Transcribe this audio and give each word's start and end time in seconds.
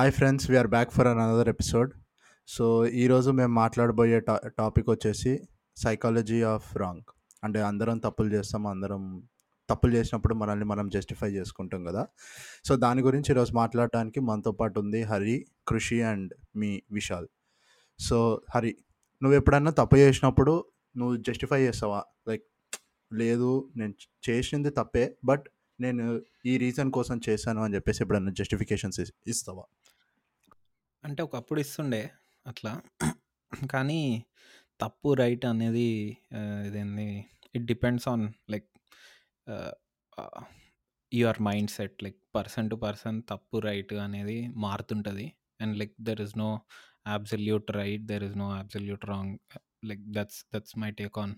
Hi 0.00 0.12
friends 0.12 0.50
we're 0.50 0.66
back 0.66 0.90
for 0.90 1.06
another 1.06 1.48
episode 1.48 1.90
so 2.48 2.86
ఈరోజు 2.86 3.30
మేము 3.30 3.52
మాట్లాడబోయే 3.52 4.20
టా 4.20 4.40
టాపిక్ 4.58 4.90
వచ్చేసి 4.90 5.32
సైకాలజీ 5.76 6.42
ఆఫ్ 6.42 6.76
రాంగ్ 6.76 7.02
అంటే 7.44 7.60
అందరం 7.60 7.98
తప్పులు 7.98 8.34
చేస్తాం 8.34 8.66
అందరం 8.66 9.22
తప్పులు 9.70 9.92
చేసినప్పుడు 9.92 10.34
మనల్ని 10.34 10.64
మనం 10.64 10.88
జస్టిఫై 10.88 11.30
చేసుకుంటాం 11.30 11.84
కదా. 11.84 12.06
సో 12.64 12.76
దాని 12.76 13.02
గురించి 13.02 13.32
ఈరోజు 13.32 13.52
మాట్లాడడానికి 13.52 14.20
మనతో 14.20 14.52
పాటు 14.52 14.80
ఉంది 14.80 15.02
Hari 15.02 15.46
Krishi 15.68 16.02
and 16.02 16.34
me 16.56 16.82
Vishal. 16.92 17.28
So 17.98 18.40
Hari 18.54 18.76
నువ్వు 19.22 19.36
ఎప్పుడన్నా 19.36 19.70
తప్పు 19.70 19.96
చేసినప్పుడు 19.96 20.64
నువ్వు 20.96 21.16
జస్టిఫై 21.16 21.62
చేస్తావా? 21.62 22.04
లైక్ 22.28 22.42
లేదు 23.12 23.70
నేను 23.76 23.94
చేసింది 24.30 24.70
తప్పే 24.70 25.16
బట్ 25.24 25.48
నేను 25.80 26.20
ఈ 26.46 26.58
రీజన్ 26.58 26.90
కోసం 26.90 27.20
చేశాను 27.28 27.62
అని 27.62 27.74
చెప్పేసి 27.74 28.02
ఎప్పుడన్నా 28.02 28.32
జస్టిఫికేషన్స్ 28.32 29.00
ఇస్తావా? 29.26 29.62
అంటే 31.04 31.20
ఒకప్పుడు 31.26 31.60
ఇస్తుండే 31.64 32.02
అట్లా. 32.46 32.72
కానీ 33.72 34.00
తప్పు 34.80 35.08
రైట్ 35.20 35.44
అనేది 35.52 35.88
ఇదేంది? 36.66 37.08
It 37.56 37.64
depends 37.72 38.06
on 38.08 38.24
like 38.52 38.68
your 41.12 41.40
mindset 41.76 41.96
like 42.04 42.18
person 42.36 42.70
to 42.70 42.76
person 42.86 43.16
తప్పు 43.30 43.58
రైట్ 43.68 43.92
అనేది 44.06 44.38
మారుతుంటుంది. 44.66 45.26
And 45.62 45.74
like 45.80 45.94
there 46.08 46.20
is 46.26 46.36
no 46.38 46.50
absolute 47.16 47.70
right 47.80 48.04
there 48.10 48.24
is 48.28 48.36
no 48.36 48.48
absolute 48.62 49.04
wrong 49.12 49.34
like 49.90 50.02
that's 50.16 50.40
that's 50.54 50.74
my 50.78 50.90
take 51.00 51.16
on 51.18 51.34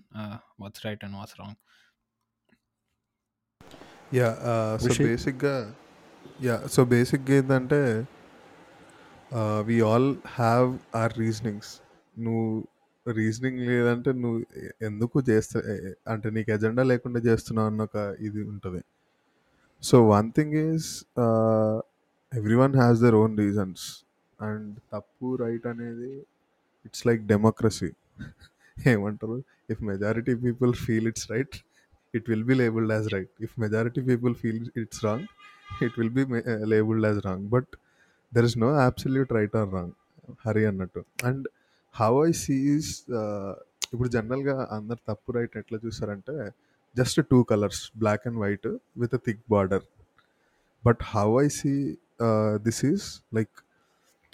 what's 0.61 0.83
right 0.85 1.03
and 1.05 1.15
what's 1.19 1.37
wrong 1.41 1.59
yeah 4.15 4.29
so? 4.83 5.03
బేసిక్గా 5.07 5.55
yeah 6.47 6.57
so 6.67 6.81
బేసిక్గా 6.85 7.35
ఏంటంటే 7.35 7.79
we 9.67 9.75
all 9.89 10.09
have 10.39 10.69
our 11.01 11.13
reasonings 11.23 11.71
నువ్వు 12.25 12.47
reasoning 13.05 13.59
లేదంటే 13.69 14.09
నువ్వు 14.23 14.39
ఎందుకు 14.87 15.17
చేస్తా 15.29 15.59
అంటే 16.13 16.27
నీకు 16.35 16.49
ఎజెండా 16.55 16.83
లేకుండా 16.91 17.19
చేస్తున్నావు 17.27 17.69
అన్న 17.71 17.87
ఒక 17.89 17.97
ఇది 18.27 18.41
ఉంటుంది. 18.51 18.81
So 19.83 19.95
one 20.15 20.29
thing 20.37 20.55
is 20.67 20.87
everyone 22.63 22.75
has 22.81 22.99
their 23.05 23.17
own 23.23 23.35
reasons 23.43 23.83
and 24.39 24.69
తప్పు 24.93 25.27
రైట్ 25.43 25.67
అనేది 25.73 26.11
ఇట్స్ 26.87 27.03
లైక్ 27.09 27.21
డెమోక్రసీ 27.33 27.91
ఏమంటారు? 28.77 29.37
If 29.73 29.81
majority 29.91 30.33
people 30.45 30.73
feel 30.85 31.07
it's 31.11 31.27
right 31.33 31.55
it 32.13 32.25
will 32.31 32.47
be 32.51 32.55
labelled 32.63 32.93
as 32.97 33.07
right 33.15 33.33
if 33.47 33.53
majority 33.63 34.01
people 34.09 34.33
feel 34.41 34.59
it's 34.83 35.01
wrong 35.07 35.27
it 35.85 35.95
will 35.99 36.15
be 36.17 36.25
labelled 36.73 37.07
as 37.09 37.21
wrong 37.29 37.45
but 37.55 37.71
there 38.35 38.45
is 38.49 38.57
no 38.57 38.69
absolute 38.89 39.31
right 39.37 39.55
or 39.61 39.69
wrong 39.77 39.93
Hari 40.45 40.63
అన్నట్టు. 40.71 41.01
And 41.29 41.45
how 41.95 42.13
I 42.27 42.31
Cs 42.43 42.91
ఇప్పుడు 43.93 44.09
జనరల్గా 44.09 44.55
అందరు 44.77 45.01
తప్పు 45.09 45.31
right 45.37 45.55
ఎట్లా 45.61 45.77
చూస్తారంటే 45.85 46.35
just 46.95 47.19
two 47.31 47.39
colours 47.51 47.81
black 48.03 48.23
and 48.27 48.39
white 48.43 48.67
with 49.01 49.13
a 49.17 49.19
thick 49.27 49.43
border 49.55 49.85
but 50.83 51.01
how 51.13 51.27
I 51.43 51.47
see 51.59 51.73
this 52.67 52.81
is 52.91 53.05
like 53.37 53.55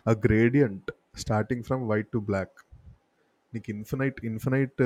a 0.05 0.15
gradient 0.27 0.89
starting 1.23 1.63
from 1.69 1.83
white 1.91 2.09
to 2.15 2.19
black 2.29 2.55
నీకు 3.53 3.69
infinite 3.75 4.17
infinite 4.31 4.81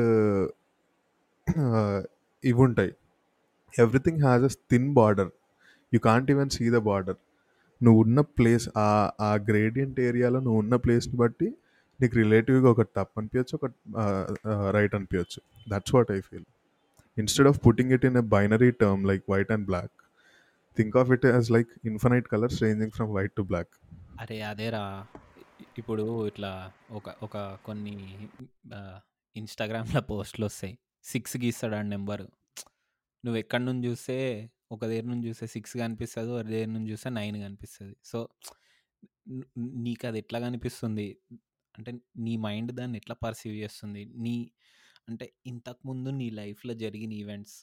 ఇవి 2.43 2.59
ఉంటాయి. 2.67 2.91
Everything 3.73 4.21
has 4.25 4.43
a 4.49 4.51
thin 4.71 4.89
border 4.99 5.31
you 5.91 5.99
can't 6.09 6.29
even 6.33 6.51
see 6.57 6.65
the 6.77 6.79
border 6.89 7.19
నువ్వు 7.81 8.01
ఉన్న 8.01 8.21
place 8.35 8.69
ఆ 8.77 8.87
ఆ 9.21 9.35
gradient 9.49 9.99
ఏరియాలో 9.99 10.39
నువ్వు 10.39 10.59
ఉన్న 10.59 10.75
ప్లేస్ని 10.75 11.15
బట్టి 11.15 11.47
నీకు 11.99 12.15
రిలేటివ్గా 12.15 12.69
ఒక 12.69 12.81
తప్పు 12.95 13.19
అనిపించచ్చు 13.19 13.55
ఒక 13.55 13.65
right 14.71 14.95
అనిపించచ్చు. 14.95 15.39
That's 15.69 15.95
what 15.95 16.11
I 16.11 16.19
feel 16.19 16.47
instead 17.17 17.47
of 17.47 17.59
putting 17.67 17.91
it 17.91 18.05
in 18.05 18.17
a 18.17 18.25
binary 18.35 18.71
term 18.71 19.07
like 19.07 19.23
white 19.29 19.51
and 19.51 19.65
black 19.65 19.91
think 20.77 20.97
of 20.97 21.11
it 21.11 21.25
as 21.25 21.51
like 21.51 21.67
infinite 21.85 22.27
colours 22.27 22.63
ranging 22.63 22.91
from 22.91 23.11
white 23.11 23.33
to 23.37 23.41
black 23.41 23.73
అరే 24.21 24.41
అదేరా. 24.41 24.83
ఇ- 25.61 25.65
ఇప్పుడు 25.77 26.27
ఇట్లా 26.27 26.51
ఒక 26.91 27.13
ఒక 27.23 27.37
కొన్ని 27.65 27.95
ఇన్స్టాగ్రామ్లో 29.35 30.01
పోస్ట్లు 30.09 30.45
వస్తాయి. 30.45 30.73
సిక్స్ 31.03 31.37
గీస్తాడు 31.37 31.75
ఆ 31.75 31.81
నెంబరు. 31.81 32.25
నువ్వు 33.23 33.37
ఎక్కడి 33.37 33.65
నుంచి 33.65 33.87
చూస్తే 33.87 34.17
ఒక 34.73 34.81
దగ్గర 34.89 35.05
నుంచి 35.11 35.27
చూస్తే 35.29 35.47
సిక్స్ 35.47 35.75
కనిపిస్తుంది 35.77 36.31
ఒక 36.35 36.41
దగ్గర 36.49 36.69
నుంచి 36.75 36.91
చూస్తే 36.93 37.09
నైన్ 37.19 37.37
కనిపిస్తుంది. 37.43 37.95
సో 38.03 38.19
నీకు 39.85 40.03
అది 40.07 40.19
ఎట్లా 40.23 40.39
కనిపిస్తుంది? 40.39 41.07
అంటే 41.75 41.91
నీ 42.25 42.33
మైండ్ 42.37 42.71
దాన్ని 42.71 42.97
ఎట్లా 42.97 43.15
పర్సీవ్ 43.25 43.55
చేస్తుంది? 43.55 44.01
నీ 44.25 44.35
అంటే 45.09 45.25
ఇంతకుముందు 45.45 46.09
నీ 46.21 46.27
లైఫ్లో 46.41 46.73
జరిగిన 46.73 47.13
ఈవెంట్స్ 47.13 47.55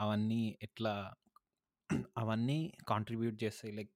అవన్నీ 0.00 0.42
ఎట్లా 0.62 0.94
అవన్నీ 2.20 2.58
కాంట్రిబ్యూట్ 2.88 3.36
చేస్తాయి? 3.44 3.72
Like 3.78 3.92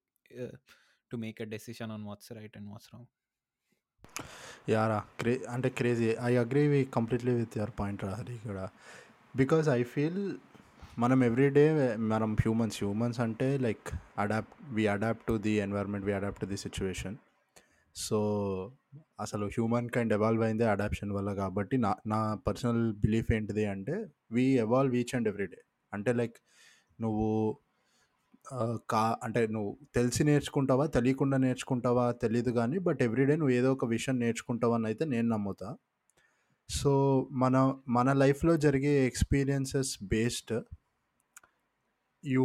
to 1.10 1.16
make 1.16 1.38
a 1.42 1.48
decision 1.54 1.92
on 1.92 2.04
what's 2.04 2.30
right 2.38 2.56
and 2.58 2.69
what's 2.72 2.90
wrong. 2.94 3.08
యారా 4.69 4.98
క్రే 5.20 5.32
అంటే 5.48 5.69
crazy 5.70 6.08
I 6.28 6.32
agree 6.36 6.64
we 6.69 6.80
completely 6.96 7.32
with 7.32 7.54
your 7.58 7.72
point 7.80 8.02
రా 8.04 8.12
హరి 8.12 8.36
కూడా 8.38 8.64
బికాజ్ 9.36 9.66
ఐ 9.69 9.80
ఫీల్ 9.92 10.22
మనం 10.98 11.25
ఎవ్రీడే 11.25 11.97
మనం 11.97 12.32
హ్యూమన్స్ 12.34 12.76
హ్యూమన్స్ 12.76 13.20
అంటే 13.20 13.59
like 13.59 13.94
adapt 14.19 14.72
we 14.72 14.86
adapt 14.86 15.26
to 15.26 15.38
the 15.38 15.50
environment 15.50 16.06
we 16.06 16.12
adapt 16.12 16.41
to 16.41 16.47
the 16.47 16.56
situation 16.56 17.16
so 17.97 18.19
అసలు 19.20 19.47
human 19.47 19.88
kind 19.88 20.12
evolve 20.12 20.42
అయిందే 20.42 20.64
adaptation 20.64 21.12
వల్ల 21.12 21.34
కాబట్టి 21.34 21.76
నా 21.76 21.94
నా 22.06 22.38
పర్సనల్ 22.47 22.92
బిలీఫ్ 22.92 23.32
ఏంటిది 23.32 23.66
అంటే 23.66 24.06
we 24.32 24.44
evolve 24.58 24.94
each 24.94 25.14
and 25.14 25.28
everyday 25.28 25.62
అంటే 25.92 26.12
లైక్ 26.12 26.37
నువ్వు 27.00 27.58
కా 28.91 29.19
అంటే 29.22 29.47
నువ్వు 29.47 29.78
తెలిసి 29.94 30.25
నేర్చుకుంటావా 30.25 30.87
తెలియకుండా 30.87 31.37
నేర్చుకుంటావా 31.37 32.12
తెలియదు 32.12 32.50
కానీ 32.50 32.78
బట్ 32.78 33.03
ఎవ్రీడే 33.03 33.37
నువ్వు 33.37 33.54
ఏదో 33.54 33.72
ఒక 33.72 33.84
విషయం 33.84 34.19
నేర్చుకుంటావా 34.19 34.75
అని 34.75 34.87
అయితే 34.87 35.04
నేను 35.04 35.28
నమ్ముతా. 35.28 35.76
సో 36.70 37.28
మన 37.32 37.75
మన 37.88 38.12
లైఫ్లో 38.12 38.56
జరిగే 38.56 39.06
ఎక్స్పీరియన్సెస్ 39.06 39.98
బేస్డ్ 40.03 40.64
యూ 42.25 42.45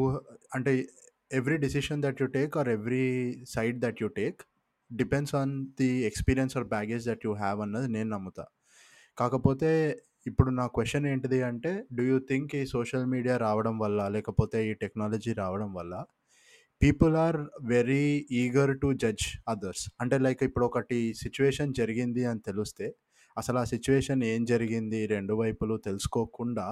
అంటే 0.56 0.72
every 1.40 1.58
decision 1.58 2.02
that 2.06 2.22
you 2.22 2.28
take 2.38 2.58
or 2.58 2.70
every 2.70 3.06
side 3.56 3.78
that 3.86 4.02
you 4.04 4.08
take 4.22 4.42
depends 4.92 5.36
on 5.36 5.54
the 5.80 5.92
experience 6.10 6.56
or 6.58 6.68
baggage 6.76 7.06
that 7.10 7.24
you 7.26 7.34
have 7.34 7.62
అన్నది 7.66 7.88
నేను 7.88 8.10
నమ్ముతా. 8.16 8.46
కాకపోతే 9.18 9.72
ఇప్పుడు 10.28 10.50
నా 10.50 10.66
క్వశ్చన్ 10.76 11.06
ఏంటిది 11.12 11.40
అంటే 11.50 11.72
డూ 11.98 12.04
యూ 12.04 12.20
థింక్ 12.30 12.52
ఈ 12.56 12.66
సోషల్ 12.66 13.06
మీడియా 13.06 13.38
రావడం 13.38 13.76
వల్ల 13.80 14.08
లేకపోతే 14.08 14.60
ఈ 14.70 14.74
టెక్నాలజీ 14.74 15.34
రావడం 15.34 15.74
వల్ల 15.74 15.94
people 16.82 17.16
are 17.16 17.38
very 17.64 18.06
eager 18.32 18.80
to 18.80 18.94
judge 18.94 19.26
others? 19.48 19.84
అంటే 20.02 20.18
లైక్ 20.18 20.44
ఇప్పుడు 20.44 20.66
ఒకటి 20.66 21.00
సిచ్యువేషన్ 21.14 21.74
జరిగింది 21.74 22.26
అని 22.26 22.40
తెలిస్తే 22.40 22.88
అసలు 23.38 23.58
ఆ 23.58 23.64
సిచ్యువేషన్ 23.64 24.24
ఏం 24.24 24.42
జరిగింది? 24.46 25.00
రెండు 25.08 25.34
వైపులు 25.34 25.78
తెలుసుకోకుండా 25.78 26.66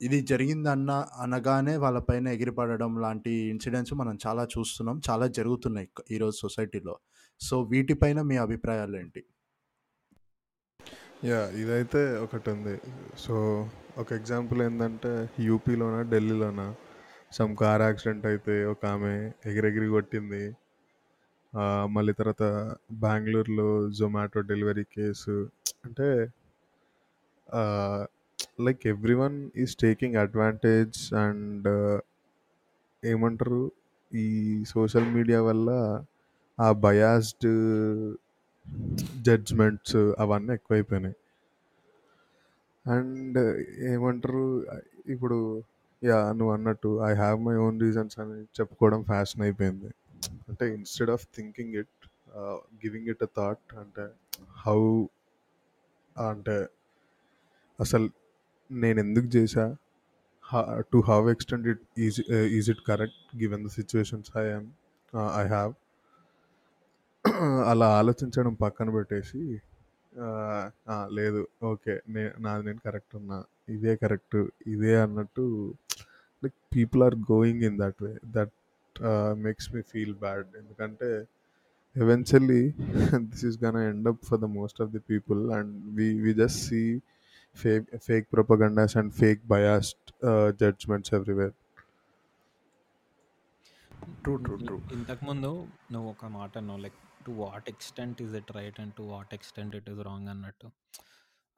ఇది 0.00 0.18
జరిగిందన్న 0.30 0.90
అనగానే 1.22 1.72
వాళ్ళపైన 1.84 2.26
ఎగిరిపడడం 2.36 2.92
లాంటి 3.04 3.32
ఇన్సిడెంట్స్ 3.52 3.94
మనం 4.00 4.14
చాలా 4.24 4.42
చూస్తున్నాం. 4.54 4.96
చాలా 5.08 5.26
జరుగుతున్నాయి 5.38 5.88
ఈరోజు 6.16 6.36
సొసైటీలో. 6.44 6.94
సో 7.40 7.56
వీటిపైన 7.72 8.18
మీ 8.30 8.36
అభిప్రాయాలు 8.44 8.96
ఏంటి? 9.00 9.22
యా 11.30 11.40
ఇదైతే 11.62 12.02
ఒకటి 12.24 12.48
ఉంది 12.54 12.74
సో 13.24 13.34
ఒక 14.02 14.08
ఎగ్జాంపుల్ 14.18 14.60
ఏంటంటే 14.66 15.12
యూపీలోనా 15.48 16.00
ఢిల్లీలోనా? 16.12 16.66
సమ్ 17.36 17.54
కార్ 17.62 17.82
యాక్సిడెంట్ 17.86 18.26
అయితే 18.30 18.54
ఒక 18.72 18.82
ఆమె 18.94 19.14
ఎగిరెగిరి 19.50 19.88
కొట్టింది. 19.96 20.44
మళ్ళీ 21.96 22.12
తర్వాత 22.20 22.44
బెంగళూరులో 23.04 23.68
జొమాటో 23.98 24.40
డెలివరీ 24.50 24.84
కేసు. 24.96 25.36
అంటే 25.86 26.08
like 28.66 28.86
everyone 29.14 29.36
is 29.56 29.74
taking 29.76 30.16
advantage 30.16 30.98
and 31.14 31.68
ఏమంటారు? 33.02 33.60
ఈ 34.12 34.26
సోషల్ 34.64 35.08
మీడియా 35.16 35.40
వల్ల 35.42 35.70
ఆ 36.58 36.68
బయాస్డ్ 36.84 37.48
జడ్జ్మెంట్స్ 39.26 39.96
అవన్నీ 40.22 40.52
ఎక్కువైపోయినాయి. 40.54 41.16
అండ్ 42.86 43.38
ఏమంటారు? 43.92 44.44
ఇప్పుడు 45.14 45.38
యా 46.02 46.18
నువ్వు 46.32 46.52
అన్నట్టు 46.54 46.90
I 47.08 47.12
have 47.14 47.38
my 47.44 47.54
own 47.66 47.78
reasons 47.80 48.16
అని 48.22 48.38
చెప్పుకోవడం 48.58 49.00
ఫ్యాషన్ 49.02 49.42
అయిపోయింది. 49.42 49.90
అంటే 50.48 50.64
instead 50.74 51.10
of 51.10 51.24
thinking 51.36 51.74
it 51.74 52.06
giving 52.84 53.08
it 53.08 53.22
a 53.22 53.30
thought 53.36 53.74
అంటే 53.82 54.04
హౌ 54.66 54.80
అంటే 56.16 56.56
అసలు 57.78 58.08
నేను 58.70 58.98
ఎందుకు 59.00 59.28
చేశా 59.36 59.64
to 60.92 60.98
how 61.08 61.18
extend 61.30 61.66
it 61.66 61.84
is 61.98 62.18
is 62.58 62.68
it 62.70 62.82
correct 62.86 63.22
given 63.36 63.62
the 63.64 63.70
situations 63.78 64.30
I 64.36 64.44
am 64.50 64.68
I 65.36 65.44
have 65.48 65.72
అలా 67.64 67.86
ఆలోచించడం 68.00 68.54
పక్కన 68.56 68.88
పెట్టేసి 68.90 69.42
లేదు 71.10 71.40
ఓకే 71.64 71.94
నే 72.08 72.22
నాది 72.38 72.62
నేను 72.64 72.80
కరెక్ట్ 72.86 73.14
ఉన్నా 73.16 73.38
ఇదే 73.68 73.92
కరెక్ట్ 73.96 74.36
ఇదే 74.66 74.94
అన్నట్టు 75.02 75.44
like 76.42 76.56
people 76.74 77.02
are 77.02 77.16
going 77.32 77.62
in 77.62 77.78
that 77.78 78.00
way 78.02 78.12
that 78.36 78.54
makes 79.38 79.68
me 79.74 79.82
feel 79.92 80.14
bad. 80.22 80.48
ఎందుకంటే 80.60 81.10
eventually 81.96 82.60
this 83.30 83.44
is 83.44 83.58
gonna 83.64 83.78
end 83.84 84.08
up 84.08 84.20
for 84.28 84.40
the 84.40 84.48
most 84.56 84.80
of 84.82 84.90
the 84.90 85.02
people 85.10 85.40
and 85.52 85.72
we 85.98 86.08
we 86.24 86.32
just 86.34 86.60
see 86.68 86.82
fake 87.60 87.88
fake 88.06 88.26
propagandas 88.34 88.92
and 89.00 89.08
fake 89.20 89.40
biased 89.52 90.02
uh, 90.30 90.48
judgments 90.62 91.10
everywhere. 91.18 91.54
True 94.22 94.32
true 94.44 94.54
true 94.62 94.74
ఇంతకుముందు 94.96 95.50
నువ్వు 95.92 96.08
ఒక 96.12 96.26
మాట 96.36 96.52
అన్నావు 96.60 96.80
like 96.84 96.98
to 97.26 97.30
what 97.40 97.66
extent 97.72 98.18
is 98.24 98.34
it 98.40 98.50
right 98.58 98.78
and 98.82 98.94
to 98.98 99.04
what 99.12 99.32
extent 99.36 99.74
it 99.78 99.88
is 99.92 100.00
wrong 100.08 100.28
అన్నట్టు. 100.32 100.68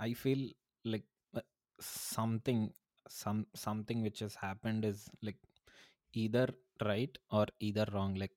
I 0.00 0.10
feel 0.22 0.44
like 0.84 1.06
something 2.16 2.64
some 3.20 3.40
something 3.64 4.02
which 4.06 4.20
has 4.24 4.36
happened 4.44 4.84
is 4.90 5.02
like 5.28 5.40
either 6.14 6.52
right 6.90 7.18
or 7.38 7.52
either 7.68 7.92
wrong 7.98 8.18
like 8.22 8.36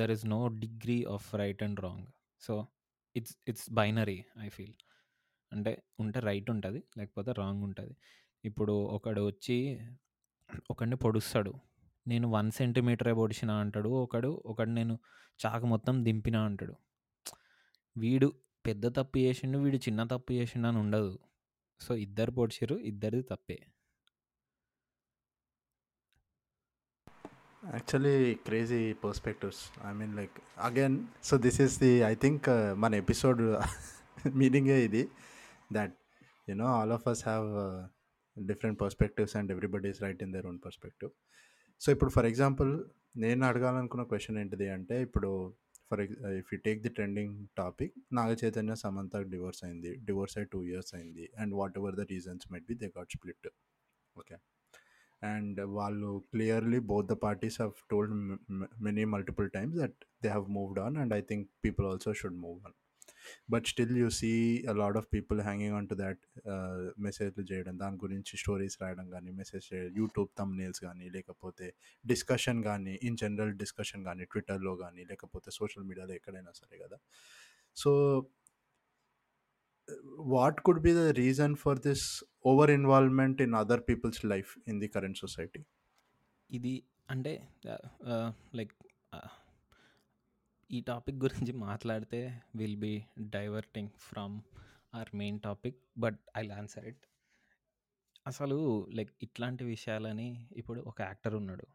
there 0.00 0.12
is 0.16 0.24
no 0.36 0.40
degree 0.64 0.98
of 1.16 1.26
right 1.42 1.62
and 1.68 1.80
wrong 1.86 2.06
so 2.40 2.54
it's 3.16 3.36
it's 3.52 3.68
binary 3.80 4.18
I 4.46 4.48
feel 4.58 4.76
అంటే 5.52 5.82
ఉంటే 6.00 6.20
right 6.20 6.50
ఉంటుంది 6.50 6.82
లేకపోతే 6.98 7.32
wrong 7.38 7.62
ఉంటుంది. 7.62 7.96
ఇప్పుడు 8.44 8.72
ఒకడు 8.72 9.26
వచ్చి 9.26 9.80
ఒకడిని 10.70 10.96
పొడుస్తాడు. 10.96 11.54
నేను 12.06 12.28
వన్ 12.28 12.50
సెంటీమీటరే 12.50 13.12
పొడిచిన 13.12 13.50
అంటాడు. 13.50 13.88
ఒకడు 13.88 14.42
ఒకడు 14.46 14.70
నేను 14.70 14.98
చాకు 15.46 15.66
మొత్తం 15.66 16.04
దింపిన 16.04 16.36
అంటాడు. 16.36 16.74
వీడు 17.96 18.32
పెద్ద 18.66 18.96
తప్పు 18.96 19.18
చేసిండు 19.18 19.58
వీడు 19.58 19.76
చిన్న 19.76 20.04
తప్పు 20.04 20.32
చేసిండు 20.32 20.68
అని 20.68 20.78
ఉండదు. 20.78 21.18
సో 21.80 21.94
ఇద్దరు 21.94 22.30
పొడిచారు 22.30 22.74
ఇద్దరిది 22.74 23.22
తప్పే. 23.22 23.66
Actually 27.72 28.34
crazy 28.34 28.92
perspectives. 28.92 29.86
I 29.86 29.92
mean 29.92 30.16
like 30.16 30.32
again 30.58 31.06
so 31.24 31.36
this 31.36 31.60
is 31.60 31.78
the 31.80 31.92
I 31.98 32.14
think 32.14 32.48
మన 32.76 32.94
ఎపిసోడ్ 32.94 33.42
మీనింగే 34.34 34.84
ఇది. 34.84 35.08
That 35.76 35.94
you know 36.48 36.66
all 36.76 36.92
of 36.92 37.06
us 37.12 37.22
have 37.28 37.48
different 38.36 38.78
perspectives 38.80 39.34
and 39.40 39.50
everybody 39.54 39.88
is 39.92 40.00
right 40.02 40.22
in 40.22 40.32
their 40.36 40.46
own 40.46 40.60
perspective 40.64 41.12
so 41.80 41.88
ఇప్పుడు 41.92 42.10
for 42.10 42.26
example 42.26 42.70
నేను 43.16 43.42
అడగాలనుకున్న 43.46 44.04
question 44.12 44.38
ఏంటిది 44.38 44.66
అంటే 44.76 44.96
ఇప్పుడు 45.02 45.30
for 45.88 46.00
if 46.38 46.48
you 46.52 46.58
take 46.64 46.78
the 46.82 46.90
trending 46.96 47.34
topic 47.58 47.94
Naga 48.12 48.30
Chaitanya 48.40 48.74
Samantha 48.82 49.16
divorce 49.32 49.62
అయింది 49.64 49.92
divorce 50.04 50.36
అయి 50.38 50.46
two 50.52 50.60
years 50.64 50.92
అయింది 50.94 51.26
and 51.38 51.54
whatever 51.78 51.96
the 51.96 52.06
reasons 52.10 52.46
might 52.52 52.66
be 52.68 52.76
they 52.82 52.88
got 52.96 53.12
split 53.16 53.48
okay 54.16 54.36
and 55.22 55.58
వాళ్ళు 55.76 56.08
clearly 56.32 56.80
both 56.88 57.06
the 57.12 57.16
parties 57.22 57.56
have 57.60 57.76
told 57.90 58.14
many 58.88 59.04
multiple 59.14 59.48
times 59.50 59.76
that 59.78 59.98
they 60.22 60.28
have 60.28 60.48
moved 60.58 60.80
on 60.80 60.96
and 60.96 61.14
I 61.14 61.22
think 61.30 61.46
people 61.64 61.86
also 61.86 62.12
should 62.20 62.38
move 62.44 62.58
on 62.66 62.76
but 63.52 63.66
still 63.72 63.96
you 64.02 64.08
see 64.18 64.30
a 64.72 64.74
lot 64.82 64.98
of 65.00 65.08
people 65.14 65.40
hanging 65.48 65.76
on 65.78 65.88
to 65.92 65.96
that 66.02 66.22
మెసేజ్లు 67.06 67.44
చేయడం. 67.52 67.74
దాని 67.82 67.98
గురించి 68.04 68.34
stories 68.42 68.76
రాయడం 68.82 69.08
కానీ 69.14 69.32
message 69.40 69.68
YouTube 70.00 70.30
thumbnails 70.40 70.80
కానీ 70.86 71.08
లేకపోతే 71.16 71.68
discussion 72.04 72.62
కానీ 72.68 72.94
in 73.08 73.18
general 73.22 73.52
discussion 73.64 74.04
కానీ 74.10 74.26
ట్విట్టర్లో 74.32 74.74
కానీ 74.84 75.04
లేకపోతే 75.10 75.50
సోషల్ 75.60 75.86
మీడియాలో 75.90 76.14
ఎక్కడైనా 76.20 76.54
సరే 76.60 76.78
కదా. 76.84 76.98
So 77.76 77.90
what 80.34 80.58
could 80.66 80.82
be 80.86 80.92
the 80.98 81.04
reason 81.22 81.54
for 81.62 81.80
this 81.86 82.06
over 82.50 82.70
involvement 82.78 83.40
in 83.46 83.54
other 83.62 83.82
people's 83.88 84.20
life 84.32 84.52
in 84.70 84.78
the 84.82 84.88
current 84.94 85.18
society? 85.24 85.62
ఇది 86.50 86.74
అంటే 87.10 87.32
లైక్ 88.58 88.72
ఈ 90.74 90.80
టాపిక్ 90.80 91.16
గురించి 91.16 91.52
మాట్లాడితే 91.52 92.42
will 92.54 92.76
be 92.76 93.04
diverting 93.20 93.88
from 93.98 94.40
our 94.94 95.16
main 95.16 95.40
topic 95.40 95.76
but 95.98 96.18
I 96.36 96.48
answer 96.48 96.86
it 96.86 97.06
అసలు 98.26 98.86
like 98.90 99.10
ఇట్లాంటి 99.22 99.64
విషయాలని 99.64 100.48
ఇప్పుడు 100.52 100.80
ఒక 100.80 101.02
యాక్టర్ 101.02 101.34
ఉన్నాడు. 101.34 101.66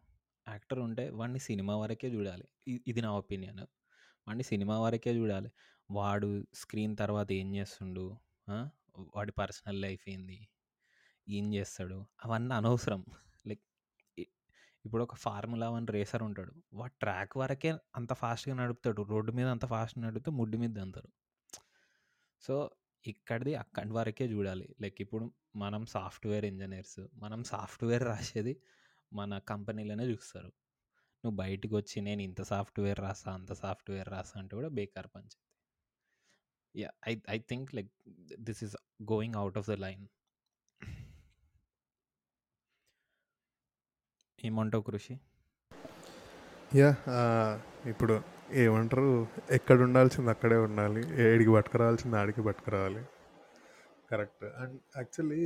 యాక్టర్ 0.49 0.79
ఉంటే 0.79 1.09
వాడిని 1.09 1.39
సినిమా 1.39 1.77
వరకే 1.77 2.07
చూడాలి. 2.07 2.43
ఇది 2.87 3.01
నా 3.01 3.11
ఒపీనియన్ 3.11 3.59
వాడిని 4.27 4.43
సినిమా 4.43 4.79
వరకే 4.79 5.17
చూడాలి. 5.17 5.51
వాడు 5.91 6.45
స్క్రీన్ 6.53 6.97
తర్వాత 6.97 7.31
ఏం 7.31 7.55
చేస్తుండు? 7.55 8.17
వాడి 9.15 9.31
పర్సనల్ 9.31 9.81
లైఫ్ 9.81 10.09
ఏంది? 10.09 10.47
ఏం 11.29 11.53
చేస్తాడు? 11.53 12.05
అవన్నీ 12.25 12.55
అనవసరం. 12.55 13.05
ఇప్పుడు 14.89 15.03
ఒక 15.03 15.15
ఫార్ములా 15.15 15.69
వన్ 15.69 15.87
రేసర్ 15.87 16.23
ఉంటాడు. 16.23 16.53
వాడు 16.73 16.93
ట్రాక్ 16.99 17.33
వరకే 17.37 17.71
అంత 17.95 18.11
ఫాస్ట్గా 18.13 18.55
నడుపుతాడు. 18.55 19.01
రోడ్డు 19.11 19.31
మీద 19.31 19.47
అంత 19.47 19.65
ఫాస్ట్ 19.65 19.97
నడిపితే 19.99 20.31
ముడ్డు 20.31 20.57
మీద 20.57 20.79
అంటారు 20.79 21.09
సో 22.43 22.55
ఇక్కడిది 23.03 23.53
అక్కడి 23.55 23.91
వరకే 23.91 24.25
చూడాలి. 24.25 24.75
లైక్ 24.81 25.01
ఇప్పుడు 25.01 25.25
మనం 25.55 25.83
సాఫ్ట్వేర్ 25.85 26.45
ఇంజనీర్స్ 26.45 26.99
మనం 27.15 27.43
సాఫ్ట్వేర్ 27.43 28.03
రాసేది 28.03 28.53
మన 29.13 29.37
కంపెనీలోనే 29.51 30.05
చూస్తారు. 30.11 30.51
నువ్వు 31.23 31.37
బయటికి 31.37 31.73
వచ్చి 31.75 32.01
నేను 32.01 32.21
ఇంత 32.21 32.41
సాఫ్ట్వేర్ 32.41 32.99
రాసా 32.99 33.29
అంత 33.33 33.53
సాఫ్ట్వేర్ 33.53 34.09
రాసా 34.09 34.35
అంటే 34.39 34.55
కూడా 34.55 34.69
బేకార్ 34.79 35.09
panchayat 35.15 35.45
yeah 36.75 36.89
I 37.07 37.13
I 37.29 37.39
think 37.51 37.69
like 37.75 37.91
this 38.39 38.63
is 38.63 38.75
going 39.13 39.35
out 39.35 39.57
of 39.57 39.69
the 39.69 39.77
line. 39.85 40.05
ఏమంటావు 44.47 44.83
కృషి? 44.89 45.13
యా 46.79 46.89
ఇప్పుడు 47.91 48.15
ఏమంటారు? 48.63 49.09
ఎక్కడ 49.57 49.77
ఉండాల్సింది 49.85 50.29
అక్కడే 50.29 50.57
ఉండాలి. 50.67 51.01
ఏడికి 51.23 51.51
పట్టుకురావాల్సింది 51.55 52.17
ఆడికి 52.17 52.41
పట్టుకురావాలి. 52.47 53.01
Correct. 54.11 54.45
And 54.61 54.77
actually 54.97 55.43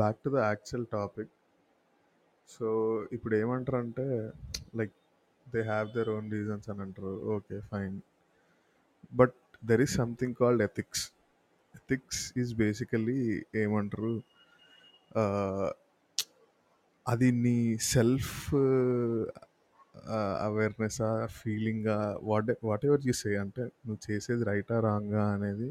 back 0.00 0.18
to 0.24 0.30
the 0.36 0.38
actual 0.50 0.86
topic 0.92 1.32
so 2.48 2.66
ఇప్పుడు 3.12 3.34
ఏమంటారు 3.42 3.78
అంటే 3.84 4.06
like 4.78 4.94
they 5.54 5.60
have 5.70 5.88
their 5.96 6.10
own 6.16 6.28
reasons 6.36 6.68
అని 6.70 6.80
అంటారు. 6.80 7.14
Okay 7.36 7.56
fine 7.72 7.96
but 9.14 9.36
there 9.70 9.82
is 9.86 9.94
something 10.02 10.36
called 10.40 10.62
ethics 10.68 11.04
ethics 11.74 12.22
is 12.42 12.52
basically 12.54 13.20
ఏమంటారు? 13.64 14.14
అది 17.06 17.28
నీ 17.42 17.56
సెల్ఫ్ 17.86 18.34
అవేర్నెస్ 20.46 20.98
ఫీలింగా 21.36 21.96
what 22.22 22.50
what 22.64 22.84
ever 22.84 23.04
you 23.06 23.12
say 23.12 23.36
అంటే 23.36 23.62
నువ్వు 23.84 24.00
చేసేది 24.06 24.44
రైటా 24.44 24.80
రాంగా 24.80 25.24
అనేది 25.32 25.68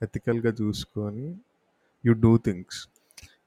ఎథికల్గా 0.00 0.52
చూసుకొని 0.60 1.26
యు 2.04 2.12
డూ 2.22 2.32
థింగ్స్. 2.38 2.80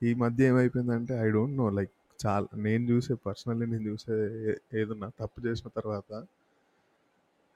ఈ 0.03 0.13
మధ్య 0.13 0.47
ఏమైపోయిందంటే 0.47 1.13
ఐ 1.19 1.29
డోంట్ 1.29 1.57
నో 1.57 1.67
లైక్ 1.69 1.93
చాలా 2.19 2.47
నేను 2.63 2.83
చూసే 2.91 3.13
పర్సనల్లీ 3.25 3.65
నేను 3.65 3.85
చూసే 3.89 4.15
ఏ- 4.49 4.59
ఏదన్నా 4.79 5.09
తప్పు 5.19 5.47
చేసిన 5.47 5.67
తర్వాత 5.77 6.11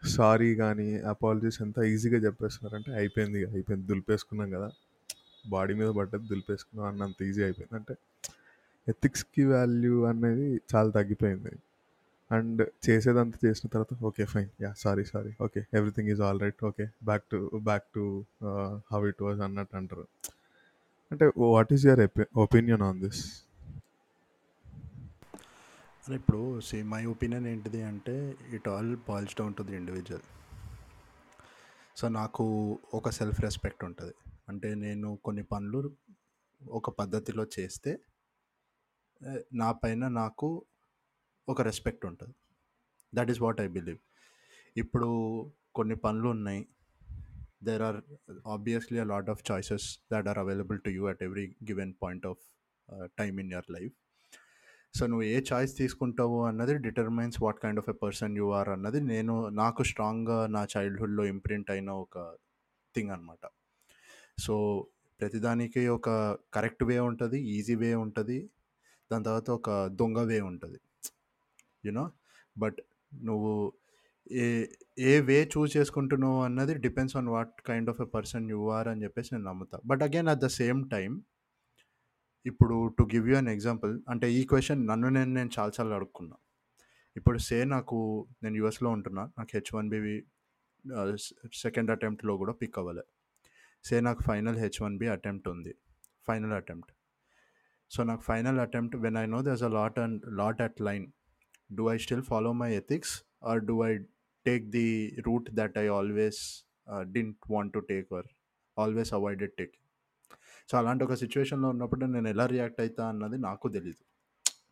సారీ 0.04 0.56
కానీ 0.56 0.88
అపాలజీస్ 1.06 1.62
ఎంత 1.62 1.80
ఈజీగా 1.90 2.18
చెప్పేస్తున్నారంటే 2.18 2.92
అయిపోయింది 2.94 3.46
అయిపోయింది 3.52 3.88
దులిపేసుకున్నాం 3.88 4.50
కదా. 4.52 4.70
బాడీ 5.46 5.74
మీద 5.74 5.90
పడ్డది 5.92 6.28
దులిపేసుకున్నాం 6.28 6.86
అన్నంత 6.88 7.22
ఈజీ 7.22 7.42
అయిపోయింది. 7.44 7.76
అంటే 7.76 7.94
ఎథిక్స్కి 8.92 9.44
వాల్యూ 9.54 9.96
అనేది 10.12 10.48
చాలా 10.72 10.90
తగ్గిపోయింది. 10.98 11.54
అండ్ 12.32 12.62
చేసేదంతా 12.86 13.38
చేసిన 13.46 13.66
తర్వాత 13.74 13.94
okay 14.10 14.24
fine 14.34 14.50
yeah 14.64 14.72
sorry 14.84 15.04
sorry 15.12 15.32
okay 15.46 15.62
everything 15.78 16.10
is 16.14 16.22
all 16.28 16.40
right 16.46 16.62
okay 16.70 16.86
back 17.10 17.26
to 17.34 17.40
back 17.70 17.86
to 17.98 18.04
how 18.94 19.02
it 19.12 19.22
was 19.28 19.40
అన్నట్టు 19.48 19.78
అంటారు. 19.82 20.06
అంటే 21.12 21.26
what 21.56 21.72
is 21.76 21.86
your 21.90 22.02
opinion 22.46 22.84
on 22.90 23.00
this 23.06 23.22
ఇప్పుడు 26.18 26.42
సి 26.68 26.78
మై 26.92 27.02
ఒపీనియన్ 27.14 27.48
ఏంటిది 27.54 27.82
అంటే 27.90 28.14
it 28.58 28.68
all 28.74 28.92
boils 29.10 29.36
down 29.40 29.56
to 29.58 29.64
the 29.70 29.76
individual 29.80 30.24
so 32.00 32.08
నాకు 32.20 32.46
ఒక 32.98 33.10
self 33.18 33.40
respect 33.46 33.84
ఉంటుంది. 33.88 34.16
అంటే 34.50 34.70
నేను 34.84 35.10
కొన్ని 35.26 35.44
పనులు 35.52 35.80
ఒక 36.62 36.90
పద్ధతిలో 37.00 37.44
చేస్తే 37.58 37.92
నా 39.62 39.70
పైన 39.82 40.08
నాకు 40.22 40.50
ఒక 41.48 41.62
రెస్పెక్ట్ 41.68 42.04
ఉంటుంది. 42.10 42.36
That 43.14 43.30
is 43.34 43.42
what 43.46 43.60
I 43.62 43.68
believe 43.78 44.00
ఇప్పుడు 44.76 45.10
కొన్ని 45.78 45.96
పనులు 46.06 46.28
ఉన్నాయి. 46.36 46.62
There 47.68 47.84
are 47.88 47.98
obviously 48.56 48.98
a 49.00 49.08
lot 49.14 49.30
of 49.34 49.42
choices 49.50 49.88
that 50.14 50.28
are 50.32 50.40
available 50.44 50.80
to 50.86 50.90
you 50.98 51.04
at 51.12 51.24
every 51.28 51.46
given 51.70 51.94
point 52.04 52.28
of 52.32 52.44
time 53.22 53.40
in 53.44 53.52
your 53.56 53.68
life 53.78 53.96
so 54.98 55.04
నువ్వు 55.08 55.26
ఏ 55.34 55.36
చాయిస్ 55.50 55.74
తీసుకుంటావు 55.80 56.38
అన్నది 56.50 56.76
determines 56.86 57.38
what 57.44 57.60
kind 57.64 57.80
of 57.82 57.90
a 57.94 57.96
person 58.04 58.38
you 58.42 58.48
are 58.60 58.70
అన్నది 58.76 59.00
నేను 59.14 59.34
నాకు 59.64 59.82
స్ట్రాంగ్గా 59.84 60.38
నా 60.56 60.62
చైల్డ్హుడ్లో 60.76 61.26
imprint 61.34 61.70
అయిన 61.72 61.90
ఒక 62.06 62.18
థింగ్ 62.96 63.12
అనమాట 63.16 63.44
సో 64.46 64.56
ప్రతిదానికి 65.20 65.82
ఒక 65.98 66.10
కరెక్ట్ 66.58 66.84
వే 66.90 66.98
ఉంటుంది 67.10 67.40
ఈజీ 67.58 67.76
వే 67.76 67.92
ఉంటుంది. 68.06 68.38
దాని 69.12 69.26
తర్వాత 69.28 69.50
ఒక 69.60 69.70
దొంగ 70.00 70.20
వే 70.32 70.40
ఉంటుంది. 70.52 70.80
యునో 71.88 72.06
బట్ 72.56 72.80
నువ్వు 73.30 73.52
ఏ 74.42 74.46
ఏ 75.10 75.14
వే 75.30 75.38
చూస్ 75.54 75.72
చేసుకుంటున్నావు 75.78 76.40
అన్నది 76.48 76.74
depends 76.86 77.16
on 77.20 77.30
what 77.36 77.54
kind 77.70 77.90
of 77.94 78.02
a 78.06 78.08
person 78.16 78.46
you 78.54 78.60
are 78.78 78.88
అని 78.92 79.04
చెప్పేసి 79.06 79.30
నేను 79.36 79.46
నమ్ముతా. 79.50 79.78
But 79.90 80.02
again 80.08 80.30
at 80.34 80.42
the 80.46 80.50
same 80.62 80.82
time 80.96 81.12
ఇప్పుడు 82.46 82.76
to 82.98 83.04
give 83.14 83.26
you 83.30 83.36
an 83.42 83.50
example 83.56 83.94
అంటే 84.12 84.28
ఈ 84.40 84.42
క్వశ్చన్ 84.52 84.82
నన్ను 84.92 85.08
నేను 85.18 85.32
నేను 85.38 85.52
చాలాసార్లు 85.58 85.96
అడుక్కున్నా. 86.00 86.38
ఇప్పుడు 87.16 87.40
సే 87.48 87.58
నాకు 87.76 87.98
నేను 88.44 88.56
యూఎస్లో 88.62 88.90
ఉంటున్నా 88.98 89.24
నాకు 89.38 89.52
హెచ్ 89.58 89.72
వన్ 89.78 89.90
బి 89.94 90.00
సెకండ్ 91.64 91.90
అటెంప్ట్లో 91.96 92.34
కూడా 92.42 92.54
పిక్ 92.62 92.78
అవ్వలే. 92.82 93.04
సే 93.86 93.96
నాకు 94.08 94.22
final 94.30 94.58
H 94.64 94.80
one 94.86 94.96
B 95.02 95.08
attempt 95.16 95.48
ఉంది. 95.56 95.74
ఫైనల్ 96.28 96.54
అటెంప్ట్ 96.62 96.92
సో 97.92 98.04
నాకు 98.04 98.22
final 98.22 98.60
attempt 98.60 98.96
when 98.96 99.18
I 99.18 99.26
know 99.26 99.42
there's 99.42 99.64
a 99.64 99.68
lot 99.68 100.00
and 100.00 100.26
lot 100.34 100.62
at 100.62 100.82
line 100.82 101.06
do 101.76 101.90
I 101.92 101.98
still 101.98 102.24
follow 102.24 102.54
my 102.54 102.70
ethics 102.76 103.14
or 103.44 103.60
do 103.60 103.76
I 103.88 103.92
take 104.46 104.70
the 104.70 104.88
route 105.28 105.50
that 105.52 105.78
I 105.78 105.88
always 105.88 106.42
didn't 107.12 107.38
want 107.50 107.74
to 107.74 107.80
take 107.80 108.14
or 108.14 108.28
always 108.78 109.14
avoided 109.14 109.54
take 109.58 109.76
so 110.72 110.78
అలాంటి 110.78 111.04
ఒక 111.04 111.14
సిచ్యువేషన్లో 111.14 111.70
ఉన్నప్పుడు 111.70 112.06
నేను 112.06 112.28
ఎలా 112.28 112.46
react 112.46 112.82
అవుతా 112.82 113.10
అన్నది 113.10 113.38
నాకు 113.38 113.70
తెలీదు. 113.70 114.02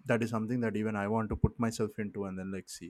That 0.08 0.24
is 0.24 0.32
something 0.32 0.64
that 0.64 0.78
even 0.78 0.98
I 0.98 1.06
want 1.06 1.30
to 1.30 1.36
put 1.36 1.58
myself 1.70 2.00
into 2.12 2.20
and 2.20 2.38
then 2.38 2.52
like 2.52 2.70
see 2.70 2.88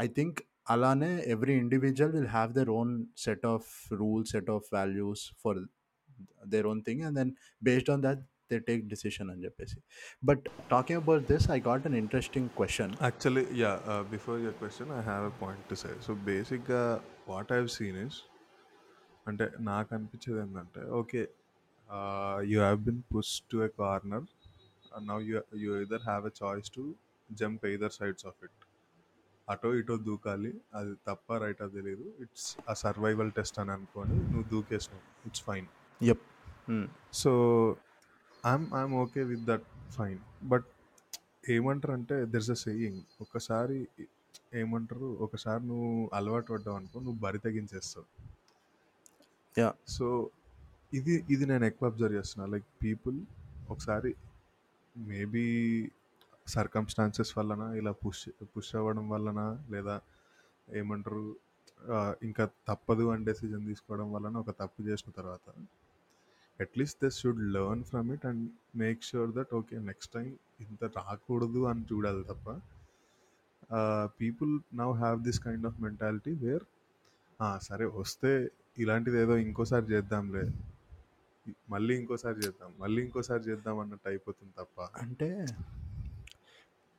I 0.00 0.06
think 0.08 0.38
అలానే 0.70 1.12
every 1.26 1.54
individual 1.54 2.12
will 2.12 2.26
have 2.26 2.52
their 2.52 2.70
own 2.70 2.92
set 3.16 3.46
of 3.46 3.68
rules 3.92 4.30
set 4.32 4.50
of 4.50 4.66
values 4.72 5.24
for 5.42 5.60
their 6.48 6.66
own 6.66 6.82
thing 6.82 7.02
and 7.02 7.16
then 7.16 7.32
based 7.62 7.90
on 7.90 8.02
that 8.02 8.22
they 8.50 8.58
take 8.68 8.82
decision 8.92 9.28
అని 9.32 9.42
చెప్పేసి. 9.46 9.78
But 10.28 10.44
talking 10.70 11.00
about 11.02 11.24
this 11.32 11.46
I 11.56 11.58
got 11.68 11.86
an 11.90 11.96
interesting 12.02 12.48
question 12.58 12.94
actually 13.02 13.44
yeah 13.62 13.72
before 14.14 14.38
your 14.44 14.58
question 14.62 14.92
I 14.98 15.02
have 15.10 15.26
a 15.32 15.34
point 15.42 15.64
to 15.72 15.78
say 15.82 15.92
so 16.06 16.14
బేసిక్గా 16.30 16.82
what 17.28 17.52
I've 17.58 17.68
seen 17.78 17.98
is 18.06 18.18
అంటే 19.26 19.46
నాకు 19.70 19.90
అనిపించేది 19.94 20.40
ఏంటంటే 20.44 20.82
okay 21.00 21.22
you 22.52 22.58
have 22.60 22.80
been 22.88 23.02
push 23.14 23.34
to 23.52 23.58
a 23.68 23.70
corner 23.80 24.26
now 25.10 25.22
you 25.30 25.40
you 25.64 25.70
either 25.84 26.04
have 26.08 26.24
a 26.26 26.34
choice 26.42 26.70
to 26.78 26.84
jump 27.28 27.64
either 27.70 27.94
sides 28.00 28.26
of 28.30 28.40
it 28.46 28.60
అటో 29.48 29.70
ఇటో 29.78 29.94
దూకాలి 30.08 30.50
అది 30.78 30.92
తప్ప 31.08 31.36
right 31.44 31.60
అది 31.64 31.74
తెలియదు 31.78 32.06
ఇట్స్ 32.24 32.48
ఆ 32.70 32.74
సర్వైవల్ 32.82 33.30
టెస్ట్ 33.38 33.56
అని 33.62 33.72
అనుకొని 33.76 34.16
నువ్వు 34.32 34.46
దూకేసినావు. 34.52 35.02
It's 35.28 35.42
fine 35.48 35.66
yup 36.00 36.24
so 37.22 37.30
I'm 38.46 38.74
I'm 38.74 38.92
okay 38.92 39.22
with 39.22 39.44
that 39.44 39.62
fine 39.90 40.18
but 40.42 40.66
ఏమంటారు 41.50 41.92
అంటే 41.92 42.26
దెర్స్ 42.26 42.50
అ 42.50 42.54
సేయింగ్ 42.54 43.02
ఒకసారి 43.20 43.88
ఏమంటారు 44.54 45.04
ఒకసారి 45.20 45.66
నువ్వు 45.66 46.10
అలవాటు 46.14 46.52
పడ్డావు 46.52 46.76
అనుకో 46.76 47.00
నువ్వు 47.00 47.20
బరి 47.20 47.38
తగ్గించేస్తావు. 47.38 48.06
Yeah. 49.58 49.72
సో 49.88 50.30
ఇది 50.92 51.24
ఇది 51.30 51.46
నేను 51.46 51.64
ఎక్కువ 51.64 51.88
అబ్జర్వ్ 51.88 52.16
చేస్తున్నా. 52.16 52.46
లైక్ 52.46 52.64
పీపుల్ 52.82 53.20
ఒకసారి 53.70 54.14
మేబీ 54.96 55.44
సర్కమ్స్టాన్సెస్ 56.48 57.38
వలన 57.38 57.62
ఇలా 57.76 57.92
పుష్ 57.92 58.28
పుష్ 58.56 58.74
అవ్వడం 58.76 59.08
వలన 59.08 59.60
లేదా 59.70 60.00
ఏమంటారు 60.74 61.36
ఇంకా 62.22 62.48
తప్పదు 62.68 63.10
అని 63.10 63.24
డెసిజన్ 63.24 63.66
తీసుకోవడం 63.66 64.12
వలన 64.12 64.36
ఒక 64.36 64.50
తప్పు 64.50 64.82
చేసిన 64.82 65.10
తర్వాత 65.10 65.46
at least 66.60 66.98
they 67.04 67.10
should 67.18 67.42
learn 67.56 67.82
from 67.84 68.08
it 68.14 68.26
and 68.26 68.42
make 68.76 69.00
sure 69.04 69.30
that 69.32 69.52
okay 69.54 69.78
next 69.90 70.12
time 70.12 70.28
ఇంత 70.60 70.84
రాకూడదు 70.98 71.60
అని 71.70 71.84
చూడాలి 71.92 72.22
తప్ప 72.24 72.46
people 74.20 74.52
now 74.74 74.92
have 75.02 75.18
this 75.28 75.40
kind 75.44 75.66
of 75.66 75.78
mentality 75.80 76.32
where 76.44 76.64
సరే 77.68 77.84
వస్తే 78.00 78.30
ఇలాంటిది 78.78 79.18
ఏదో 79.22 79.34
ఇంకోసారి 79.44 79.86
చేద్దాంలే. 79.92 80.42
మళ్ళీ 81.70 81.92
ఇంకోసారి 82.00 82.38
చేద్దాం 82.44 82.70
మళ్ళీ 82.78 82.98
ఇంకోసారి 83.02 83.42
చేద్దాం 83.48 83.76
అన్నట్టు 83.78 84.08
అయిపోతుంది 84.08 84.52
తప్ప. 84.58 84.78
అంటే 85.04 85.28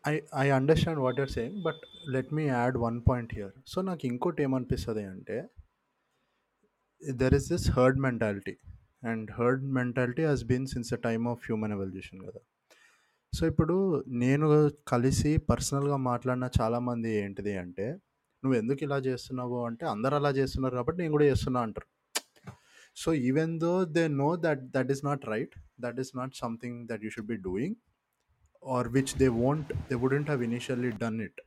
I 0.04 0.14
I 0.44 0.46
understand 0.58 1.00
what 1.00 1.20
you're 1.20 1.32
saying 1.32 1.58
but 1.64 1.82
let 2.14 2.32
me 2.34 2.44
add 2.50 2.78
one 2.86 2.98
point 3.10 3.34
here 3.38 3.54
so 3.66 3.82
నాకు 3.90 4.06
ఇంకోటి 4.06 4.42
ఏమనిపిస్తుంది 4.44 5.04
అంటే 5.14 5.38
there 7.02 7.36
is 7.40 7.50
this 7.52 7.68
herd 7.72 8.00
mentality 8.00 8.56
and 9.04 9.32
herd 9.32 9.64
mentality 9.78 10.24
has 10.30 10.44
been 10.52 10.68
since 10.74 10.92
the 10.94 10.98
time 11.08 11.28
of 11.28 11.44
human 11.48 11.74
evolution 11.78 12.22
కదా. 12.28 12.42
సో 13.34 13.42
ఇప్పుడు 13.52 13.76
నేను 14.24 14.48
కలిసి 14.92 15.32
పర్సనల్గా 15.50 15.98
మాట్లాడిన 16.10 16.50
చాలామంది 16.62 17.10
ఏంటిది 17.24 17.54
అంటే 17.58 17.88
నువ్వు 18.44 18.56
ఎందుకు 18.60 18.82
ఇలా 18.88 18.98
చేస్తున్నావు? 19.08 19.58
అంటే 19.66 19.86
అందరు 19.86 20.16
అలా 20.20 20.32
చేస్తున్నారు 20.40 20.76
కాబట్టి 20.76 21.00
నేను 21.02 21.12
కూడా 21.12 21.26
చేస్తున్నా 21.26 21.60
అంటారు. 21.68 21.88
So 22.96 23.10
even 23.14 23.54
though 23.60 23.74
they 23.98 24.04
know 24.22 24.30
that 24.46 24.64
that 24.76 24.90
is 24.94 25.04
not 25.06 25.26
right 25.34 25.56
that 25.86 26.00
is 26.04 26.12
not 26.20 26.34
something 26.44 26.80
that 26.90 27.04
you 27.06 27.10
should 27.16 27.32
be 27.34 27.38
doing 27.50 27.78
or 28.64 28.88
which 28.88 29.14
they 29.22 29.28
won't 29.44 29.72
they 29.90 29.96
wouldn't 30.06 30.30
have 30.32 30.44
initially 30.50 30.92
done 31.04 31.22
it 31.28 31.40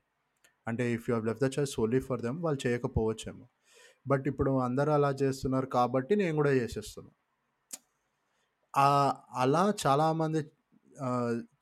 అంటే 0.66 0.84
if 0.92 1.04
you 1.08 1.12
have 1.14 1.26
left 1.30 1.44
the 1.46 1.50
choice 1.58 1.74
solely 1.78 2.00
for 2.08 2.22
them 2.26 2.38
వాళ్ళు 2.44 2.60
చేయకపోవచ్చేమో. 2.66 3.44
But 4.06 4.24
ఇప్పుడు 4.32 4.52
అందరూ 4.68 4.92
అలా 4.98 5.10
చేస్తున్నారు 5.22 5.68
కాబట్టి 5.78 6.14
నేను 6.22 6.34
కూడా 6.40 6.52
చేసేస్తున్నాను 6.60 7.14
అలా 9.42 9.62
చాలామంది 9.86 10.40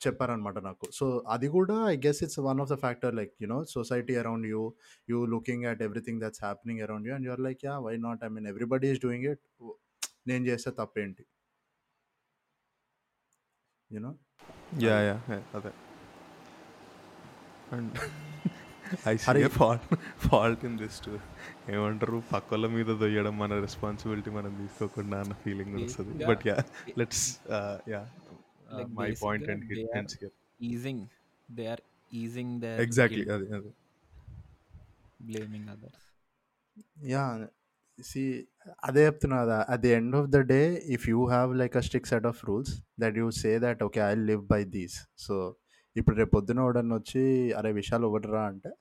చెప్పారనమాట 0.05 0.57
నాకు. 0.67 0.85
సో 0.93 1.05
అది 1.27 1.47
కూడా 1.47 1.75
I 1.91 1.95
guess 2.05 2.19
it's 2.23 2.39
one 2.39 2.59
of 2.63 2.69
the 2.71 2.75
factor 2.83 3.15
like 3.19 3.31
you know 3.41 3.57
society 3.75 4.15
around 4.15 4.45
you 4.47 4.61
you 5.09 5.19
looking 5.25 5.65
at 5.71 5.81
everything 5.81 6.21
that's 6.21 6.43
happening 6.43 6.81
around 6.87 7.07
you 7.07 7.13
and 7.15 7.25
you're 7.25 7.43
like 7.47 7.61
yeah 7.65 7.75
why 7.87 7.95
not? 7.97 8.23
I 8.23 8.27
mean 8.27 8.47
everybody 8.47 8.89
is 8.93 9.01
doing 9.05 9.25
it. 9.31 9.43
నేను 10.27 10.43
చేస్తే 10.45 10.71
తప్పేంటి? 10.79 11.25
You know 13.91 14.13
yeah 14.81 14.97
yeah 15.09 15.17
అదే. 15.55 15.73
And 17.71 17.97
I 19.07 19.15
see 19.15 19.25
Hari- 19.25 19.49
fault 19.57 19.85
fault 20.25 20.63
in 20.65 20.77
this 20.77 20.99
to 21.05 21.13
ఏమంటారు? 21.69 22.17
పక్కల 22.33 22.67
మీద 22.69 22.89
దొయ్యడం 23.01 23.35
మన 23.37 23.59
responsibility 23.61 24.31
మనం 24.31 24.53
తీసుకోకుండా 24.57 25.17
అన్న 25.19 25.35
ఫీలింగ్ 25.43 25.73
వస్తుంది. 25.77 26.13
Basically, 26.13 26.29
but 26.31 26.45
yeah 26.49 26.57
let's 26.97 27.25
yeah 27.93 28.03
Like 28.73 28.91
my 28.97 29.09
point 29.23 29.45
basically 29.45 29.53
and 29.53 29.63
they 29.65 29.75
hit 29.75 29.83
are- 29.85 29.97
and 29.99 30.13
here 30.15 30.35
easing 30.69 31.03
they 31.49 31.65
are 31.67 31.83
easing 32.13 32.53
they 32.61 32.71
exactly 32.83 33.25
అది 33.35 33.47
అది 33.57 33.71
బ్లేమింగ్ 35.25 35.69
అదర్స్ 35.69 36.05
యా 37.07 37.23
సి 37.99 38.21
అదే 38.83 39.01
చెప్తున్నా 39.05 39.37
కదా 39.43 39.57
at 39.69 39.81
the 39.81 39.91
end 39.97 40.15
of 40.15 40.29
the 40.29 40.41
day 40.51 40.61
if 40.95 41.05
you 41.09 41.19
have 41.27 41.49
like 41.61 41.75
a 41.77 41.83
strict 41.87 42.07
set 42.07 42.27
of 42.31 42.39
rules 42.45 42.71
that 42.99 43.17
you 43.17 43.27
say 43.39 43.51
that 43.59 43.81
okay 43.83 44.01
I 44.03 44.13
live 44.29 44.41
by 44.47 44.61
these 44.75 44.95
so 45.17 45.35
ఇప్పుడు 45.95 46.15
రేపు 46.19 46.33
పొద్దున 46.35 46.59
ఎవడన్నా 46.65 46.95
వచ్చి 46.99 47.23
అరే 47.59 47.71
విషయాలు 47.79 48.05
ఒకటిరా 48.09 48.43
అంటే 48.51 48.71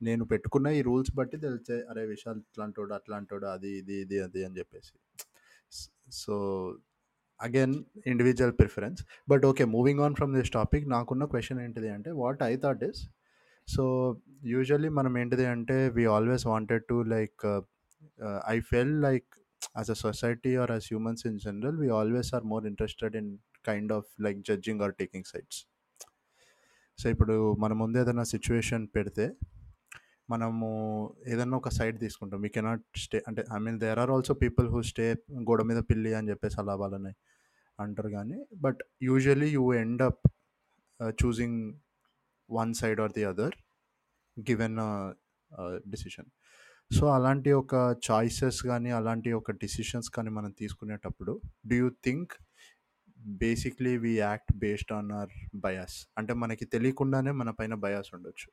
నేను 0.00 0.24
పెట్టుకున్న 0.32 0.68
ఈ 0.78 0.80
రూల్స్ 0.88 1.10
బట్టి 1.18 1.36
తెలిసే 1.46 1.76
అరే 1.90 2.02
విషయాలు 2.12 2.40
ఇట్లాంటోడు 2.46 2.92
అట్లాంటోడు 2.98 3.46
అది 3.54 3.70
ఇది 3.80 3.96
ఇది 4.04 4.18
అది 4.26 4.40
అని 4.46 4.56
చెప్పేసి. 4.60 4.92
So 6.20 6.34
again 7.40 7.74
individual 8.12 8.54
preference. 8.60 9.00
But 9.30 9.44
okay 9.50 9.64
moving 9.74 10.02
on 10.06 10.14
from 10.18 10.32
this 10.38 10.52
topic 10.58 10.86
నాకున్న 10.94 11.24
క్వశ్చన్ 11.32 11.60
ఏంటిది 11.64 11.90
అంటే 11.96 12.10
what 12.22 12.42
I 12.50 12.54
thought 12.64 12.82
is? 12.90 13.00
So 13.68 13.84
usually 14.52 14.90
మనం 14.98 15.12
ఏంటిది 15.22 15.46
అంటే 15.54 15.76
we 15.96 16.04
always 16.16 16.44
wanted 16.52 16.84
to 16.92 16.96
like 17.14 17.44
I 18.54 18.56
felt 18.70 18.94
like 19.06 19.28
as 19.78 19.90
a 19.96 19.98
society 20.06 20.52
or 20.62 20.72
as 20.76 20.86
humans 20.92 21.24
in 21.30 21.38
general 21.46 21.78
we 21.84 21.90
always 22.00 22.30
are 22.38 22.46
more 22.52 22.64
interested 22.72 23.16
in 23.22 23.30
kind 23.68 23.92
of 23.98 24.08
like 24.26 24.40
judging 24.50 24.82
or 24.86 24.94
taking 25.02 25.28
sides 25.32 25.60
so 27.00 27.10
ఇప్పుడు 27.10 27.34
మన 27.54 27.72
ముందు 27.72 27.98
ఏదైనా 27.98 28.22
situation 28.22 28.84
పెడితే 28.96 29.26
మనము 30.30 30.66
ఏదైనా 31.26 31.56
ఒక 31.56 31.68
side 31.68 31.96
తీసుకుంటాం. 32.00 32.40
We 32.42 32.48
cannot 32.48 32.84
stay 32.96 33.18
అంటే 33.28 33.44
I 33.56 33.58
mean 33.58 33.78
there 33.80 33.98
are 33.98 34.10
also 34.10 34.34
people 34.34 34.66
who 34.68 34.80
stay 34.82 35.06
గోడ 35.50 35.62
మీద 35.62 35.80
పిల్లి 35.90 36.14
అని 36.14 36.30
చెప్పేసి 36.30 36.56
అలా 36.60 36.74
వాళ్ళని 36.74 37.12
అంటారు 37.78 38.08
కానీ 38.08 38.38
but 38.56 38.80
usually 39.02 39.48
you 39.48 39.64
end 39.74 40.02
up 40.02 40.20
choosing 41.24 41.58
one 42.50 42.74
side 42.74 43.00
or 43.00 43.12
the 43.12 43.24
other 43.24 43.56
given 44.36 44.78
decision 45.90 46.30
so 46.90 47.06
అలాంటి 47.06 47.50
ఒక 47.52 47.74
చాయిసెస్ 48.10 48.62
కానీ 48.62 48.90
అలాంటి 48.90 49.32
ఒక 49.32 49.50
డిసిషన్స్ 49.50 50.10
కానీ 50.10 50.30
మనం 50.30 50.50
తీసుకునేటప్పుడు 50.50 51.40
do 51.66 51.76
you 51.76 51.88
think 52.04 52.32
basically 53.26 53.96
we 53.98 54.12
act 54.18 54.52
based 54.56 54.92
on 54.92 55.12
our 55.12 55.34
bias 55.54 56.08
అంటే 56.18 56.32
మనకి 56.32 56.64
తెలియకుండానే 56.64 57.30
మన 57.30 57.50
పైన 57.50 57.74
బయాస్ 57.74 58.14
ఉండొచ్చు. 58.14 58.48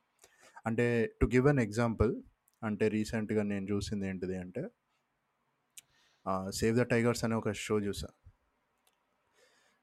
అంటే 0.66 1.06
టు 1.22 1.26
గివ్ 1.26 1.48
అన్ 1.48 1.60
ఎగ్జాంపుల్ 1.60 2.16
అంటే 2.64 2.88
రీసెంట్గా 2.88 3.44
నేను 3.44 3.66
చూసింది 3.66 4.08
ఏంటిది 4.08 4.38
అంటే 4.38 4.64
సేవ్ 6.50 6.78
ద 6.78 6.82
టైగర్స్ 6.82 7.24
అనే 7.24 7.36
ఒక 7.36 7.52
షో 7.52 7.80
చూసా. 7.80 8.10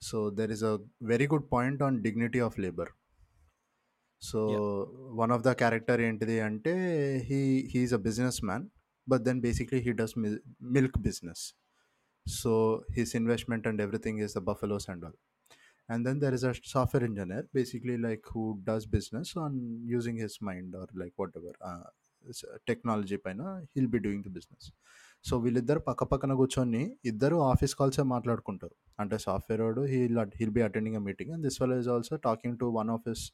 So 0.03 0.31
there 0.31 0.51
is 0.51 0.65
a 0.65 0.79
very 1.03 1.27
good 1.27 1.53
point 1.53 1.83
on 1.83 2.03
dignity 2.03 2.41
of 2.41 2.59
labour 2.59 2.91
so 4.23 4.41
one 5.15 5.33
of 5.33 5.43
the 5.43 5.53
character 5.53 6.01
ఏంటిది 6.01 6.41
అంటే 6.41 6.73
he 7.19 7.69
he's 7.73 7.95
a 7.95 7.97
businessman 8.45 8.69
but 9.09 9.23
then 9.23 9.41
basically 9.41 9.81
he 9.81 9.93
does 9.93 10.19
milk 10.63 10.99
business 10.99 11.55
so 12.27 12.53
his 12.97 13.11
investment 13.15 13.65
and 13.67 13.81
everything 13.81 14.19
is 14.19 14.33
the 14.33 14.45
buffaloes 14.51 14.87
and 14.93 15.03
all 15.05 15.17
and 15.89 16.07
then 16.07 16.19
there 16.19 16.35
is 16.35 16.45
a 16.45 16.55
software 16.75 17.05
engineer 17.05 17.43
basically 17.53 17.97
like 17.99 18.25
who 18.33 18.45
does 18.65 18.85
business 18.87 19.31
on 19.37 19.53
using 19.97 20.17
his 20.17 20.37
mind 20.41 20.75
or 20.75 20.87
like 21.03 21.15
whatever 21.23 21.53
uh, 21.71 21.85
technology 22.69 23.17
పైన 23.25 23.43
he'll 23.73 23.89
be 23.95 23.99
doing 24.05 24.23
the 24.27 24.33
business 24.37 24.67
so 25.25 25.35
వీళ్ళిద్దరు 25.45 25.81
పక్క 25.89 26.05
పక్కన 26.13 26.33
కూర్చొని 26.41 26.83
ఇద్దరు 27.11 27.37
office 27.51 27.75
కాల్సే 27.81 28.05
మాట్లాడుకుంటారు 28.13 28.75
అంటే 29.03 29.17
software 29.27 29.63
వాడు 29.67 29.83
he'll 29.93 30.19
he'll 30.39 30.55
be 30.59 30.63
attending 30.69 30.99
a 31.01 31.03
meeting 31.09 31.31
and 31.35 31.45
this 31.49 31.59
వల్ 31.63 31.75
is 31.79 31.89
also 31.95 32.17
talking 32.29 32.57
to 32.63 32.69
one 32.79 32.91
of 32.97 33.05
his 33.11 33.25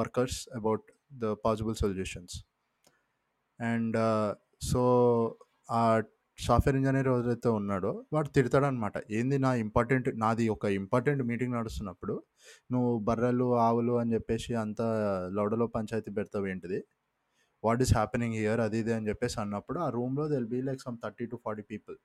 workers 0.00 0.38
about 0.60 0.86
the 1.24 1.32
possible 1.46 1.76
solutions 1.82 2.36
and 3.58 3.96
so 4.70 4.82
ఆ 5.80 5.84
సాఫ్ట్వేర్ 6.46 6.76
ఇంజనీర్ 6.78 7.08
ఎవరైతే 7.12 7.48
ఉన్నాడో 7.58 7.90
వాడు 8.14 8.28
తిడతాడనమాట. 8.36 8.96
ఏంది 9.18 9.36
నా 9.44 9.50
ఇంపార్టెంట్ 9.64 10.08
నాది 10.22 10.44
ఒక 10.54 10.64
ఇంపార్టెంట్ 10.80 11.22
మీటింగ్ 11.30 11.54
నడుస్తున్నప్పుడు 11.58 12.14
నువ్వు 12.72 12.92
బర్రెలు 13.08 13.48
ఆవులు 13.66 13.94
అని 14.02 14.12
చెప్పేసి 14.16 14.52
అంత 14.64 14.80
లౌడలో 15.38 15.66
పంచాయతీ 15.76 16.10
పెడతావు 16.18 16.46
ఏంటిది? 16.52 16.80
వాట్ 17.64 17.82
ఈస్ 17.84 17.92
హ్యాపెనింగ్ 17.98 18.36
హియర్ 18.40 18.60
అది 18.66 18.78
ఇది 18.84 18.92
అని 18.96 19.08
చెప్పేసి 19.10 19.36
అన్నప్పుడు 19.44 19.78
ఆ 19.86 19.88
రూమ్లో 19.96 20.24
there'll 20.34 20.48
be 20.54 20.60
like 20.68 20.80
some 20.86 20.96
thirty 21.04 21.26
to 21.32 21.36
forty 21.44 21.64
people 21.72 21.96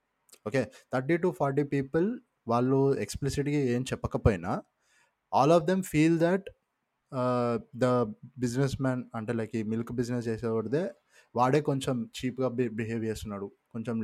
okay 0.47 0.61
thirty 0.93 1.15
to 1.23 1.29
forty 1.39 1.63
people 1.73 2.07
వాళ్ళు 2.53 2.79
ఎక్స్ప్లిసిట్గా 3.05 3.61
ఏం 3.75 3.83
చెప్పకపోయినా 3.91 4.51
all 5.31 5.53
of 5.57 5.65
them 5.71 5.83
feel 5.91 6.17
that 6.25 6.47
the 7.83 7.85
businessman 8.85 9.01
అంటే 9.17 9.33
లైక్ 9.39 9.53
ఈ 9.59 9.63
మిల్క్ 9.73 9.91
బిజినెస్ 9.99 10.25
చేసేవాడిదే 10.31 10.83
వాడే 11.35 11.59
కొంచెం 11.69 11.95
చీప్గా 12.17 12.49
బిహేవ్ 12.79 13.03
చేస్తున్నాడు. 13.09 13.47
కొంచెం 13.73 13.95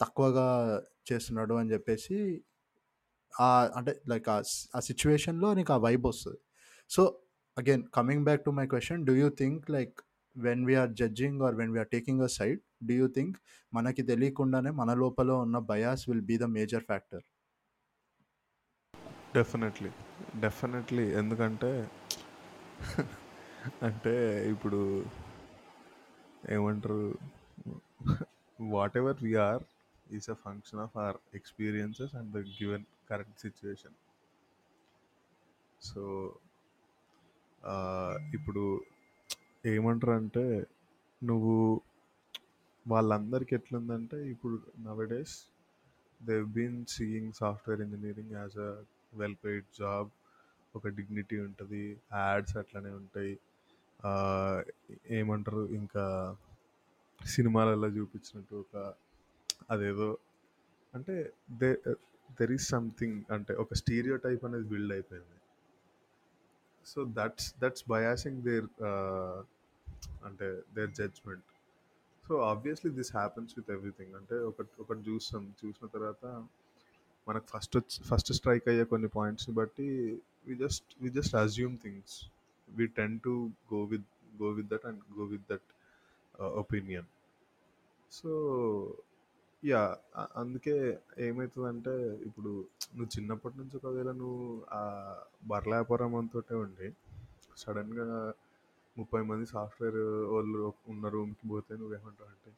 తక్కువగా 0.00 0.48
చేస్తున్నాడు 1.08 1.54
అని 1.60 1.72
చెప్పేసి 1.72 2.18
అంటే 3.78 3.92
లైక్ 4.08 4.28
ఆ 4.28 4.80
సిచ్యువేషన్లో 4.88 5.48
నీకు 5.54 5.72
ఆ 5.76 5.78
వైబ్ 5.86 6.04
వస్తుంది. 6.06 6.40
So 6.90 7.02
again 7.56 7.82
coming 7.94 8.24
back 8.28 8.42
to 8.44 8.50
my 8.58 8.66
question 8.72 9.02
do 9.08 9.14
you 9.22 9.28
think 9.40 9.64
like 9.76 9.94
when 10.36 10.62
we're 10.68 10.90
judging 11.00 11.40
or 11.46 11.56
when 11.60 11.72
we're 11.74 11.90
taking 11.94 12.22
a 12.28 12.30
side 12.38 12.60
do 12.88 12.94
you 12.94 13.08
think 13.16 13.36
మనకి 13.74 14.02
తెలియకుండానే 14.10 14.70
మన 14.80 14.94
లోపల 15.02 15.30
ఉన్న 15.46 15.58
bias 15.72 16.04
will 16.08 16.26
be 16.30 16.36
the 16.38 16.48
major 16.58 16.84
factor? 16.90 17.24
Definitely. 19.34 19.90
Definitely. 20.40 21.06
ఎందుకంటే 21.20 21.72
అంటే 23.86 24.14
ఇప్పుడు 24.50 24.80
ఏమంటారు 26.50 27.02
whatever 28.96 29.18
we're 29.26 29.64
is 30.12 30.30
a 30.30 30.34
function 30.34 30.80
of 30.80 30.96
our 30.96 31.16
experiences 31.34 32.14
and 32.14 32.32
the 32.32 32.38
given 32.38 32.84
current 33.10 33.38
situation 33.38 33.96
so 35.82 36.02
ఇప్పుడు 38.34 38.64
ఏమంటారు 39.66 40.12
అంటే 40.12 40.66
నువ్వు 41.22 41.82
వాళ్ళందరికీ 42.86 43.54
ఎట్లుందంటే 43.54 44.30
ఇప్పుడు 44.30 44.62
nowadays 44.78 45.34
they've 46.22 46.46
been 46.48 46.86
seeing 46.86 47.32
software 47.32 47.80
engineering 47.80 48.32
as 48.32 48.58
a 48.58 48.84
well 49.14 49.36
paid 49.44 49.64
job 49.78 50.08
ఒక 50.76 50.88
డిగ్నిటీ 50.88 51.38
ఉంటుంది 51.38 51.82
యాడ్స్ 52.12 52.56
అట్లనే 52.56 52.90
ఉంటాయి. 52.90 53.34
ఏమంటారు 55.10 55.66
ఇంకా 55.70 56.04
సినిమాలలో 57.20 57.88
చూపించినట్టు 57.88 58.54
ఒక 58.54 58.74
అదేదో 59.70 60.08
అంటే 60.94 61.14
దే 61.60 61.70
దెర్ 62.38 62.52
ఈస్ 62.56 62.66
సంథింగ్ 62.74 63.18
అంటే 63.36 63.52
ఒక 63.62 63.74
స్టీరియో 63.82 64.16
టైప్ 64.26 64.42
అనేది 64.48 64.66
బిల్డ్ 64.72 64.92
అయిపోయింది. 64.96 65.36
So 66.86 66.98
that's 67.18 67.48
that's 67.62 67.84
biasing 67.94 68.40
their 68.48 68.68
అంటే 70.28 70.46
their 70.76 70.92
judgment 71.00 71.48
so 72.24 72.36
obviously 72.52 72.90
this 72.98 73.12
happens 73.16 73.52
with 73.58 73.70
everything 73.74 74.14
అంటే 74.20 74.36
ఒకటి 74.50 74.70
ఒకటి 74.82 75.02
చూస్తాం. 75.10 75.44
చూసిన 75.60 75.86
తర్వాత 75.94 76.24
మనకు 77.28 77.46
ఫస్ట్ 77.52 77.74
వచ్చి 77.76 77.96
ఫస్ట్ 78.10 78.30
స్ట్రైక్ 78.38 78.66
అయ్యే 78.72 78.84
కొన్ని 78.92 79.08
పాయింట్స్ని 79.16 79.52
బట్టి 79.60 79.88
we 80.46 80.54
just 80.62 80.88
we 81.02 81.08
just 81.18 81.34
assume 81.42 81.74
things 81.84 82.14
we 82.68 82.84
tend 82.98 83.16
to 83.26 83.32
go 83.72 83.80
with 83.92 84.08
go 84.42 84.48
with 84.58 84.68
that 84.72 84.86
and 84.90 85.00
go 85.18 85.24
with 85.32 85.46
that 85.52 85.68
opinion 86.62 87.08
so 88.12 88.30
yeah 89.62 89.80
అందుకే 90.36 90.74
ఏమవుతుందంటే 91.18 91.94
ఇప్పుడు 92.26 92.50
నువ్వు 92.94 93.10
చిన్నప్పటి 93.16 93.58
నుంచి 93.58 93.76
ఒకవేళ 93.76 94.10
నువ్వు 94.12 94.44
ఆ 94.70 94.82
బర్ల 95.44 95.72
వ్యాపారం 95.74 96.14
అంతోటే 96.14 96.54
ఉండి 96.54 96.88
సడన్గా 97.56 98.06
ముప్పై 98.96 99.22
మంది 99.22 99.46
సాఫ్ట్వేర్ 99.46 100.00
వాళ్ళు 100.26 100.60
ఉన్న 100.88 101.08
రూమ్కి 101.08 101.48
పోతే 101.48 101.74
నువ్వేమంటావు 101.74 102.30
అంటే 102.30 102.50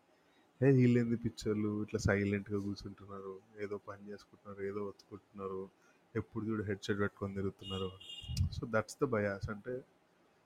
ఏ 0.61 0.71
వీళ్ళేంది 0.73 1.17
పిక్చర్లు 1.17 1.83
ఇట్లా 1.83 2.01
సైలెంట్గా 2.01 2.59
కూర్చుంటున్నారు 2.59 3.35
ఏదో 3.61 3.77
పని 3.89 4.03
చేసుకుంటున్నారు 4.11 4.63
ఏదో 4.65 4.81
ఒత్తుకుంటున్నారు 4.89 5.61
ఎప్పుడు 6.15 6.47
చూడు 6.47 6.63
హెడ్ 6.63 6.83
సెట్ 6.83 7.01
పెట్టుకొని 7.01 7.35
తిరుగుతున్నారు. 7.35 7.91
సో 8.53 8.63
దట్స్ 8.71 8.99
ద 9.03 9.05
బయాస్ 9.05 9.51
అంటే 9.51 9.75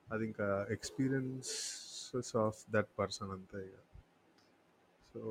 అది 0.07 0.25
ఇంకా 0.25 0.47
ఎక్స్పీరియన్సెస్ 0.71 2.35
ఆఫ్ 2.37 2.59
దట్ 2.71 2.91
పర్సన్ 2.99 3.31
అంతే 3.31 3.61
ఇక 3.67 3.77
so 5.15 5.21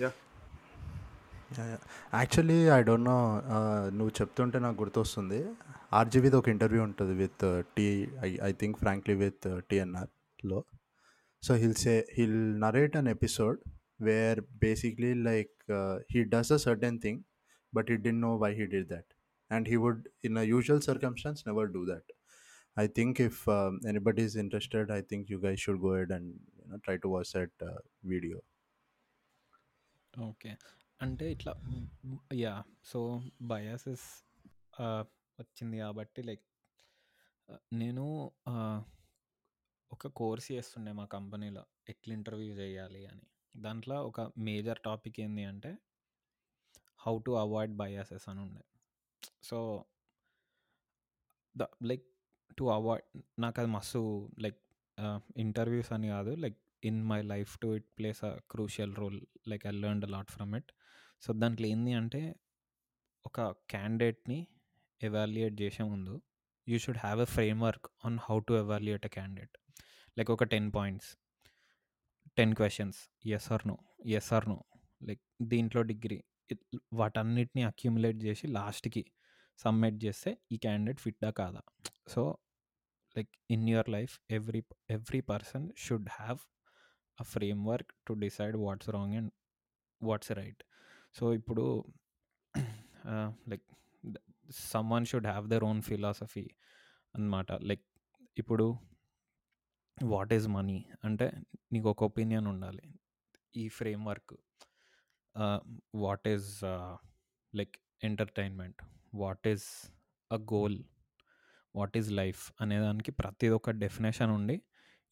yeah 0.00 0.10
actually 2.14 2.56
I 2.76 2.80
don't 2.82 3.04
know 3.04 3.16
నువ్వు 3.98 4.12
చెప్తుంటే 4.20 4.58
నాకు 4.58 4.76
గుర్తొస్తుంది. 4.82 5.40
ఆర్జీవీది 5.92 6.36
ఒక 6.36 6.48
ఇంటర్వ్యూ 6.48 6.82
ఉంటుంది 6.82 7.14
with 7.14 7.44
T 7.76 7.86
I 8.28 8.30
I 8.48 8.52
think 8.52 8.78
frankly 8.78 9.14
with 9.14 9.46
టీఎన్ఆర్లో 9.70 10.58
so 11.42 11.54
he'll 11.54 11.78
say 11.84 11.94
he'll 12.16 12.40
narrate 12.66 12.96
an 12.96 13.08
episode 13.08 13.58
where 14.00 14.40
basically 14.64 15.12
like 15.28 15.54
he 16.14 16.22
does 16.34 16.52
a 16.52 16.60
certain 16.66 16.98
thing 16.98 17.20
but 17.72 17.90
he 17.90 17.96
didn't 18.06 18.22
know 18.28 18.32
why 18.44 18.52
he 18.60 18.66
did 18.74 18.88
that 18.88 19.10
and 19.50 19.68
he 19.68 19.76
would 19.76 20.04
in 20.24 20.38
a 20.38 20.46
usual 20.54 20.82
circumstance 20.90 21.42
never 21.50 21.70
do 21.78 21.84
that 21.92 22.10
I 22.76 22.88
think 22.88 23.20
if 23.20 23.36
um, 23.46 23.74
anybody 23.90 24.22
is 24.28 24.34
interested, 24.42 24.90
I 24.90 25.02
think 25.02 25.28
you 25.32 25.36
guys 25.44 25.58
should 25.64 25.80
go 25.80 25.90
ahead 25.90 26.10
and 26.10 26.24
you 26.60 26.64
know, 26.70 26.78
try 26.86 26.96
to 26.96 27.08
watch 27.12 27.28
that 27.36 27.52
uh, 27.62 27.78
video. 28.12 28.38
Okay 30.14 30.50
అంటే 31.04 31.32
ఇట్లా 31.32 31.52
yeah 32.32 32.64
so 32.84 33.20
biases 33.42 34.06
వచ్చింది 35.40 35.78
కాబట్టి 35.78 36.22
like 36.22 36.44
నేను 37.72 38.04
ఒక 39.92 40.06
course 40.06 40.52
చేస్తుండే 40.52 40.92
మా 40.92 41.04
కంపెనీలో 41.04 41.64
ఎట్లా 41.88 42.14
ఇంటర్వ్యూ 42.14 42.54
చేయాలి 42.54 43.06
అని. 43.06 43.26
దాంట్లో 43.56 43.96
ఒక 44.06 44.20
మేజర్ 44.38 44.78
టాపిక్ 44.84 45.20
ఏంటి 45.20 45.44
అంటే 45.44 45.78
హౌ 46.98 47.18
టు 47.26 47.30
అవాయిడ్ 47.30 47.74
బయాసెస్ 47.76 48.28
అని 48.28 48.40
ఉండే. 48.40 48.64
So 49.42 49.84
the 51.56 51.62
like 51.82 52.06
to 52.58 52.64
avoid 52.64 53.22
నాకు 53.38 53.60
అది 53.60 53.70
మస్తు 53.70 54.30
లైక్ 54.38 54.60
ఇంటర్వ్యూస్ 55.36 55.92
అని 55.92 56.08
కాదు 56.08 56.30
like 56.34 56.58
in 56.84 57.04
my 57.04 57.22
life 57.22 57.58
to 57.58 57.74
it 57.76 57.86
plays 57.98 58.24
a 58.24 58.38
crucial 58.50 58.94
role 58.94 59.20
like 59.48 59.66
I 59.66 59.70
learn 59.70 60.10
lot 60.10 60.30
from 60.30 60.56
it 60.56 60.72
so 61.20 61.32
దాంట్లో 61.32 61.68
ఏంది 61.68 61.92
అంటే 61.92 62.34
ఒక 63.24 63.40
క్యాండిడేట్ని 63.70 64.48
ఎవాల్యుయేట్ 65.02 65.62
చేసే 65.62 65.82
ముందు 65.82 66.22
you 66.68 66.78
should 66.78 66.98
have 66.98 67.20
a 67.20 67.24
framework 67.60 67.88
on 68.04 68.18
how 68.22 68.40
to 68.40 68.54
evaluate 68.54 69.06
a 69.06 69.08
candidate 69.08 69.56
like 70.18 70.30
ఒక 70.30 70.44
ten 70.44 70.72
points 70.72 71.10
ten 72.36 72.54
questions 72.54 72.98
yes 73.26 73.52
or 73.52 73.66
no 73.66 73.76
yes 74.06 74.32
or 74.32 74.48
no 74.48 74.58
like 75.02 75.22
దీంట్లో 75.42 75.82
degree 75.82 76.18
వాటన్నిటిని 76.92 77.62
అక్యుములేట్ 77.62 78.24
చేసి 78.24 78.46
లాస్ట్కి 78.46 79.04
సబ్మిట్ 79.58 80.04
చేస్తే 80.04 80.38
ఈ 80.52 80.56
క్యాండిడేట్ 80.56 81.00
ఫిట్టా 81.00 81.30
కాదా? 81.30 81.60
So 82.08 82.22
like 83.16 83.28
in 83.50 83.68
your 83.68 83.88
life 83.88 84.20
every 84.30 84.62
every 84.90 85.20
person 85.20 85.70
should 85.76 86.08
have 86.12 86.40
a 87.18 87.24
framework 87.70 87.92
to 88.06 88.12
decide 88.24 88.56
what's 88.64 88.90
wrong 88.96 89.14
and 89.20 89.32
what's 90.02 90.32
right. 90.40 90.62
So 91.14 91.24
ఇప్పుడు 91.38 91.64
like 93.50 93.66
someone 94.90 95.06
should 95.10 95.28
have 95.32 95.46
their 95.52 95.64
own 95.64 95.82
philosophy 95.82 96.46
అనమాట 97.14 97.52
like 97.70 97.84
ఇప్పుడు 98.38 98.66
what 99.98 100.32
is 100.36 100.48
money? 100.56 100.78
అంటే 101.04 101.26
నీకు 101.72 101.88
ఒక 101.92 102.02
opinion 102.10 102.46
ఉండాలి. 102.46 102.84
ఈ 103.56 103.64
framework 104.06 104.34
what 106.04 106.26
is 106.34 106.50
like 107.52 107.76
entertainment? 108.04 108.80
What 109.14 109.46
is 109.52 109.66
a 110.30 110.40
goal? 110.52 110.78
What 111.74 111.96
is 112.00 112.10
life? 112.20 112.42
అనేదానికి 112.60 113.12
ప్రతి 113.20 113.48
ఒక్క 113.56 113.70
డెఫినేషన్ 113.84 114.32
ఉండి 114.38 114.56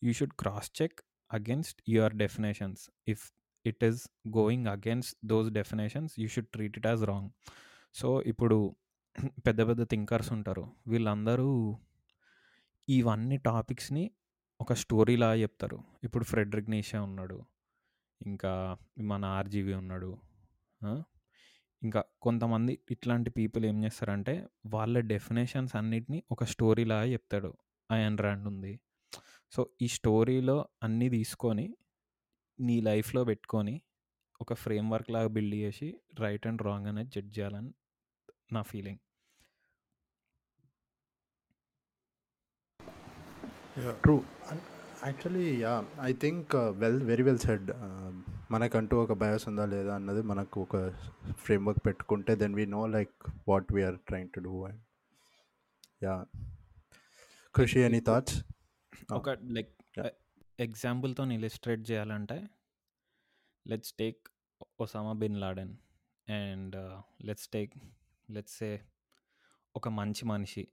you 0.02 0.12
should 0.18 0.36
cross 0.42 0.70
check 0.80 1.00
against 1.32 1.78
your 1.88 2.14
definitions 2.14 2.82
if 3.08 3.24
it 3.64 3.84
is 3.84 4.00
going 4.38 4.66
against 4.66 5.14
those 5.26 5.50
definitions 5.50 6.20
you 6.20 6.28
should 6.28 6.46
treat 6.46 6.78
it 6.78 6.86
as 6.86 7.02
wrong 7.02 7.30
so 7.94 8.22
ఇప్పుడు 8.22 8.58
పెద్ద 9.46 9.60
పెద్ద 9.68 9.82
thinkers 9.82 10.32
ఉంటారు. 10.32 10.64
వీళ్ళందరూ 10.88 11.48
ఇవన్నీ 12.88 13.36
టాపిక్స్ని 13.36 14.04
ఒక 14.60 14.72
స్టోరీలా 14.72 15.34
చెప్తారు. 15.34 15.78
ఇప్పుడు 16.04 16.24
ఫ్రెడ్రిక్ 16.24 16.70
నీషా 16.70 17.02
ఉన్నాడు. 17.02 17.38
ఇంకా 18.20 18.52
మన 19.00 19.24
ఆర్జీవి 19.38 19.74
ఉన్నాడు. 19.74 20.10
ఇంకా 21.82 22.00
కొంతమంది 22.22 22.78
ఇట్లాంటి 22.90 23.30
పీపుల్ 23.30 23.64
ఏం 23.64 23.84
చేస్తారంటే 23.84 24.34
వాళ్ళ 24.66 25.00
డెఫినేషన్స్ 25.00 25.76
అన్నిటినీ 25.76 26.22
ఒక 26.30 26.44
స్టోరీలా 26.44 27.04
చెప్తాడు. 27.04 27.50
అయన్ 27.90 28.18
ర్యాండ్ 28.18 28.46
ఉంది. 28.48 28.72
సో 29.52 29.62
ఈ 29.82 29.88
స్టోరీలో 29.88 30.56
అన్నీ 30.82 31.08
తీసుకొని 31.08 31.66
నీ 32.58 32.80
లైఫ్లో 32.80 33.24
పెట్టుకొని 33.24 33.74
ఒక 34.40 34.54
ఫ్రేమ్ 34.54 34.90
వర్క్ 34.92 35.10
లాగా 35.10 35.28
బిల్డ్ 35.28 35.54
చేసి 35.54 35.88
రైట్ 36.20 36.46
అండ్ 36.46 36.62
రాంగ్ 36.62 36.86
అనేది 36.88 37.10
జడ్జ్ 37.10 37.32
చేయాలని 37.38 37.72
నా 38.52 38.62
feeling. 38.62 39.00
True 44.02 44.14
actually 45.04 45.46
yeah 45.60 45.74
I 46.00 46.12
think 46.12 46.50
well 46.78 47.02
very 47.02 47.22
well 47.22 47.38
said 47.38 47.70
మనకంటూ 48.50 49.02
ఒక 49.02 49.12
బయాస్ 49.12 49.48
ఉందా 49.48 49.64
లేదా 49.66 49.94
అన్నది 49.94 50.22
మనకు 50.22 50.60
ఒక 50.62 50.76
ఫ్రేమ్వర్క్ 51.44 51.80
పెట్టుకుంటే 51.86 52.34
then 52.34 52.54
we 52.54 52.66
know 52.66 52.86
like 52.86 53.14
what 53.48 53.72
we're 53.72 53.98
trying 54.06 54.30
to 54.34 54.40
do 54.40 54.54
and 54.64 54.80
yeah 56.04 56.14
కృషి 57.54 57.80
ఎనీ 57.80 58.00
థాట్స్ 58.00 58.36
ఒక 59.10 59.30
లైక్. 59.30 59.72
ఎగ్జాంపుల్తో 60.60 61.30
ఇలిస్ట్రేట్ 61.30 61.90
చేయాలంటే 61.90 62.48
let's 63.66 63.92
take 63.92 64.28
Osama 64.80 65.12
bin 65.12 65.40
Laden 65.40 65.76
and 66.30 66.76
let's 67.24 67.48
take 67.48 67.72
let's 68.30 68.56
say 68.56 68.82
ఒక 69.76 69.88
మంచి 69.88 70.24
మనిషి. 70.24 70.68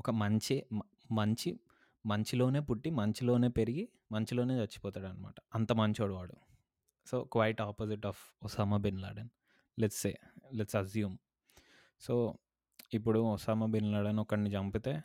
ఒక 0.00 0.10
మంచి 0.10 0.68
మంచి 1.12 1.60
మంచిలోనే 2.06 2.60
పుట్టి 2.60 2.90
మంచిలోనే 2.90 3.48
పెరిగి 3.48 3.88
మంచిలోనే 4.12 4.54
చచ్చిపోతాడు 4.58 5.06
అనమాట 5.06 5.34
అంత 5.54 5.72
మంచోడు 5.72 6.14
వాడు. 6.14 6.36
So 7.06 7.24
quite 7.24 7.60
opposite 7.60 8.06
of 8.06 8.20
Osama 8.42 8.76
bin 8.76 9.00
Laden. 9.00 9.28
Let's 9.80 10.00
say 10.00 10.18
let's 10.52 10.76
assume. 10.76 11.18
So 12.00 12.34
ఇప్పుడు 12.94 13.18
ఒసామా 13.18 13.66
బిన్ 13.66 13.92
లాడెన్ 13.92 14.18
ఒకడిని 14.18 14.50
చంపితే 14.50 15.02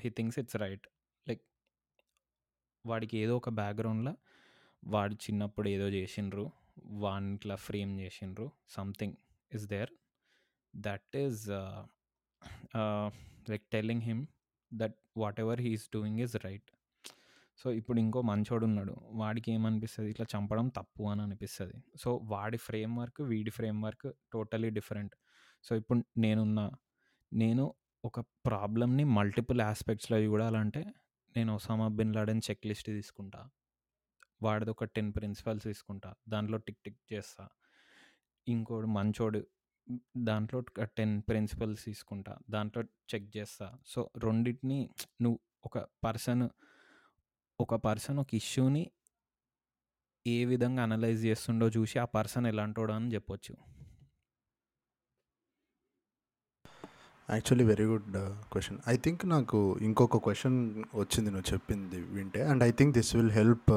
హీ 0.00 0.10
థింగ్స్ 0.10 0.38
ఇట్స్ 0.38 0.56
రైట్. 0.56 0.86
వాడికి 2.86 3.18
ఏదో 3.18 3.36
ఒక 3.36 3.48
బ్యాక్గ్రౌండ్లో 3.48 4.16
వాడు 4.84 5.14
చిన్నప్పుడు 5.14 5.68
ఏదో 5.68 5.88
చేసిండ్రు 5.88 6.50
వాడిని 7.04 7.34
ఇట్లా 7.34 7.56
ఫ్రేమ్ 7.56 8.00
చేసిండ్రు 8.00 8.50
something 8.68 9.16
is 9.54 9.66
there 9.68 9.92
that 10.76 11.16
is 11.16 11.48
like 13.50 13.64
telling 13.72 14.02
him 14.02 14.26
that 14.74 14.98
whatever 15.40 15.60
he's 15.60 15.88
doing 15.94 16.20
is 16.20 16.36
right 16.44 16.70
so 17.58 17.72
ఇప్పుడు 17.72 17.98
ఇంకో 18.00 18.22
మంచోడు 18.22 18.64
ఉన్నాడు. 18.64 18.94
వాడికి 19.12 19.52
ఏమనిపిస్తుంది? 19.52 20.10
ఇట్లా 20.10 20.26
చంపడం 20.34 20.68
తప్పు 20.68 21.02
అని 21.02 21.22
అనిపిస్తుంది. 21.22 21.76
సో 21.96 22.20
వాడి 22.24 22.56
ఫ్రేమ్ 22.56 22.98
వర్క్ 22.98 23.20
వీడి 23.22 23.50
frame 23.50 23.82
work 23.82 24.06
totally 24.32 24.70
different 24.70 25.14
so 25.64 25.76
ఇప్పుడు 25.76 26.04
నేనున్న 26.18 26.70
నేను 27.32 27.74
ఒక 28.04 28.20
ప్రాబ్లమ్ని 28.20 29.04
మల్టిపుల్ 29.04 29.60
ఆస్పెక్ట్స్లో 29.60 30.18
చూడాలంటే 30.18 30.82
నేను 31.36 31.54
Osama 31.54 31.88
bin 31.88 32.14
Laden 32.14 32.40
check 32.50 32.66
list 32.66 32.86
తీసుకుంటా. 32.86 33.50
వాడిది 34.42 34.70
ఒక 34.70 34.84
టెన్ 34.84 35.12
ప్రిన్సిపల్స్ 35.14 35.64
తీసుకుంటా. 35.64 36.14
దాంట్లో 36.28 36.58
టిక్ 36.58 36.78
టిక్ 36.84 37.12
చేస్తా. 37.12 37.48
ఇంకోడు 38.48 38.86
మంచోడు 38.86 39.46
దాంట్లో 40.16 40.60
టెన్ 40.84 41.22
ప్రిన్సిపల్స్ 41.28 41.84
తీసుకుంటా. 41.84 42.38
దాంట్లో 42.50 42.82
చెక్ 42.82 43.36
చేస్తా. 43.36 43.78
సో 43.86 44.10
రెండింటిని 44.16 44.90
నువ్వు 45.22 45.38
ఒక 45.64 45.78
పర్సన్ 45.78 46.48
ఒక 47.60 47.74
పర్సన్ 47.74 48.18
ఒక 48.18 48.34
ఇష్యూని 48.34 48.90
ఏ 50.26 50.44
విధంగా 50.44 50.82
అనలైజ్ 50.82 51.24
చేస్తుండో 51.24 51.68
చూసి 51.68 51.98
ఆ 51.98 52.04
పర్సన్ 52.04 52.46
ఎలాంటోడో 52.46 52.94
అని 52.94 53.14
చెప్పొచ్చు. 53.14 53.56
Actually 57.32 57.64
very 57.64 57.84
good 57.84 58.12
question 58.52 58.78
I 58.88 58.96
think 58.96 59.28
నాకు 59.28 59.78
ఇంకొక 59.82 60.16
క్వశ్చన్ 60.16 60.84
వచ్చింది 60.94 61.30
నువ్వు 61.30 61.52
చెప్పింది 61.52 62.00
వింటే. 62.00 62.42
And 62.42 62.62
I 62.62 62.70
think 62.70 62.96
this 62.96 63.16
will 63.16 63.30
help 63.30 63.70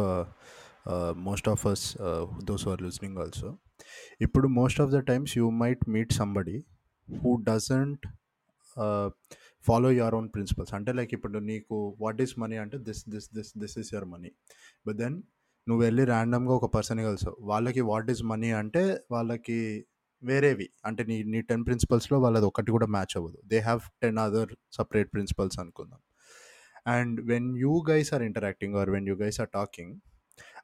most 1.18 1.50
of 1.50 1.68
us 1.68 1.98
those 2.44 2.68
are 2.68 2.82
listening 2.82 3.18
also 3.18 3.58
ఇప్పుడు 4.22 4.48
most 4.48 4.82
of 4.82 4.92
the 4.92 4.98
times 4.98 5.38
you 5.38 5.50
might 5.50 5.90
meet 5.90 6.14
somebody 6.14 6.66
who 7.24 7.36
doesn't 7.36 8.08
follow 9.64 9.92
your 9.92 10.16
own 10.16 10.30
principles 10.30 10.74
అంటే 10.74 10.94
like 10.94 11.14
ఇప్పుడు 11.14 11.40
నీకు 11.40 11.98
వాట్ 12.02 12.22
ఈస్ 12.22 12.40
మనీ 12.40 12.58
అంటే 12.58 12.78
this 12.78 13.10
this 13.10 13.30
this 13.36 13.54
this 13.58 13.80
is 13.80 13.94
your 13.94 14.10
money 14.10 14.32
but 14.88 14.98
then 14.98 15.22
నువ్వు 15.70 15.84
వెళ్ళి 15.84 16.04
ర్యాండమ్గా 16.06 16.54
ఒక 16.54 16.74
person 16.74 17.00
కలిసావు 17.00 17.38
వాళ్ళకి 17.42 17.82
వాట్ 17.82 18.12
ఈస్ 18.12 18.24
మనీ 18.24 18.52
అంటే 18.52 19.00
వాళ్ళకి 19.12 19.86
వేరేవి. 20.24 20.68
అంటే 20.86 21.04
నీ 21.04 21.18
నీ 21.34 21.42
టెన్ 21.42 21.64
ప్రిన్సిపల్స్లో 21.68 22.18
వాళ్ళది 22.20 22.46
ఒకటి 22.46 22.72
కూడా 22.72 22.88
మ్యాచ్ 22.96 23.16
అవ్వదు. 23.18 23.40
They 23.46 23.60
have 23.60 23.82
ten 24.04 24.20
other 24.26 24.52
separate 24.78 25.10
principles 25.14 25.60
అనుకుందాం. 25.64 26.02
And 26.88 27.18
when 27.32 27.50
you 27.58 27.74
guys 27.90 28.12
are 28.16 28.24
interacting 28.24 28.76
or 28.82 28.90
when 28.90 29.08
you 29.08 29.16
guys 29.24 29.40
are 29.42 29.52
talking 29.54 29.94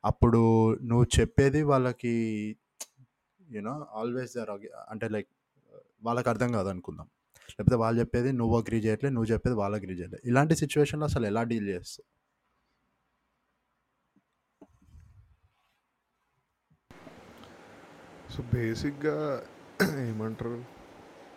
అప్పుడు 0.04 0.42
నువ్వు 0.84 1.06
చెప్పేది 1.20 1.62
వాళ్ళకి 1.64 2.16
యూనో 3.42 3.74
ఆల్వేస్ 4.02 4.34
దర్ 4.38 4.52
అంటే 4.92 5.08
లైక్ 5.16 5.30
వాళ్ళకి 6.04 6.30
అర్థం 6.34 6.52
కాదు 6.58 6.70
అనుకుందాం 6.74 7.08
లేకపోతే 7.58 7.78
వాళ్ళు 7.84 7.98
చెప్పేది 8.02 8.30
నువ్వు 8.42 8.56
అగ్రీ 8.62 8.80
చేయట్లేదు 8.86 9.14
నువ్వు 9.16 9.30
చెప్పేది 9.34 9.56
వాళ్ళు 9.62 9.76
అగ్రీ 9.80 9.96
చేయలేదు 10.00 10.22
ఇలాంటి 10.32 10.56
సిచ్యువేషన్లో 10.56 11.06
అసలు 11.12 11.26
ఎలా 11.32 11.44
డీల్ 11.52 11.68
చేస్తావు? 11.70 12.06
సో 18.40 18.44
బేసిక్గా 18.54 19.16
ఏమంటారు? 20.10 20.58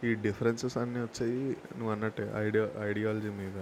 ఈ 0.06 0.10
డిఫరెన్సెస్ 0.24 0.76
అన్నీ 0.78 1.00
వచ్చాయి. 1.00 1.40
నువ్వు 1.76 1.90
అన్నట్టే 1.92 2.24
ఐడియా 2.36 2.64
ఐడియాలజీ 2.80 3.30
మీద. 3.30 3.56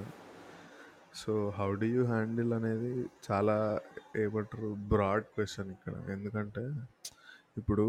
So 1.21 1.33
how 1.59 1.69
do 1.83 1.87
you 1.95 2.03
handle 2.07 2.51
అనేది 2.53 2.91
చాలా 3.29 3.57
ఏమంటారు? 4.25 4.71
బ్రాడ్ 4.93 5.27
క్వశ్చన్ 5.37 5.71
ఇక్కడ. 5.77 5.95
ఎందుకంటే 6.11 6.65
ఇప్పుడు 7.57 7.87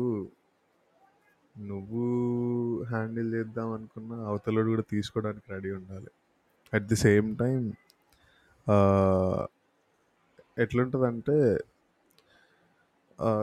నువ్వు 1.56 2.06
హ్యాండిల్ 2.84 3.30
చేద్దాం 3.34 3.72
అనుకున్న 3.74 4.14
అవతలడు 4.30 4.70
కూడా 4.70 4.86
తీసుకోవడానికి 4.94 5.48
రెడీ 5.52 5.72
ఉండాలి. 5.72 6.12
At 6.74 6.88
the 6.94 7.00
same 7.08 7.30
time 7.44 7.60
uh, 8.68 9.42
ఎట్లుంటుందంటే 10.58 11.38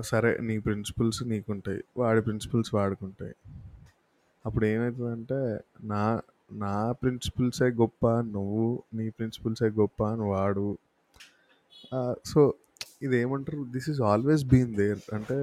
సరే 0.00 0.30
నీ 0.38 0.58
ప్రిన్సిపల్స్ 0.58 1.22
నీకుంటాయి 1.22 1.80
వాడి 1.96 2.20
ప్రిన్సిపల్స్ 2.20 2.70
వాడుకుంటాయి. 2.74 3.34
అప్పుడు 4.44 4.64
ఏమవుతుందంటే 4.64 5.40
నా 5.82 6.04
నా 6.52 6.92
ప్రిన్సిపల్సే 6.92 7.68
గొప్ప 7.80 8.06
నువ్వు 8.34 8.66
నీ 8.94 9.06
ప్రిన్సిపల్సే 9.10 9.68
గొప్ప 9.80 10.02
అని 10.04 10.22
వాడు. 10.22 10.68
సో 12.24 12.40
ఇది 13.02 13.16
ఏమంటారు 13.16 13.66
this 13.72 13.90
is 13.90 14.00
always 14.00 14.44
been 14.44 14.72
there 14.74 15.00
అంటే 15.14 15.38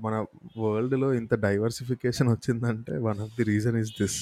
మన 0.00 0.14
వరల్డ్లో 0.58 1.08
ఇంత 1.14 1.34
డైవర్సిఫికేషన్ 1.34 2.28
వచ్చిందంటే 2.28 2.94
one 2.98 3.18
of 3.18 3.32
the 3.38 3.42
reason 3.42 3.76
is 3.76 3.92
this. 4.00 4.20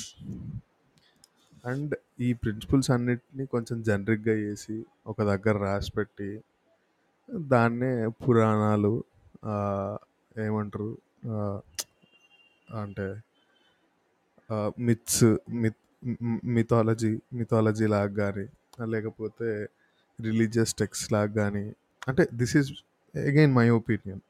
And 1.67 1.93
ఈ 2.21 2.33
ప్రిన్సిపల్స్ 2.33 2.91
అన్నిటిని 2.91 3.47
కొంచెం 3.47 3.83
జనరిక్గా 3.83 4.35
చేసి 4.35 4.77
ఒక 5.07 5.23
దగ్గర 5.23 5.57
రాసి 5.59 5.93
పెట్టి 5.97 6.31
దాన్నే 7.49 7.93
పురాణాలు 8.21 8.93
ఏమంటారు 10.37 10.91
అంటే 12.77 13.07
మిత్స్ 14.87 15.25
మిత్ 15.63 15.81
మిథాలజీ 16.55 17.11
మిథాలజీ 17.39 17.87
లాగా 17.93 18.13
కానీ 18.21 18.47
లేకపోతే 18.87 19.49
రిలీజియస్ 20.19 20.75
టెక్స్ట్ 20.79 21.09
లాగా 21.13 21.35
కానీ 21.39 21.65
అంటే 22.09 22.25
this 22.41 22.55
is 22.57 22.71
again 23.15 23.53
my 23.55 23.67
opinion 23.77 24.23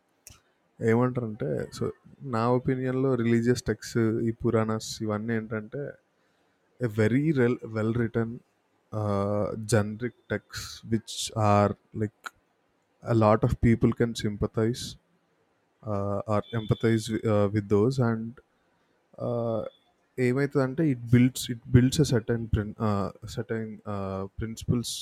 ఏమంటారంటే 0.81 1.49
సో 1.73 1.85
నా 2.29 2.43
ఒపీనియన్‌లో 2.57 3.11
రిలీజియస్ 3.23 3.63
టెక్స్ట్ 3.67 3.99
ఈ 4.25 4.33
పురాణాస్ 4.41 4.89
ఇవన్నీ 5.03 5.33
ఏంటంటే 5.35 5.83
a 6.81 6.91
very 6.97 7.25
రెల్ 7.33 7.59
well 7.75 7.95
written 8.01 8.35
ah, 8.93 9.51
generic 9.73 10.19
text 10.31 10.65
which 10.87 11.17
are 11.47 11.73
like 11.97 12.23
a 13.05 13.15
lot 13.15 13.41
of 13.47 13.53
people 13.61 13.93
can 13.93 14.13
sympathize 14.15 14.83
uh, 15.83 16.19
or 16.27 16.41
empathize 16.53 17.07
wi- 17.09 17.25
uh, 17.33 17.47
with 17.49 17.69
those 17.69 17.99
and 18.11 18.29
uh, 19.19 19.63
ఏమవుతుందంటే 20.19 20.83
it 20.91 21.01
builds 21.13 21.45
it 21.53 21.63
builds 21.75 22.01
a 22.01 22.07
certain 22.11 22.43
ప్రిన్ 22.53 22.71
certain 23.33 23.71
principles 24.39 24.93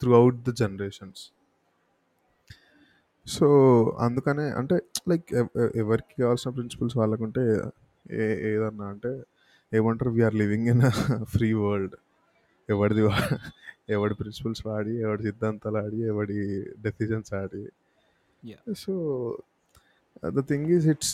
throughout 0.18 0.38
the 0.48 0.52
generations 0.60 1.22
so 3.26 3.46
అందుకనే 4.06 4.46
అంటే 4.60 4.76
like 5.10 5.28
ఎవరికి 5.82 6.14
కావాల్సిన 6.22 6.52
principles 6.56 6.96
వాళ్ళకుంటే 7.00 7.44
ఏ 8.20 8.26
ఏదన్నా 8.50 8.88
అంటే 8.94 9.12
ఏమంటారు 9.72 10.12
we're 10.16 10.36
living 10.42 10.68
in 10.72 10.82
free 11.34 11.50
world 11.62 11.94
ఎవరిది 12.68 13.04
ఎవడి 13.92 14.14
ప్రిన్సిపల్స్ 14.14 14.62
వాడి 14.66 14.94
ఎవడి 15.02 15.22
సిద్ధాంతాలు 15.22 15.78
ఆడి 15.78 16.00
ఎవడి 16.06 16.38
decisions 16.84 17.32
Audi. 17.34 17.62
So 18.76 18.92
the 20.32 20.44
thing 20.48 20.68
is 20.70 20.86
it's 20.90 21.12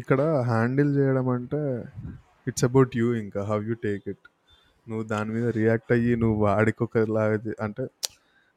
ఇక్కడ 0.00 0.20
హ్యాండిల్ 0.46 0.90
చేయడం 0.96 1.28
అంటే 1.30 1.60
ఇట్స్ 2.46 2.64
అబౌట్ 2.64 2.96
యూ 2.96 3.14
ఇంకా 3.16 3.40
హౌ 3.44 3.58
యూ 3.62 3.74
టేక్ 3.84 4.04
ఇట్ 4.08 4.26
నువ్వు 4.86 5.04
దాని 5.06 5.30
మీద 5.32 5.46
రియాక్ట్ 5.56 5.92
అయ్యి 5.92 6.12
నువ్వు 6.16 6.38
వాడికి 6.44 6.82
ఒకలాగా 6.84 7.36
చే- 7.44 7.58
అంటే 7.60 7.84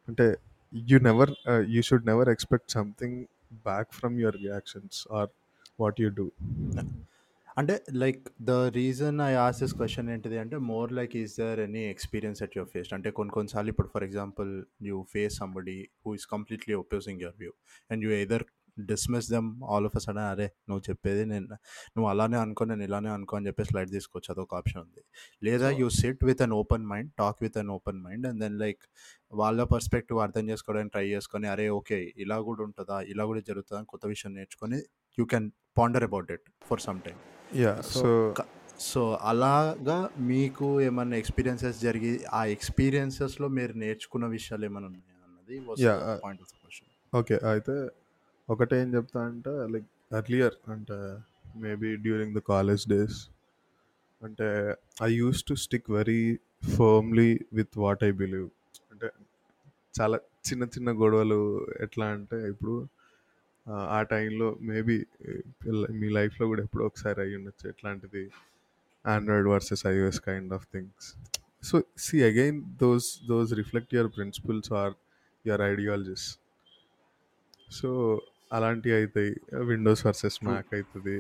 అంటే 0.07 0.25
you 0.73 0.97
never 1.01 1.31
you 1.69 1.81
should 1.81 2.07
never 2.07 2.29
expect 2.29 2.71
something 2.71 3.19
back 3.65 3.91
from 3.93 4.15
your 4.19 4.37
reactions 4.37 4.99
or 5.11 5.31
what 5.79 5.99
you 6.01 6.09
do 6.11 6.27
అంటే 7.57 7.73
like 8.01 8.23
the 8.41 8.51
reason 8.77 9.19
I 9.21 9.33
ask 9.43 9.59
this 9.61 9.73
question 9.73 10.09
ఏంటిది 10.09 10.37
అంటే 10.37 10.57
more 10.69 10.89
like 10.93 11.13
is 11.15 11.33
there 11.39 11.59
any 11.59 11.83
experience 11.89 12.41
at 12.43 12.55
your 12.57 12.69
face 12.69 12.91
అంటే 12.93 13.11
కొన్ని 13.11 13.31
కొన్నిసార్లు 13.31 13.69
ఇప్పుడు 13.69 13.87
for 13.87 14.03
example 14.03 14.51
you 14.81 14.97
face 15.13 15.35
somebody 15.37 15.77
who 16.05 16.13
is 16.13 16.25
completely 16.25 16.73
opposing 16.73 17.21
your 17.21 17.37
view 17.39 17.51
and 17.89 18.03
you 18.05 18.11
either 18.17 18.45
dismiss 18.77 19.27
them 19.31 19.49
all 19.63 19.85
of 19.85 19.95
a 19.95 20.01
sudden 20.05 20.27
అరే 20.31 20.47
నువ్వు 20.69 20.83
చెప్పేది 20.89 21.25
నేను 21.25 21.47
నువ్వు 21.95 22.07
అలానే 22.09 22.37
అనుకో 22.37 22.63
నేను 22.65 22.83
ఇలానే 22.83 23.09
అనుకో 23.09 23.35
అని 23.37 23.47
చెప్పేసి 23.47 23.77
లైట్ 23.77 23.91
తీసుకోవచ్చు 23.91 24.31
అదొక 24.33 24.55
ఆప్షన్ 24.55 24.81
ఉంది. 24.81 25.01
లేదా 25.43 25.69
you 25.79 25.87
sit 25.99 26.23
with 26.23 26.41
an 26.41 26.53
open 26.53 26.85
mind 26.85 27.11
talk 27.17 27.39
with 27.41 27.57
an 27.57 27.69
open 27.69 28.01
mind 28.01 28.27
and 28.27 28.41
then 28.41 28.57
like 28.59 28.83
వాళ్ళ 29.33 29.63
పర్స్పెక్టివ్ 29.73 30.19
అర్థం 30.19 30.49
చేసుకోవడానికి 30.49 30.91
ట్రై 30.91 31.05
చేసుకొని 31.09 31.47
అరే 31.47 31.67
ఓకే 31.79 31.99
ఇలా 32.17 32.39
కూడా 32.41 32.63
ఉంటుందా? 32.63 33.01
ఇలా 33.13 33.25
కూడా 33.25 33.43
జరుగుతుందా? 33.49 33.81
కొత్త 33.83 34.05
విషయం 34.07 34.33
నేర్చుకొని 34.33 34.79
you 35.17 35.25
can 35.25 35.47
ponder 35.77 36.03
about 36.03 36.31
it 36.31 36.45
for 36.67 36.79
some 36.79 37.01
time 37.01 37.21
yeah 37.59 37.73
so 37.91 38.09
so 38.81 39.01
అలాగా 39.23 39.97
మీకు 40.27 40.81
ఏమన్నా 40.81 41.17
ఎక్స్పీరియన్సెస్ 41.17 41.77
జరిగి 41.81 42.13
ఆ 42.33 42.45
ఎక్స్పీరియన్సెస్లో 42.45 43.47
మీరు 43.47 43.73
నేర్చుకున్న 43.77 44.25
విషయాలు 44.27 44.65
ఏమైనా 44.65 44.87
ఉన్నాయా 44.87 45.13
అన్నది 45.27 45.57
పాయింట్ 46.23 46.41
ఆఫ్ 46.41 46.53
క్వశ్చన్ 46.53 46.91
ఓకే 47.13 47.37
అయితే 47.45 47.75
ఒకటే 48.49 48.81
ఏం 48.81 48.89
చెప్తా 48.95 49.21
అంటే 49.25 49.53
లైక్ 49.67 49.87
ఎర్లియర్ 50.13 50.55
అంటే 50.69 50.97
maybe 51.57 51.95
during 51.95 52.35
the 52.35 52.41
college 52.47 52.87
days 52.89 53.19
అంటే 54.21 54.49
I 55.03 55.09
use 55.13 55.41
to 55.43 55.53
stick 55.55 55.91
very 55.91 56.21
firmly 56.77 57.39
with 57.53 57.73
what 57.77 58.03
I 58.03 58.11
believe 58.11 58.49
అంటే 58.91 59.07
చాలా 59.99 60.17
చిన్న 60.49 60.63
చిన్న 60.63 60.89
గొడవలు 60.91 61.41
ఎట్లా 61.81 62.05
అంటే 62.07 62.47
ఇప్పుడు 62.47 62.75
ఆ, 63.65 63.99
టైంలో 64.09 64.47
మేబీ 64.67 64.95
మీ 65.95 66.07
లైఫ్లో 66.17 66.45
కూడా 66.47 66.61
ఎప్పుడో 66.63 66.83
ఒకసారి 66.89 67.19
అయ్యి 67.23 67.37
ఉండొచ్చు. 67.39 67.65
ఎట్లాంటిది? 67.69 68.23
Android 69.05 69.47
versus 69.49 69.83
iOS 69.87 70.21
kind 70.25 70.51
of 70.53 70.65
things 70.71 71.07
so 71.63 71.75
see 72.03 72.17
again 72.23 72.57
those 72.81 73.07
those 73.27 73.51
reflect 73.59 73.93
your 73.95 74.09
principles 74.15 74.69
or 74.79 74.93
your 75.45 75.63
ideologies 75.67 76.27
so 77.71 77.89
అలాంటివి 78.51 78.95
అవుతాయి 78.97 79.31
విండోస్ 79.69 80.03
వర్సెస్ 80.07 80.37
మ్యాక్ 80.45 80.71
అవుతుంది 80.75 81.15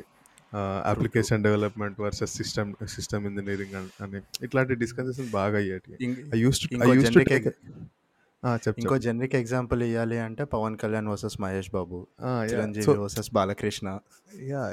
application 0.91 1.43
development 1.43 1.97
versus 2.03 2.33
system 2.39 2.69
system 2.93 3.23
engineering 3.29 3.75
అని 4.03 4.19
ఇట్లాంటి 4.45 4.75
డిస్కషన్స్ 4.83 5.21
బాగా 5.33 5.57
అయ్యేటి 5.61 5.93
I 6.35 6.39
use 6.43 6.59
to 6.63 6.67
I 6.83 6.89
use 6.93 7.11
to 7.11 7.23
ఇంకో 8.81 8.95
generic 9.05 9.35
example 9.39 9.81
ఇవ్వాలి 9.83 10.17
అంటే 10.25 10.43
Pawan 10.53 10.75
Kalyan 10.81 11.07
versus 11.11 11.37
Mahesh 11.41 11.69
Babu 11.75 11.99
so 12.21 12.31
Chiranjeevi 12.51 12.95
versus 13.03 13.29
Balakrishna. 13.37 13.87
Yeah 14.51 14.63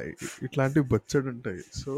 ఇట్లాంటివి 0.46 0.84
బొచ్చడు 0.92 1.28
ఉంటాయి 1.34 1.62
సో 1.82 1.94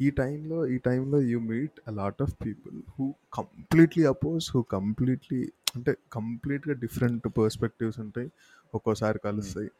ఈ 0.00 0.08
టైంలో 0.20 0.58
ఈ 0.74 0.76
టైంలో 0.88 1.18
you 1.30 1.38
meet 1.50 1.78
a 1.88 1.94
lot 2.00 2.20
of 2.22 2.34
people 2.44 2.76
who 2.94 3.06
completely 3.38 4.04
oppose 4.12 4.46
who 4.54 4.62
completely 4.76 5.40
అంటే 5.76 5.92
కంప్లీట్గా 6.16 6.74
డిఫరెంట్ 6.84 7.26
పర్స్పెక్టివ్స్ 7.38 8.00
ఉంటాయి 8.06 8.28
ఒక్కోసారి 8.74 9.18
Hmm. 9.18 9.26
కలుస్తాయి. 9.28 9.70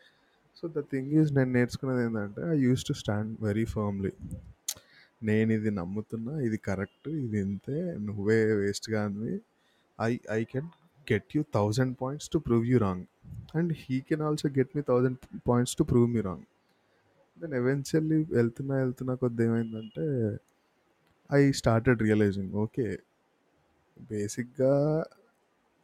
సో 0.57 0.69
ద 0.69 0.81
థింగ్ 0.93 1.13
ఈజ్ 1.19 1.31
నేను 1.33 1.51
నేర్చుకున్నది 1.57 2.03
ఏంటంటే 2.07 2.43
I 2.53 2.57
use 2.67 2.83
to 2.89 2.95
stand 3.01 3.33
very 3.45 3.65
firmly. 3.75 4.13
నేను 5.23 5.51
ఇది 5.53 5.71
నమ్ముతున్నా 5.79 6.35
ఇది 6.47 6.59
కరెక్ట్ 6.69 7.09
ఇది 7.23 7.39
ఇంతే 7.47 7.79
నువ్వే 8.07 8.39
వేస్ట్ 8.61 8.89
కానీ 8.91 9.33
I 9.99 10.13
I 10.31 10.41
can 10.53 10.69
get 11.13 11.37
you 11.37 11.43
thousand 11.55 11.97
points 12.01 12.29
to 12.31 12.39
prove 12.39 12.67
you 12.67 12.79
wrong 12.79 13.05
and 13.55 13.73
he 13.81 14.01
can 14.01 14.23
also 14.23 14.49
get 14.59 14.73
me 14.77 14.83
thousand 14.83 15.19
points 15.49 15.77
to 15.77 15.83
prove 15.83 16.09
me 16.11 16.21
wrong 16.21 16.47
then 17.37 17.55
eventually 17.55 18.19
వెళ్తున్నా 18.31 18.75
వెళ్తున్నా 18.77 19.15
కొద్ది 19.15 19.43
ఏమైందంటే 19.43 20.07
ఐ 21.31 21.43
స్టార్టెడ్ 21.53 22.03
రియలైజింగ్ 22.03 22.53
ఓకే 22.55 22.87
బేసిక్గా 24.11 24.75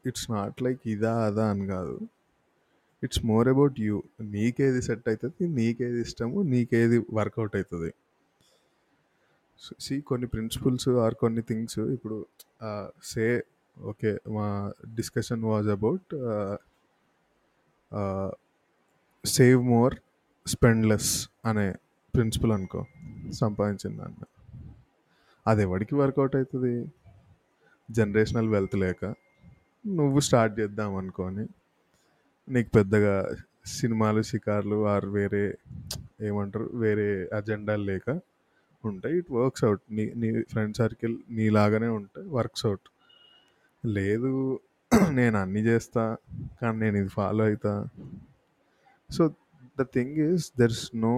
it's 0.05 0.31
not 0.31 0.63
like 0.63 0.83
ఇదా 0.87 1.13
అదా 1.27 1.51
అని 1.51 1.67
కాదు. 1.67 1.97
It's 3.03 3.23
more 3.25 3.49
about 3.49 3.81
you 3.81 3.97
నీకేది 4.31 4.81
సెట్ 4.83 5.09
అవుతుంది 5.09 5.47
నీకేది 5.57 6.01
ఇష్టము 6.01 6.43
నీకేది 6.43 6.99
వర్కౌట్ 7.13 7.57
అవుతుంది 7.57 7.91
సి 9.81 10.01
కొన్ని 10.01 10.27
ప్రిన్సిపల్స్ 10.27 10.89
ఆర్ 10.89 11.15
కొన్ని 11.15 11.43
థింగ్స్ 11.43 11.79
ఇప్పుడు 11.95 12.17
సే 13.05 13.27
ఓకే 13.77 14.11
మా 14.37 14.47
discussion 14.97 15.43
was 15.51 15.69
about 15.69 16.13
save 19.25 19.61
more 19.75 19.95
spend 20.47 20.87
less 20.87 21.13
అనే 21.45 21.67
ప్రిన్సిపల్ 22.15 22.53
అనుకో 22.53 22.81
సంపాదించిన 23.41 23.93
దాన్ని. 24.01 24.27
అది 25.47 25.63
ఎవరికి 25.63 25.95
వర్కౌట్ 25.95 26.37
అవుతుంది? 26.37 26.75
జనరేషనల్ 27.89 28.49
వెల్త్ 28.49 28.77
లేక 28.85 29.03
నువ్వు 29.85 30.21
స్టార్ట్ 30.21 30.55
చేద్దాం 30.61 30.93
అనుకోని 30.97 31.45
నీకు 32.49 32.71
పెద్దగా 32.71 33.15
సినిమాలు 33.79 34.23
షికార్లు 34.23 34.87
ఆర్ 34.87 35.07
వేరే 35.17 35.45
ఏమంటారు 36.21 36.71
వేరే 36.75 37.07
అజెండాలు 37.39 37.85
లేక 37.91 38.09
ఉంటాయి 38.85 39.15
ఇట్ 39.19 39.31
వర్క్స్ 39.39 39.65
అవుట్. 39.65 39.83
నీ 39.97 40.05
నీ 40.23 40.29
ఫ్రెండ్ 40.53 40.77
సర్కిల్ 40.77 41.17
నీలాగానే 41.31 41.89
ఉంటాయి 41.99 42.27
వర్క్స్ 42.29 42.67
అవుట్. 42.67 42.87
లేదు 43.85 44.61
నేను 45.11 45.39
అన్నీ 45.39 45.61
చేస్తా 45.61 46.17
కానీ 46.63 46.79
నేను 46.79 46.97
ఇది 46.97 47.09
ఫాలో 47.09 47.45
అవుతా 47.45 47.89
so 49.11 49.35
the 49.79 49.83
thing 49.83 50.17
is 50.19 50.53
there 50.59 50.71
is 50.71 50.97
no 50.97 51.17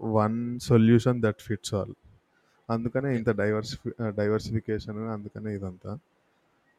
one 0.00 0.60
solution 0.60 1.22
that 1.22 1.40
fits 1.40 1.74
all 1.74 1.94
అందుకనే 2.70 3.16
ఇంత 3.16 3.30
డైవర్సిఫి 3.30 3.90
డైవర్సిఫికేషన్ 4.16 4.98
uh, 4.98 5.12
అందుకనే 5.12 5.54
ఇదంతా. 5.54 5.98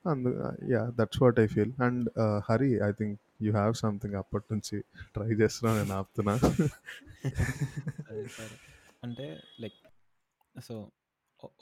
అందు 0.05 0.29
yeah 0.69 0.91
that's 0.95 1.21
what 1.21 1.39
I 1.39 1.47
feel 1.47 1.73
and 1.81 2.09
Hari 2.49 2.79
I 2.79 2.91
think 2.91 3.19
you 3.41 3.51
have 3.51 3.73
something 3.73 4.13
అప్పటి 4.13 4.45
నుంచి 4.51 4.83
ట్రై 5.13 5.29
చేస్తున్నా 5.31 5.77
నేను 5.77 5.93
ఆపుతున్నా. 5.93 6.38
సరే 6.38 8.27
సరే. 8.27 8.55
అంటే 9.03 9.41
లైక్ 9.59 9.79
సో 10.63 10.89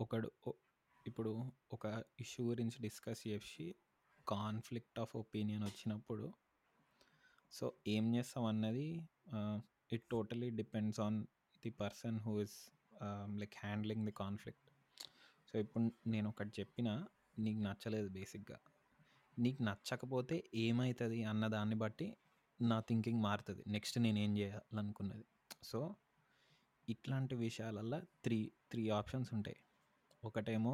ఒకడు 0.01 0.31
ఒ- 0.47 0.59
ఇప్పుడు 1.05 1.31
ఒక 1.73 1.85
ఇష్యూ 2.19 2.41
గురించి 2.49 2.77
డిస్కస్ 2.81 3.21
చేసి 3.27 3.65
కాన్ఫ్లిక్ట్ 4.27 4.99
ఆఫ్ 4.99 5.13
ఒపీనియన్ 5.15 5.63
వచ్చినప్పుడు 5.63 6.27
సో 7.51 7.65
ఏం 7.87 8.05
చేస్తాం 8.15 8.45
అన్నది 8.45 8.87
it 9.93 10.05
totally 10.11 10.49
depends 10.49 10.99
on 10.99 11.17
the 11.63 11.71
person 11.81 12.19
who 12.19 12.33
is 12.41 12.55
like 13.41 13.55
handling 13.63 14.05
the 14.05 14.11
conflict. 14.11 14.69
So 15.49 15.59
ఇప్పుడు 15.59 15.83
నేను 16.07 16.27
ఒకటి 16.29 16.53
చెప్పిన 16.59 16.89
నీకు 17.39 17.59
నచ్చలేదు 17.59 18.09
బేసిక్గా. 18.09 18.57
నీకు 19.39 19.61
నచ్చకపోతే 19.63 20.37
ఏమవుతుంది 20.55 21.19
అన్న 21.23 21.47
దాన్ని 21.47 21.75
బట్టి 21.75 22.07
నా 22.59 22.79
థింకింగ్ 22.79 23.21
మారుతుంది. 23.23 23.63
నెక్స్ట్ 23.67 23.97
నేను 23.99 24.19
ఏం 24.19 24.31
చేయాలనుకున్నది. 24.37 25.25
సో 25.63 25.79
ఇట్లాంటి 26.87 27.35
విషయాలల్లో 27.35 27.99
త్రీ 28.23 28.39
త్రీ 28.71 28.83
ఆప్షన్స్ 28.89 29.29
ఉంటాయి. 29.33 29.59
ఒకటేమో 30.23 30.73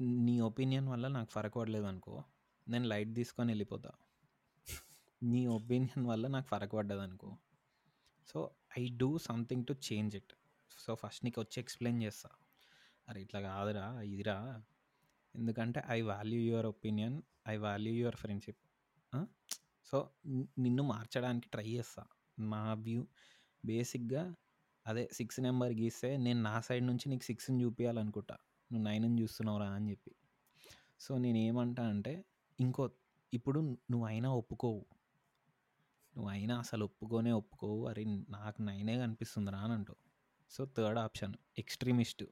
నీ 0.00 0.40
ఒపీనియన్ 0.40 0.88
వల్ల 0.88 1.08
నాకు 1.08 1.30
ఫరక 1.30 1.54
పడలేదు 1.58 1.84
అనుకో 1.84 2.22
నేను 2.68 2.86
లైట్ 2.88 3.14
తీసుకొని 3.14 3.50
వెళ్ళిపోతా. 3.50 3.90
నీ 5.22 5.46
ఒపీనియన్ 5.46 6.06
వల్ల 6.06 6.26
నాకు 6.26 6.46
ఫరక్ 6.46 6.72
పడ్డదనుకో 6.72 7.36
so 8.28 8.50
I 8.78 8.88
do 8.96 9.18
something 9.18 9.64
to 9.66 9.72
change 9.72 10.16
it. 10.16 10.32
So 10.78 10.94
first 10.94 11.24
నీకు 11.24 11.40
వచ్చి 11.40 11.60
ఎక్స్ప్లెయిన్ 11.60 12.02
చేస్తా. 12.02 12.30
అరే 13.08 13.22
ఇట్లా 13.22 13.40
కాదురా 13.40 14.00
ఇదిరా. 14.00 14.62
ఎందుకంటే 15.34 15.82
I 15.88 16.00
value 16.00 16.40
your 16.40 16.66
opinion 16.66 17.22
I 17.48 17.56
value 17.56 17.94
your 17.94 18.16
friendship. 18.16 18.62
So 19.86 20.10
నిన్ను 20.58 20.82
మార్చడానికి 20.82 21.48
ట్రై 21.48 21.68
చేస్తా. 21.68 22.04
నా 22.38 22.74
వ్యూ 22.74 23.06
బేసిక్గా 23.64 24.34
అదే 24.86 25.08
సిక్స్ 25.12 25.40
నెంబర్ 25.40 25.72
గీస్తే 25.72 26.16
నేను 26.16 26.42
నా 26.42 26.60
సైడ్ 26.60 26.86
నుంచి 26.86 27.08
నీకు 27.08 27.22
సిక్స్ని 27.22 27.64
చూపించాలనుకుంటా 27.64 28.36
నువ్వు 28.74 28.88
నైన్ 28.88 29.20
చూస్తున్నావురా 29.20 29.68
అని 29.70 29.90
చెప్పి. 29.90 30.12
సో 31.00 31.18
నేను 31.18 31.38
ఏమంటా 31.38 31.88
అంటే 31.88 32.24
ఇంకో 32.60 32.90
ఇప్పుడు 33.34 33.60
నువ్వు 33.90 34.06
అయినా 34.06 34.30
ఒప్పుకోవు. 34.30 34.84
నువ్వు 36.16 36.30
అయినా 36.30 36.58
అసలు 36.58 36.84
ఒప్పుకోనే 36.84 37.32
ఒప్పుకోవు. 37.32 37.86
అరే 37.86 38.04
నాకు 38.04 38.62
నైనే 38.62 38.98
కనిపిస్తుందిరా 38.98 39.58
అని 39.58 39.72
అంటావు. 39.72 40.00
So 40.50 40.64
third 40.66 40.98
option 40.98 41.34
extremist. 41.58 42.24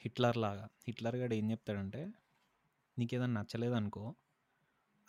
Hitler 0.00 0.36
లాగా. 0.36 0.68
హిట్లర్ 0.86 1.16
గడు 1.16 1.34
ఏం 1.34 1.50
చెప్తాడంటే 1.50 2.12
నీకు 2.98 3.14
ఏదైనా 3.14 3.40
నచ్చలేదనుకో 3.40 4.14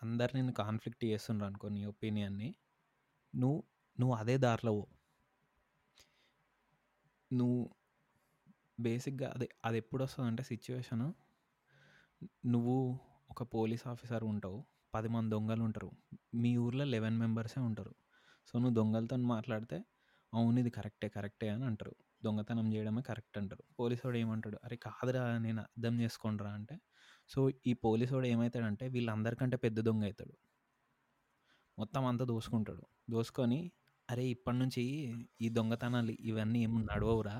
అందరు 0.03 0.35
నేను 0.35 0.53
కాన్ఫ్లిక్ట్ 0.53 1.05
చేస్తుండ్రు 1.05 1.47
అనుకో 1.47 1.67
నీ 1.67 1.85
ఒపీనియన్ని 1.85 2.55
నువ్వు 3.35 3.63
నువ్వు 3.99 4.15
అదే 4.15 4.37
దారిలో 4.37 4.87
నువ్వు 7.33 7.69
బేసిక్గా 8.79 9.27
అది 9.35 9.47
అది 9.65 9.77
ఎప్పుడు 9.77 10.01
వస్తుందంటే 10.03 10.43
సిచ్యువేషను. 10.43 11.07
నువ్వు 12.45 12.77
ఒక 13.29 13.43
పోలీస్ 13.55 13.87
ఆఫీసర్ 13.87 14.23
ఉంటావు 14.23 14.59
పది 14.93 15.09
మంది 15.09 15.29
దొంగలు 15.35 15.63
ఉంటారు 15.63 15.89
మీ 16.43 16.51
ఊర్లో 16.57 16.85
లెవెన్ 16.85 17.17
మెంబర్సే 17.17 17.59
ఉంటారు. 17.59 17.93
సో 18.47 18.53
నువ్వు 18.59 18.75
దొంగలతో 18.75 19.17
మాట్లాడితే 19.33 19.77
అవును 20.33 20.57
ఇది 20.59 20.69
కరెక్టే 20.69 21.09
కరెక్టే 21.09 21.47
అని 21.49 21.65
అంటారు. 21.65 21.93
దొంగతనం 22.23 22.67
చేయడమే 22.73 23.01
కరెక్ట్ 23.01 23.37
అంటారు. 23.37 23.63
పోలీసోడు 23.79 24.17
ఏమంటాడు 24.17 24.57
అరే 24.65 24.75
కాదురా 24.87 25.23
నేను 25.37 25.61
అర్థం 25.61 25.93
చేసుకోండిరా 26.01 26.51
అంటే 26.51 26.75
సో 27.29 27.39
ఈ 27.65 27.73
పోలీసోడు 27.85 28.17
వాడు 28.17 28.27
ఏమవుతాడంటే 28.33 28.85
వీళ్ళందరికంటే 28.87 29.57
పెద్ద 29.57 29.79
దొంగ 29.79 30.03
అవుతాడు 30.03 30.33
మొత్తం 31.77 32.03
అంతా 32.05 32.25
దోసుకుంటాడు. 32.25 32.83
దోసుకొని 33.09 33.59
అరే 34.09 34.23
ఇప్పటి 34.25 34.57
నుంచి 34.57 34.83
ఈ 35.41 35.49
దొంగతనాలు 35.49 36.13
ఇవన్నీ 36.21 36.59
ఏమి 36.63 36.79
నడవవురా 36.91 37.35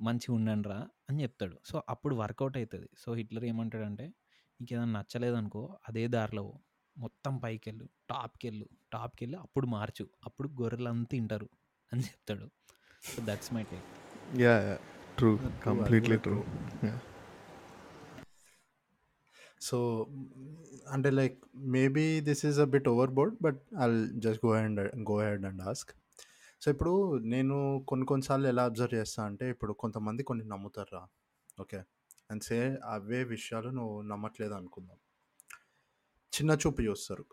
మంచిగా 0.00 0.34
ఉండండిరా 0.34 0.88
అని 1.10 1.22
చెప్తాడు. 1.22 1.56
సో 1.64 1.82
అప్పుడు 1.88 2.14
వర్కౌట్ 2.14 2.56
అవుతుంది 2.56 2.88
సో 2.98 3.14
హిట్లర్ 3.14 3.44
ఏమంటాడంటే 3.44 4.04
నీకు 4.60 4.74
ఏదైనా 4.74 5.00
నచ్చలేదనుకో 5.00 5.76
అదే 5.88 6.08
దారిలో 6.08 6.42
పో. 6.42 6.60
మొత్తం 6.98 7.38
పైకి 7.38 7.70
వెళ్ళు 7.70 7.88
టాప్కి 8.10 8.48
వెళ్ళు 8.48 8.66
టాప్కి 8.92 9.24
వెళ్ళి 9.24 9.38
అప్పుడు 9.38 9.66
మార్చు. 9.66 10.08
అప్పుడు 10.24 10.48
గొర్రెలంతా 10.48 11.06
తింటారు. 11.10 11.48
అని 11.92 12.02
చెప్తాడు. 12.02 12.50
So 13.04 13.26
that's 13.26 13.54
my 13.54 13.62
take. 13.62 13.84
Yeah 14.40 14.78
true. 15.18 15.36
అది 15.36 15.60
కంప్లీట్లీ 15.60 16.18
కూడా 16.18 16.44
ట్రూ. 16.82 16.98
సో 19.60 20.06
అంటే 20.90 21.10
like 21.10 21.44
maybe 21.56 22.20
this 22.20 22.46
is 22.46 22.58
a 22.58 22.64
bit 22.64 22.88
overboard 23.10 23.36
but 23.42 23.62
I'll 23.82 24.20
just 24.20 24.46
go 24.46 24.52
and 24.52 24.80
go 25.10 25.20
head 25.20 25.44
and 25.44 25.62
ask. 25.62 25.90
So 26.64 26.70
ఇప్పుడు 26.70 27.18
నేను 27.18 27.84
కొన్ని 27.88 28.06
కొన్నిసార్లు 28.06 28.46
ఎలా 28.46 28.64
అబ్జర్వ్ 28.64 28.94
చేస్తా 28.94 29.24
అంటే 29.24 29.50
ఇప్పుడు 29.50 29.72
కొంతమంది 29.72 30.22
కొన్ని 30.22 30.44
నమ్ముతారా 30.44 31.06
ఓకే. 31.60 31.82
అండ్ 32.30 32.42
సే 32.42 32.78
అవే 32.84 33.24
విషయాలు 33.24 33.68
నువ్వు 33.68 34.02
నమ్మట్లేదు 34.02 34.54
అనుకుందాం. 34.54 34.96
చిన్న 36.32 36.50
చూపు 36.50 36.82
చూస్తారు. 36.82 37.24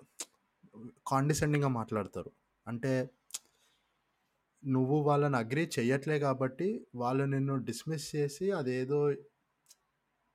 కాండిసెండింగ్గా 1.07 1.67
మాట్లాడతారు. 1.67 2.31
అంటే 2.67 3.09
నువ్వు 4.65 4.99
వాళ్ళని 4.99 5.35
అగ్రి 5.35 5.71
చేయట్లే 5.79 6.19
కాబట్టి 6.19 6.87
వాళ్ళు 6.95 7.23
నిన్ను 7.23 7.55
డిస్మిస్ 7.55 8.15
చేసి 8.15 8.51
అదేదో 8.51 9.11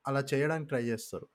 అలా 0.07 0.19
చేయడానికి 0.33 0.67
ట్రై 0.67 0.83
చేస్తారు. 0.83 1.27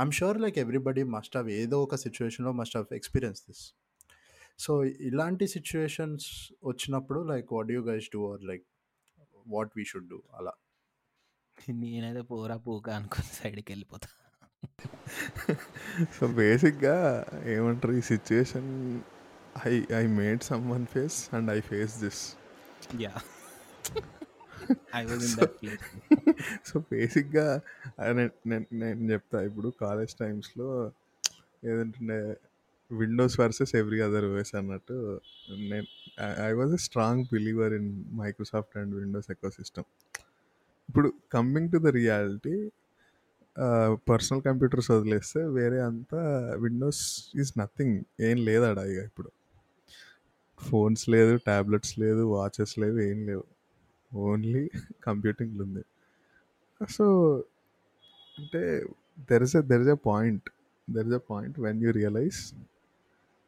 I'm 0.00 0.12
sure 0.12 0.40
like 0.40 0.58
everybody 0.58 1.02
must 1.02 1.36
have 1.36 1.50
ఏదో 1.50 1.82
ఒక 1.82 1.94
సిచ్యువేషన్లో 1.94 2.52
must 2.52 2.76
have 2.76 2.94
experience 2.94 3.42
this. 3.42 3.74
So 4.58 4.84
ఇలాంటి 4.84 5.48
సిచ్యువేషన్స్ 5.48 6.52
వచ్చినప్పుడు 6.64 7.20
like 7.20 7.52
what 7.52 7.70
you 7.70 7.82
guys 7.82 8.06
do? 8.14 8.32
Or 8.32 8.44
like 8.44 8.64
what 9.48 9.70
we 9.76 9.84
should 9.84 10.08
do? 10.08 10.22
అలా. 10.34 10.52
నేనైతే 11.68 12.20
పోరా 12.20 12.56
పూక 12.56 12.90
అనుకుని 12.90 13.26
సైడ్కి 13.34 13.72
వెళ్ళిపోతా 13.72 14.08
సో 16.12 16.26
బేసిక్గా 16.26 17.26
ఏమంటారు 17.44 17.92
ఈ 17.92 18.00
situation 18.00 19.00
I 19.66 19.82
I 19.96 20.06
made 20.06 20.42
someone 20.70 20.86
face 20.86 21.34
and 21.34 21.50
I 21.50 21.60
face 21.60 22.00
this. 22.00 22.36
Yeah. 23.00 23.14
I 24.96 25.04
was 25.04 25.24
in 25.24 25.40
that 25.40 25.62
place. 25.62 25.84
So 26.64 26.80
బేసిక్గా 26.80 27.60
నేను 28.00 28.66
నేను 28.72 29.12
చెప్తా 29.12 29.42
ఇప్పుడు 29.42 29.72
కాలేజ్ 29.80 30.14
టైమ్స్లో 30.14 30.92
ఏదంటే 31.64 32.36
Windows 32.90 33.36
versus 33.40 33.72
every 33.74 34.00
other 34.00 34.26
ways 34.34 34.52
అన్నట్టు 34.60 34.96
నేను 35.70 35.86
I 36.48 36.52
was 36.52 36.72
a 36.78 36.80
strong 36.86 37.22
believer 37.32 37.72
in 37.72 37.90
Microsoft 38.12 38.74
and 38.76 38.94
Windows 38.94 39.28
ecosystem 39.50 39.88
ఇప్పుడు 40.88 41.08
coming 41.32 41.70
to 41.72 41.78
the 41.78 41.90
reality 42.00 42.56
personal 44.08 44.42
computers 44.42 44.90
వదిలేస్తే 44.90 45.40
వేరే 45.58 45.78
అంతా 45.80 46.20
విండోస్ 46.56 47.02
ఈజ్ 47.40 47.52
నథింగ్ 47.58 47.96
ఏం 48.20 48.38
లేదాడ 48.48 48.78
ఇక 48.92 49.00
ఇప్పుడు. 49.10 49.30
ఫోన్స్ 50.58 51.04
లేదు 51.08 51.36
ట్యాబ్లెట్స్ 51.48 51.94
లేదు 51.98 52.22
వాచెస్ 52.36 52.74
లేవు 52.78 52.98
ఏం 53.00 53.26
లేవు. 53.26 53.44
ఓన్లీ 54.12 54.64
కంప్యూటింగ్లు 55.06 55.62
ఉంది. 55.62 55.82
సో 56.80 57.06
అంటే 58.38 58.62
there 59.30 59.42
is 59.42 59.56
a 59.56 59.62
there 59.70 59.82
is 59.82 59.92
a 59.96 59.98
point 60.10 60.46
there 60.88 61.06
is 61.06 61.16
a 61.20 61.22
point 61.30 61.56
when 61.60 61.80
you 61.84 61.90
realize 61.90 62.40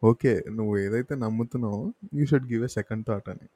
okay 0.03 0.45
నువ్వు 0.51 0.79
ఏదైతే 0.79 1.15
నమ్ముతున్నావో 1.15 1.83
you 2.15 2.27
should 2.27 2.49
give 2.53 2.65
a 2.65 2.71
second 2.79 3.07
thought 3.07 3.29
అని. 3.29 3.47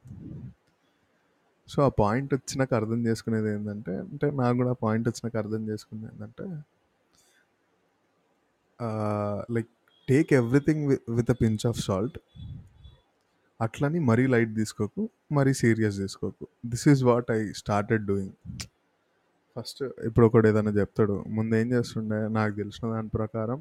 సో 1.67 1.81
ఆ 1.83 1.89
పాయింట్ 1.99 2.33
వచ్చినాక 2.33 2.73
అర్థం 2.73 3.07
చేసుకునేది 3.07 3.49
ఏంటంటే 3.51 3.97
అంటే 4.03 4.31
నాకు 4.31 4.57
కూడా 4.57 4.69
ఆ 4.69 4.77
పాయింట్ 4.83 5.07
వచ్చినాక 5.09 5.37
అర్థం 5.37 5.69
చేసుకునేది 5.69 6.07
ఏంటంటే 6.13 6.45
like 9.51 9.69
take 10.07 10.33
everything 10.33 10.83
with 11.09 11.31
a 11.31 11.33
pinch 11.33 11.65
of 11.67 11.79
salt 11.79 12.17
అట్లని 13.59 13.99
మరీ 13.99 14.27
లైట్ 14.27 14.55
తీసుకోకు 14.55 15.03
మరీ 15.31 15.53
serious 15.53 15.97
తీసుకోకు 15.97 16.45
this 16.65 16.87
is 16.87 17.03
what 17.03 17.31
I 17.31 17.39
started 17.53 18.05
doing 18.05 18.33
first 19.55 19.81
ఇప్పుడు 20.05 20.25
ఒకడు 20.25 20.47
ఏదైనా 20.47 20.71
చెప్తాడు 20.71 21.23
ముందు 21.27 21.55
ఏం 21.55 21.71
చేస్తుండే? 21.71 22.27
నాకు 22.29 22.55
తెలిసిన 22.55 22.89
దాని 22.91 23.09
ప్రకారం 23.09 23.59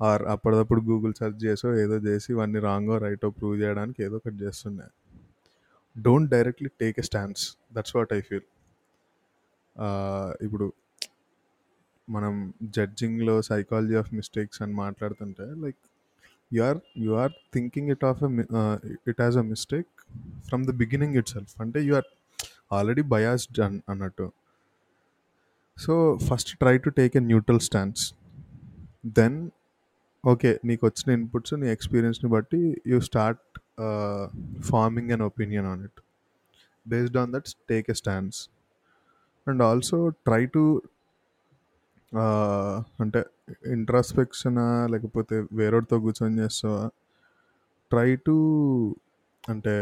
ఆర్ 0.00 0.22
అప్పటిదప్పుడు 0.22 0.80
గూగుల్ 0.80 1.14
సెర్చ్ 1.14 1.40
చేసో 1.44 1.68
ఏదో 1.78 1.96
చేసి 2.06 2.28
ఇవన్నీ 2.32 2.60
రాంగో 2.60 2.98
రైటో 2.98 3.30
ప్రూవ్ 3.30 3.56
చేయడానికి 3.62 4.02
ఏదో 4.02 4.16
ఒకటి 4.16 4.36
చేస్తుండే. 4.36 4.86
Don't 5.96 6.30
directly 6.30 6.70
take 6.80 6.98
a 6.98 7.02
stands 7.02 7.44
that's 7.72 7.96
what 7.96 8.12
I 8.12 8.20
feel 8.20 8.46
ఇప్పుడు 10.42 10.66
మనం 12.08 12.34
జడ్జింగ్లో 12.76 13.42
సైకాలజీ 13.42 13.94
ఆఫ్ 13.94 14.10
మిస్టేక్స్ 14.14 14.62
అని 14.62 14.74
మాట్లాడుతుంటే 14.74 15.46
like 15.64 15.80
you 16.52 16.62
are 16.62 16.80
you 16.98 17.12
are 17.22 17.32
thinking 17.54 17.88
it 17.90 18.04
of 18.04 18.22
it 19.10 19.20
as 19.20 19.38
a 19.38 19.44
mistake 19.52 19.88
from 20.48 20.64
the 20.66 20.74
beginning 20.82 21.16
itself 21.28 21.54
అంటే 21.60 21.80
యు 21.84 21.94
ఆర్ 21.94 22.08
ఆల్రెడీ 22.72 23.02
బయాస్డ్ 23.14 23.60
అన్ 23.60 23.80
అన్నట్టు. 23.88 24.26
So 25.76 25.94
first 26.28 26.50
try 26.58 26.78
to 26.78 26.90
take 26.98 27.16
a 27.16 27.20
neutral 27.20 27.60
stands 27.60 28.04
then 29.18 29.36
okay 30.24 30.60
నీకు 30.64 30.86
వచ్చిన 30.86 31.12
inputs 31.12 31.54
నీ 31.54 31.68
ఎక్స్పీరియన్స్ని 31.68 32.30
బట్టి 32.30 32.82
you 32.86 33.00
start 33.00 33.42
forming 34.60 35.10
an 35.10 35.22
opinion 35.22 35.66
on 35.66 35.84
it 35.84 36.00
based 36.86 37.16
on 37.16 37.32
that 37.32 37.48
take 37.68 37.90
a 37.90 37.94
stance 37.94 38.38
and 39.46 39.62
also 39.62 40.08
try 40.08 40.46
to 40.46 40.64
అంటే 43.00 43.20
ఇంట్రాస్పెక్షనా 43.66 44.86
లేకపోతే 44.86 45.44
వేరోడితో 45.52 46.00
కూర్చొని 46.00 46.38
చేస్తావా? 46.38 46.88
ట్రై 47.90 48.16
టు 48.16 48.36
అంటే 49.48 49.74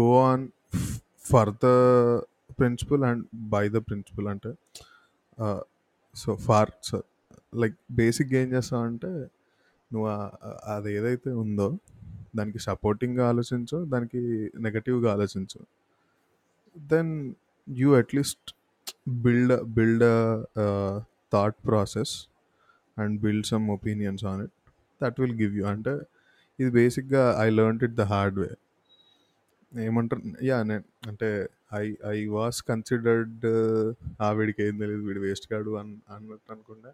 go 0.00 0.22
on 0.22 0.48
for 1.24 1.50
the 1.50 1.66
principle 2.58 3.04
and 3.04 3.24
by 3.34 3.68
the 3.68 3.76
principle 3.76 4.28
అంటే 4.28 4.50
సో 6.14 6.36
ఫార్ 6.36 6.70
సార్ 6.82 7.06
లైక్ 7.52 7.76
బేసిక్గా 8.00 8.38
ఏం 8.42 8.48
చేస్తావు 8.54 8.84
అంటే 8.90 9.10
నువ్వు 9.90 10.08
అది 10.74 10.90
ఏదైతే 10.98 11.30
ఉందో 11.44 11.68
దానికి 12.38 12.60
సపోర్టింగ్గా 12.68 13.24
ఆలోచించు 13.32 13.78
దానికి 13.92 14.20
నెగటివ్గా 14.66 15.08
ఆలోచించు. 15.14 15.60
Then 16.76 17.12
you 17.68 17.88
at least 18.00 18.50
build 19.24 19.54
build 19.76 20.06
thought 21.34 21.58
process 21.68 22.14
and 22.96 23.14
build 23.24 23.46
some 23.52 23.66
opinions 23.76 24.24
on 24.32 24.40
it 24.46 24.56
that 25.00 25.18
will 25.22 25.36
give 25.42 25.54
you 25.60 25.66
అంటే 25.74 25.94
ఇది 26.58 26.70
బేసిక్గా 26.80 27.24
I 27.44 27.48
learn 27.58 27.78
it 27.88 27.96
the 28.00 28.06
hard 28.14 28.38
way 28.44 28.50
ఏమంటారు? 29.72 30.22
యా 30.50 30.56
నేను 30.70 30.84
అంటే 31.10 31.28
ఐ 31.80 31.84
ఐ 32.14 32.16
వాస్ 32.36 32.58
కన్సిడర్డ్ 32.70 33.44
ఆవిడికి 34.28 34.60
ఏం 34.66 34.74
తెలియదు 34.82 35.04
వీడు 35.08 35.20
వేస్ట్ 35.26 35.46
కాడు 35.52 35.72
అని 35.80 35.94
అన్నట్టు 36.14 36.50
అనుకుంటే. 36.54 36.90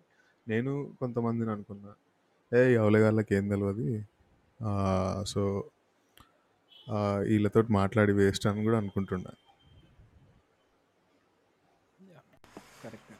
నేను 0.47 0.73
కొంతమందిని 1.01 1.51
అనుకున్నా. 1.51 1.93
ఏ 2.53 2.61
ఎవరిగాళ్ళకి 2.81 3.33
ఏం 3.35 3.45
తెలియదు 3.49 3.87
సో 5.25 5.43
వీళ్ళతో 7.29 7.61
మాట్లాడి 7.81 8.13
వేస్ట్ 8.13 8.47
అని 8.51 8.63
కూడా 8.65 8.79
అనుకుంటున్నా 8.79 9.33
correct. 12.83 13.13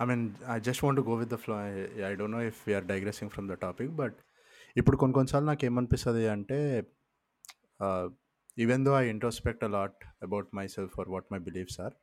I 0.00 0.04
mean 0.10 0.24
I 0.48 0.58
just 0.60 0.82
want 0.84 1.00
go 1.08 1.14
with 1.22 1.32
the 1.34 1.38
flow 1.44 1.56
I 2.08 2.12
don't 2.20 2.36
know 2.36 2.42
if 2.50 2.60
we're 2.68 2.86
digressing 2.92 3.30
from 3.30 3.48
the 3.48 3.56
topic 3.66 3.92
but 4.02 4.18
ఇప్పుడు 4.76 4.96
కొన్ని 4.96 5.14
కొన్నిసార్లు 5.14 5.48
నాకు 5.48 5.64
ఏమనిపిస్తుంది 5.64 6.24
అంటే 6.28 6.58
even 8.58 8.84
though 8.86 8.92
I 9.00 9.04
introspect 9.08 9.64
a 9.64 9.70
lot 9.76 10.00
about 10.22 10.48
myself 10.76 10.96
or 11.00 11.08
what 11.08 11.28
my 11.32 11.40
beliefs 11.48 11.78
are 11.80 11.94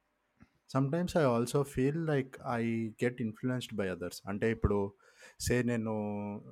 sometimes 0.70 1.18
I 1.18 1.22
also 1.22 1.64
feel 1.64 2.08
like 2.08 2.38
I 2.54 2.64
get 3.04 3.22
influenced 3.22 3.76
by 3.76 3.88
others 3.88 4.22
అంటే 4.28 4.52
ఇప్పుడు 4.52 4.94
సే 5.40 5.64
నేను 5.64 5.94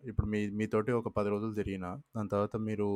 ఇప్పుడు 0.06 0.28
మీ 0.28 0.50
మీతోటి 0.50 0.92
ఒక 0.92 1.08
పది 1.08 1.30
రోజులు 1.30 1.54
తిరిగిన 1.54 1.88
దాని 2.16 2.30
తర్వాత 2.30 2.56
మీరు 2.58 2.88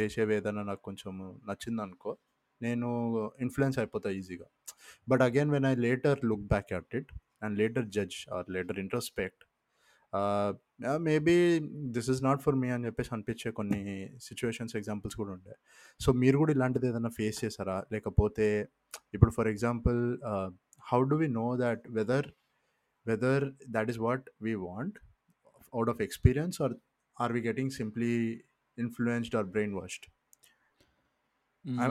చేసేవి 0.00 0.34
ఏదైనా 0.34 0.62
నాకు 0.62 0.82
కొంచెం 0.82 1.40
నచ్చింది 1.48 1.82
అనుకో 1.82 2.16
నేను 2.62 2.88
ఇన్ఫ్లుయెన్స్ 3.40 3.78
అయిపోతా 3.78 4.10
ఈజీగా 4.10 4.46
but 5.08 5.22
again 5.22 5.50
when 5.50 5.64
I 5.64 5.74
later 5.74 6.24
look 6.24 6.46
back 6.46 6.72
at 6.72 6.96
it 6.96 7.12
and 7.42 7.58
later 7.58 7.86
judge 7.86 8.30
or 8.32 8.50
later 8.50 8.78
introspect 8.78 9.44
maybe 10.98 11.58
this 11.90 12.10
is 12.10 12.22
not 12.24 12.42
for 12.42 12.54
me 12.54 12.68
అని 12.68 12.86
చెప్పేసి 12.86 13.10
అనిపించే 13.12 13.50
కొన్ని 13.50 13.80
సిచ్యువేషన్స్ 14.22 14.76
ఎగ్జాంపుల్స్ 14.76 15.16
కూడా 15.16 15.32
ఉండే. 15.32 15.54
సో 16.00 16.12
మీరు 16.12 16.38
కూడా 16.38 16.52
ఇలాంటిది 16.52 16.86
ఏదైనా 16.86 17.08
ఫేస్ 17.08 17.44
చేశారా? 17.44 17.84
లేకపోతే 17.92 18.46
ఇప్పుడు 19.14 19.30
for 19.30 19.48
example 19.48 20.00
how 20.86 21.02
do 21.02 21.16
we 21.16 21.28
know 21.28 21.56
that 21.56 21.88
whether 21.88 22.28
whether 23.06 23.52
that 23.68 23.90
is 23.90 23.98
what 23.98 24.30
we 24.42 24.54
want 24.54 24.98
out 25.74 25.90
of 25.90 26.00
experience 26.00 26.62
or 26.62 26.74
or 27.20 27.32
we 27.32 27.40
getting 27.40 27.70
simply 27.70 28.12
influenced 28.78 29.36
or 29.36 29.46
brain 29.46 29.74
washed 29.74 30.06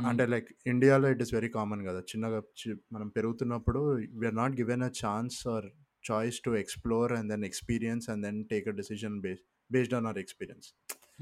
అంటే 0.06 0.26
లైక్ 0.26 0.54
ఇండియాలో 0.66 1.10
ఇట్ 1.10 1.22
ఇస్ 1.22 1.34
వెరీ 1.34 1.50
కామన్ 1.50 1.88
కదా. 1.88 2.00
చిన్నగా 2.00 2.42
చి- 2.60 2.78
మనం 2.94 3.08
పెరుగుతున్నప్పుడు 3.08 3.80
we are 4.12 4.36
not 4.36 4.54
given 4.60 4.84
a 4.84 4.92
chance 5.06 5.48
or 5.48 5.66
choice 6.12 6.42
to 6.42 6.50
explore 6.56 7.14
and 7.14 7.30
then 7.30 7.46
experience 7.46 8.10
and 8.10 8.24
then 8.24 8.46
take 8.46 8.68
a 8.68 8.72
decision 8.72 9.22
base 9.22 9.42
based 9.72 9.94
on 9.94 10.06
our 10.06 10.18
experience 10.18 10.74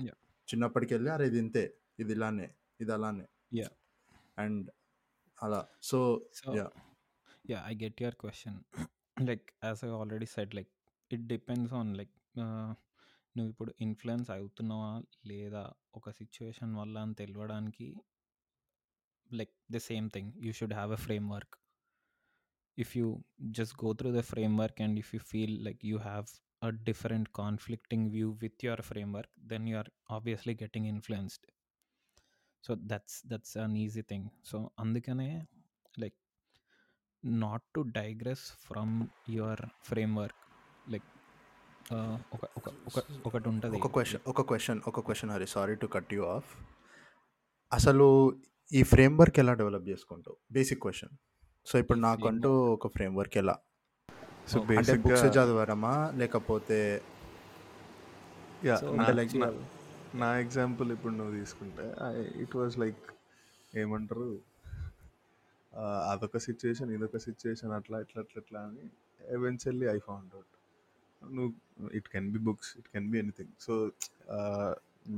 Yeah. 0.02 0.16
చిన్నప్పటికి 0.48 0.94
వెళ్ళి 0.94 1.12
అరే 1.12 1.26
ఇది 1.28 1.38
ఇంతే 1.38 1.74
ఇది 2.00 2.12
ఇలానే 2.12 2.50
ఇది 2.82 2.94
అలానే. 2.94 3.26
Yeah. 3.56 3.72
అండ్ 4.38 4.72
అలా. 5.44 5.68
So 5.82 6.00
so 6.34 6.52
Yeah. 7.46 7.52
Yeah 7.52 7.60
I 7.70 7.74
get 7.84 8.02
your 8.02 8.16
question 8.16 8.58
like 9.30 9.54
as 9.64 9.84
I 9.86 9.89
already 10.00 10.26
said 10.26 10.56
like 10.56 10.70
it 11.12 11.28
depends 11.28 11.74
on 11.74 11.98
like 11.98 12.14
నువ్వు 13.36 13.52
ఇప్పుడు 13.52 13.74
ఇన్ఫ్లుయెన్స్ 13.80 14.30
అవుతున్నావా? 14.30 15.02
లేదా 15.26 15.64
ఒక 15.94 16.10
సిచ్యువేషన్ 16.12 16.76
వల్ల 16.76 16.98
అని 17.00 17.16
తెలియడానికి 17.16 17.88
like 19.32 19.54
the 19.72 19.78
same 19.78 20.10
thing 20.10 20.32
you 20.46 20.52
should 20.52 20.74
have 20.74 20.91
a 20.91 21.02
framework 21.32 21.56
if 22.78 22.98
you 22.98 23.08
just 23.60 23.76
go 23.84 23.94
through 23.94 24.12
the 24.12 24.20
framework 24.64 24.82
and 24.82 25.00
if 25.00 25.16
you 25.16 25.20
feel 25.20 25.64
like 25.64 25.86
you 25.86 25.98
have 25.98 26.30
a 26.62 26.72
different 26.72 27.34
conflicting 27.34 28.10
view 28.12 28.38
with 28.41 28.64
your 28.64 28.78
framework 28.78 29.30
then 29.52 29.68
you 29.68 29.76
are 29.76 29.89
obviously 30.10 30.54
getting 30.54 30.86
influenced. 30.86 31.44
So 32.64 32.78
that's 32.91 33.22
that's 33.32 33.56
an 33.56 33.76
easy 33.76 34.02
thing. 34.02 34.32
So 34.41 34.72
అందుకనే 34.80 35.30
like 35.98 36.16
not 37.24 37.60
to 37.78 37.84
digress 37.84 38.58
from 38.68 39.10
your 39.38 39.58
framework. 39.92 40.36
Like 40.88 41.08
uh, 41.92 42.18
ఒక 42.34 42.46
ఒక 42.58 42.70
ఒక 42.88 43.04
ఒకటి 43.26 43.50
ఉంటుంది 43.50 43.78
ఒక 43.78 43.88
question 43.88 44.22
ఒక 44.28 44.42
question 44.42 44.82
ఒక 44.88 45.00
question 45.00 45.32
Hari 45.32 45.48
sorry 45.48 45.76
to 45.76 45.88
cut 45.88 46.14
you 46.14 46.24
off 46.24 46.56
అసలు 47.74 48.38
ఈ 48.74 48.84
ఫ్రేమ్వర్క్ 48.84 49.40
ఎలా 49.40 49.54
డెవలప్ 49.54 49.88
చేసుకుంటావు? 49.88 50.38
బేసిక్ 50.52 50.82
క్వశ్చన్ 50.82 51.10
సో 51.66 51.80
ఇప్పుడు 51.80 52.00
నాకంటూ 52.00 52.66
ఒక 52.66 52.88
ఫ్రేమ్వర్క్ 52.88 53.38
ఎలా? 53.38 53.58
సో. 54.48 54.60
అంటే 54.60 54.76
బేసిక్గా 54.76 55.02
బుక్స్ 55.02 55.26
చదవడమా? 55.26 56.14
లేకపోతే 56.16 57.02
నా 60.16 60.40
ఎగ్జాంపుల్ 60.40 60.92
ఇప్పుడు 60.92 61.14
నువ్వు 61.14 61.40
తీసుకుంటే 61.40 61.96
ఇట్ 62.42 62.56
వాజ్ 62.56 62.80
లైక్ 62.80 62.98
ఏమంటారు? 63.76 64.42
అదొక 66.12 66.38
సిచ్యువేషన్ 66.38 66.92
ఇదొక 66.92 67.18
సిచ్యువేషన్ 67.18 67.72
అట్లా 67.72 68.00
ఇట్లా 68.00 68.22
అట్లా 68.22 68.40
ఇట్లా 68.42 68.62
అని 68.62 68.86
ఎవెన్చువల్లీ 69.20 69.88
ఐ 69.88 69.98
ఫౌండ్ 70.00 70.32
అవుట్ 70.36 70.56
నువ్వు 71.22 71.52
it 71.90 72.08
can 72.08 72.32
be 72.32 72.40
books 72.40 72.78
it 72.78 72.90
can 72.94 73.12
be 73.12 73.18
anything 73.18 73.54
so 73.60 73.74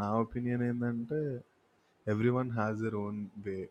నా 0.02 0.10
ఒపీనియన్ 0.16 0.64
ఏంటంటే 0.64 1.20
everyone 2.30 2.52
has 2.52 2.78
their 2.82 2.96
own 2.96 3.20
way 3.38 3.70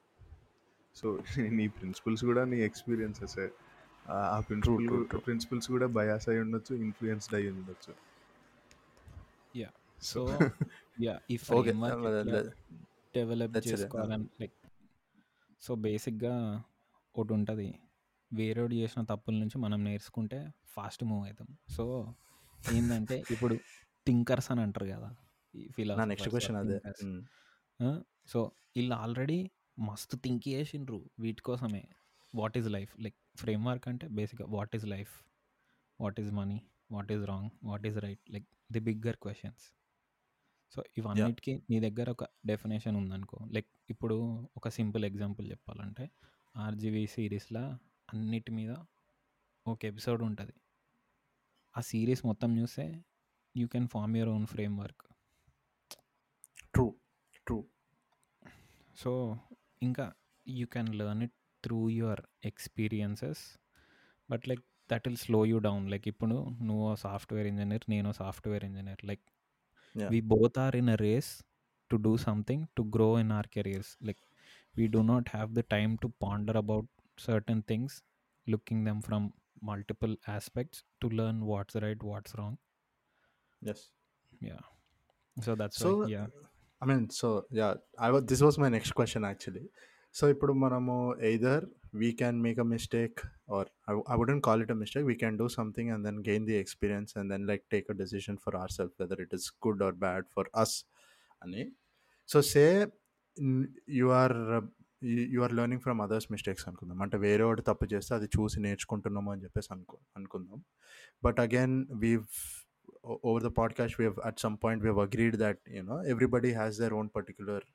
so 0.96 1.18
నీ 1.58 1.66
ప్రిన్సిపల్స్ 1.68 2.24
కూడా 2.24 2.44
నీ 2.44 2.58
ఎక్స్పీరియన్సెస్ 2.60 3.38
ఆ 4.06 4.38
ప్రిన్సిపల్. 4.48 5.20
ప్రిన్సిపల్స్ 5.26 5.68
కూడా 5.68 5.86
బయాస్ 5.86 6.28
అయి 6.28 6.40
ఉండొచ్చు 6.40 6.72
ఇన్ఫ్లుయెన్స్డ్ 6.74 7.34
అయి 7.34 7.48
ఉండొచ్చు. 7.50 7.92
యా 9.54 9.70
సో 10.02 10.20
యా 11.06 11.14
ఈ 11.30 11.36
ఫ్రేమ్వర్క్ 11.36 12.04
డెవలప్. 13.14 13.58
చేసుకోవాలని 13.68 14.28
లైక్ 14.40 14.56
సో 15.62 15.74
బేసిక్గా 15.74 16.34
ఒకటి 17.16 17.32
ఉంటుంది 17.32 17.68
వేరేడు 18.32 18.74
చేసిన 18.74 19.02
తప్పుల 19.02 19.34
నుంచి 19.34 19.58
మనం 19.58 19.84
నేర్చుకుంటే 19.84 20.38
ఫాస్ట్ 20.66 21.04
మూవ్ 21.04 21.26
అవుతాం 21.26 21.48
సో 21.68 22.14
ఏంటంటే 22.72 23.24
ఇప్పుడు 23.30 23.54
థింకర్స్ 24.06 24.50
అని 24.50 24.60
అంటారు 24.60 24.86
కదా 24.86 25.16
ఈ 25.54 25.84
నెక్స్ట్ 26.04 26.28
క్వశ్చన్ 26.28 26.56
అదే 26.56 26.78
సో 28.26 28.52
వీళ్ళు 28.76 28.94
ఆల్రెడీ 28.94 29.50
మస్తు 29.78 30.16
థింక్ 30.16 30.48
చేసిండ్రు 30.48 31.10
వీటి 31.18 31.42
కోసమే 31.42 31.88
what 32.34 32.58
is 32.58 32.68
life 32.70 33.00
like 33.00 33.16
framework 33.36 33.88
అంటే 33.88 34.08
బేసిక్గా 34.08 34.46
what 34.48 34.76
is 34.76 34.86
life 34.86 35.14
what 36.00 36.20
is 36.20 36.32
money 36.32 36.58
what 36.90 37.12
is 37.12 37.24
wrong 37.26 37.50
what 37.64 37.86
is 37.86 37.98
right 37.98 38.30
like 38.30 38.46
the 38.72 38.80
bigger 38.80 39.16
questions 39.16 39.64
so 40.72 40.84
ఇవన్నిటికీ 40.98 41.62
నీ 41.70 41.80
దగ్గర 41.80 42.10
ఒక 42.10 42.24
డెఫినేషన్ 42.46 42.96
ఉందనుకో 42.96 43.38
లైక్ 43.52 43.66
ఇప్పుడు 43.90 44.46
ఒక 44.56 44.68
సింపుల్ 44.68 45.04
ఎగ్జాంపుల్ 45.04 45.50
చెప్పాలంటే 45.50 46.10
ఆర్జీవీ 46.56 47.06
సిరీస్లో 47.06 47.78
అన్నిటి 48.12 48.52
మీద 48.52 48.76
ఒక 49.66 49.84
ఎపిసోడ్ 49.84 50.22
ఉంటుంది. 50.22 50.54
ఆ 51.76 51.80
సిరీస్ 51.80 52.26
మొత్తం 52.26 52.58
చూస్తే 52.58 53.04
you 53.56 53.66
can 53.66 53.88
form 53.88 54.16
your 54.16 54.30
own 54.34 54.46
framework 54.78 55.04
true 56.74 56.94
true. 57.46 57.64
So 58.96 59.38
ఇంకా 59.82 60.12
you 60.48 60.66
can 60.66 60.94
learn 60.94 61.22
it 61.22 61.34
through 61.62 61.90
your 61.90 62.22
experiences. 62.44 63.58
But 64.30 64.48
like 64.48 64.64
that 64.90 65.08
will 65.08 65.16
slow 65.16 65.46
you 65.46 65.58
down. 65.58 65.90
Like 65.90 66.08
ఇప్పుడు 66.08 66.48
నువ్వు 66.62 66.96
సాఫ్ట్వేర్ 66.96 67.46
ఇంజనీర్ 67.46 67.82
నేను 67.88 68.12
software 68.12 68.64
engineer. 68.64 69.04
Like 69.04 69.24
we 70.12 70.20
both 70.20 70.56
are 70.58 70.74
in 70.76 70.88
a 70.88 70.96
race 70.96 71.42
to 71.90 71.98
do 71.98 72.16
something 72.18 72.68
to 72.76 72.84
grow 72.84 73.16
in 73.16 73.30
our 73.30 73.44
careers 73.56 73.96
like 74.06 74.18
we 74.74 74.86
do 74.88 75.02
not 75.02 75.24
have 75.36 75.50
the 75.54 75.64
time 75.74 75.92
to 76.02 76.08
ponder 76.24 76.56
about 76.56 76.86
certain 77.18 77.60
things 77.70 77.92
looking 78.46 78.80
them 78.88 79.00
from 79.08 79.22
multiple 79.62 80.14
aspects 80.36 80.78
to 81.02 81.08
learn 81.20 81.36
what's 81.50 81.76
right 81.86 82.02
what's 82.10 82.34
wrong. 82.38 82.56
Yes 83.62 83.84
yeah. 84.40 84.62
So 85.36 85.52
that's 85.60 85.78
so 85.84 85.92
why 86.00 86.08
yeah. 86.14 86.26
I 86.82 86.86
mean 86.90 87.04
so 87.20 87.28
yeah 87.58 87.68
I 88.06 88.08
was 88.14 88.24
this 88.30 88.42
was 88.46 88.56
my 88.62 88.68
next 88.76 88.94
question 88.98 89.24
actually 89.30 89.64
so 90.14 90.24
ఇప్పుడు 90.32 90.52
మనము 90.64 90.96
either 91.28 91.64
we 92.02 92.08
can 92.20 92.38
make 92.46 92.58
a 92.64 92.66
mistake 92.72 93.20
or 93.56 93.68
I 94.12 94.16
wouldn't 94.20 94.42
call 94.48 94.60
it 94.64 94.72
a 94.74 94.78
mistake 94.82 95.06
we 95.10 95.16
can 95.22 95.38
do 95.42 95.46
something 95.58 95.90
and 95.94 96.04
then 96.08 96.18
gain 96.28 96.44
the 96.50 96.56
experience 96.64 97.12
and 97.20 97.30
then 97.34 97.46
like 97.50 97.64
take 97.74 97.88
a 97.94 97.96
decision 98.02 98.38
for 98.44 98.56
our 98.60 98.74
self 98.78 98.94
whether 99.02 99.22
it 99.26 99.34
is 99.38 99.46
good 99.66 99.82
or 99.88 99.96
bad 100.04 100.26
for 100.36 100.50
us 100.64 100.76
అని 101.42 101.64
so 102.28 102.40
say 102.52 102.64
you 103.90 104.06
are 104.12 104.36
you 105.04 105.42
are 105.42 105.54
learning 105.54 105.80
from 105.80 106.00
others 106.00 106.32
mistakes 106.32 106.68
అనుకుందాం. 106.68 107.02
అంటే 107.02 107.16
వేరే 107.16 107.44
వాడు 107.44 107.62
తప్పు 107.62 107.86
చేస్తే 107.94 108.14
అది 108.14 108.26
చూసి 108.26 108.60
నేర్చుకుంటున్నాము 108.60 109.32
అని 109.32 109.42
చెప్పేసి 109.42 109.68
అనుకో 109.72 109.98
అనుకుందాం. 110.16 110.64
But 111.24 111.40
again 111.40 111.86
we 111.92 112.18
over 113.04 113.42
the 113.42 113.46
podcast 113.46 114.00
we 114.00 114.06
at 114.24 114.40
some 114.40 114.56
point 114.64 114.84
we 114.84 114.90
agreed 115.02 115.36
that 115.36 115.60
you know 115.70 116.04
everybody 116.04 116.52
has 116.52 116.78
their 116.78 116.94
own 116.94 117.10
particular 117.16 117.66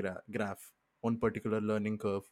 gra 0.00 0.14
graph 0.36 0.64
own 1.04 1.18
particular 1.22 1.62
learning 1.62 1.98
curve 1.98 2.28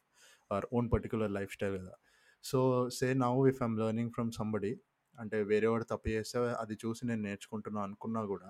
or 0.51 0.65
own 0.73 0.91
particular 0.93 1.31
life 1.31 1.51
style 1.51 1.77
కదా 1.77 1.95
so 2.43 2.89
say 2.89 3.13
now 3.13 3.33
if 3.43 3.63
I'm 3.63 3.79
learning 3.79 4.11
from 4.11 4.31
somebody 4.31 4.73
అంటే 5.15 5.43
వేరే 5.43 5.67
వాడు 5.67 5.83
తప్పు 5.83 6.09
చేస్తే 6.09 6.39
అది 6.39 6.77
చూసి 6.85 7.05
నేను 7.05 7.21
నేర్చుకుంటున్నాను 7.21 7.85
అనుకున్నా 7.85 8.25
కూడా 8.25 8.49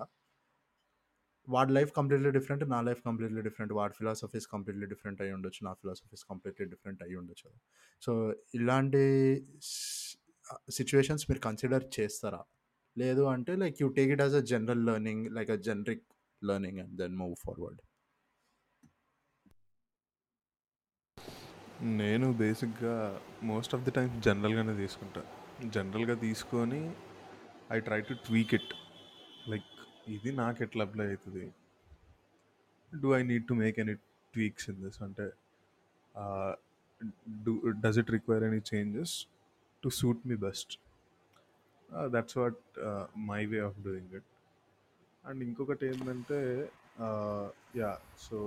వాడి 1.54 1.70
లైఫ్ 1.76 1.90
కంప్లీట్లీ 1.98 2.30
డిఫరెంట్ 2.36 2.64
నా 2.72 2.78
లైఫ్ 2.86 3.00
కంప్లీట్లీ 3.08 3.42
డిఫరెంట్ 3.46 3.72
వాడి 3.78 3.94
ఫిలాసఫీస్ 3.98 4.46
కంప్లీట్లీ 4.54 4.86
డిఫరెంట్ 4.92 5.20
అయి 5.24 5.32
ఉండొచ్చు 5.36 5.60
నా 5.68 5.72
ఫిలాసఫీస్ 5.80 6.24
కంప్లీట్లీ 6.30 6.66
డిఫరెంట్ 6.72 7.02
అయి 7.06 7.16
ఉండొచ్చు. 7.20 7.48
సో 8.02 8.12
ఇలాంటి 8.54 9.02
సిచ్యువేషన్స్ 10.78 11.24
మీరు 11.30 11.42
కన్సిడర్ 11.48 11.84
చేస్తారా? 11.98 12.42
లేదు 12.96 13.22
అంటే 13.34 13.54
like 13.62 13.76
you 13.82 13.88
take 13.98 14.10
it 14.14 14.22
as 14.26 14.36
a 14.42 14.44
general 14.52 14.82
learning 14.90 15.24
like 15.38 15.50
a 15.56 15.58
generic 15.68 16.04
learning 16.42 16.80
and 16.84 16.94
then 17.02 17.16
move 17.22 17.36
forward. 17.44 17.80
నేను 22.02 22.26
బేసిక్గా 22.42 22.96
మోస్ట్ 23.52 23.72
ఆఫ్ 23.74 23.82
ది 23.88 23.92
టైమ్ 23.96 24.12
జనరల్గానే 24.28 24.74
తీసుకుంటా. 24.82 25.22
జనరల్గా 25.76 26.14
తీసుకొని 26.26 26.82
I 27.76 27.78
try 27.88 28.00
to 28.10 28.14
tweak 28.28 28.54
it. 28.58 28.72
Like 29.52 29.66
ఇది 30.06 30.30
నాకు 30.40 30.58
ఎట్లా 30.66 30.82
అప్లై 30.86 31.06
అవుతుంది? 31.10 31.44
Do 32.92 33.08
I 33.18 33.22
need 33.30 33.46
to 33.50 33.54
make 33.62 33.76
any 33.82 33.94
tweaks 34.34 34.66
in 34.70 34.78
this 34.84 34.98
అంటే 35.06 35.26
do 37.46 37.52
does 37.84 37.98
it 38.02 38.10
require 38.16 38.44
any 38.48 38.60
changes 38.72 39.14
to 39.82 39.90
suit 40.00 40.22
me 40.30 40.36
best 40.46 40.72
that's 42.14 42.36
what 42.40 42.60
my 43.30 43.42
way 43.52 43.60
of 43.68 43.78
doing 43.86 44.12
it 44.18 44.30
and 45.24 45.42
ఇంకొకటి 45.48 45.86
ఏంటంటే 45.90 46.38
yeah 47.80 47.90
so 48.26 48.38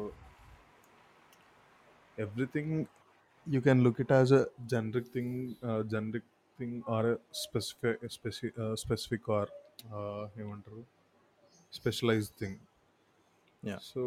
everything 2.18 2.74
you 3.48 3.62
can 3.68 3.82
look 3.88 4.00
it 4.06 4.14
as 4.20 4.34
a 4.40 4.44
generic 4.74 5.10
thing 5.16 5.36
generic 5.94 6.30
thing 6.60 6.78
or 6.96 7.10
or 7.10 7.18
స్పెసి 8.14 8.48
specific 8.84 9.30
or 9.40 9.52
ఏమంటారు? 10.42 10.82
Specialized 11.74 12.34
thing 12.36 12.56
Yeah. 13.64 13.80
so 13.84 14.02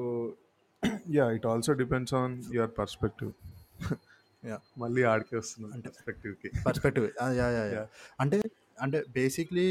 yeah 1.09 1.29
it 1.31 1.45
also 1.45 1.75
depends 1.75 2.13
on 2.15 2.31
your 2.51 2.69
perspective 2.81 3.33
Yeah. 4.45 4.61
మళ్ళీ 4.79 5.03
ఆడికి 5.05 5.35
వస్తున్నాం 5.39 5.83
పర్స్పెక్టివ్కి 5.85 6.49
perspective 6.65 7.05
yeah 7.39 7.49
yeah 7.57 7.65
yeah. 7.75 7.83
అంటే 8.21 8.39
అంటే 8.79 8.99
basically 9.15 9.67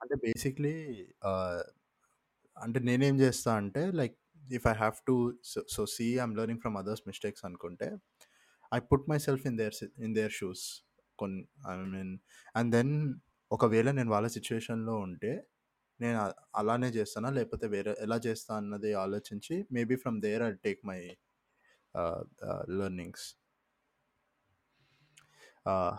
అంటే 0.00 0.14
basically 0.24 0.74
అంటే 2.56 2.78
నేనేం 2.80 3.16
చేస్తా 3.20 3.52
అంటే 3.54 3.82
like 4.00 4.16
if 4.44 4.66
I 4.66 4.74
have 4.74 4.98
to 5.06 5.14
so 5.68 5.84
see 5.94 6.08
I'm 6.24 6.34
learning 6.36 6.60
from 6.60 6.76
others 6.76 7.04
mistakes 7.06 7.44
అనుకుంటే 7.44 7.88
I 8.72 8.80
put 8.90 9.06
my 9.08 9.18
self 9.18 9.46
in 9.46 9.58
there 9.58 9.76
in 9.98 10.14
their 10.14 10.34
shoes 10.40 10.64
కొన్ని 11.18 11.40
ఐ 11.68 11.76
మీన్ 11.94 12.12
అండ్ 12.54 12.72
దెన్ 12.72 12.92
ఒకవేళ 13.52 13.90
నేను 13.90 14.10
వాళ్ళ 14.10 14.26
సిచ్యువేషన్లో 14.26 14.94
ఉంటే 14.94 15.46
నేను 16.00 16.18
అ- 16.18 16.44
అలానే 16.54 16.88
చేస్తానా? 16.88 17.30
లేకపోతే 17.30 17.66
వేరే 17.66 17.96
ఎలా 18.00 18.16
చేస్తా 18.16 18.56
అన్నది 18.56 18.94
ఆలోచించి 18.94 19.66
maybe 19.72 19.96
from 19.96 20.22
there 20.22 20.42
I 20.42 20.52
take 20.52 20.86
my 20.86 21.16
learnings. 22.70 23.36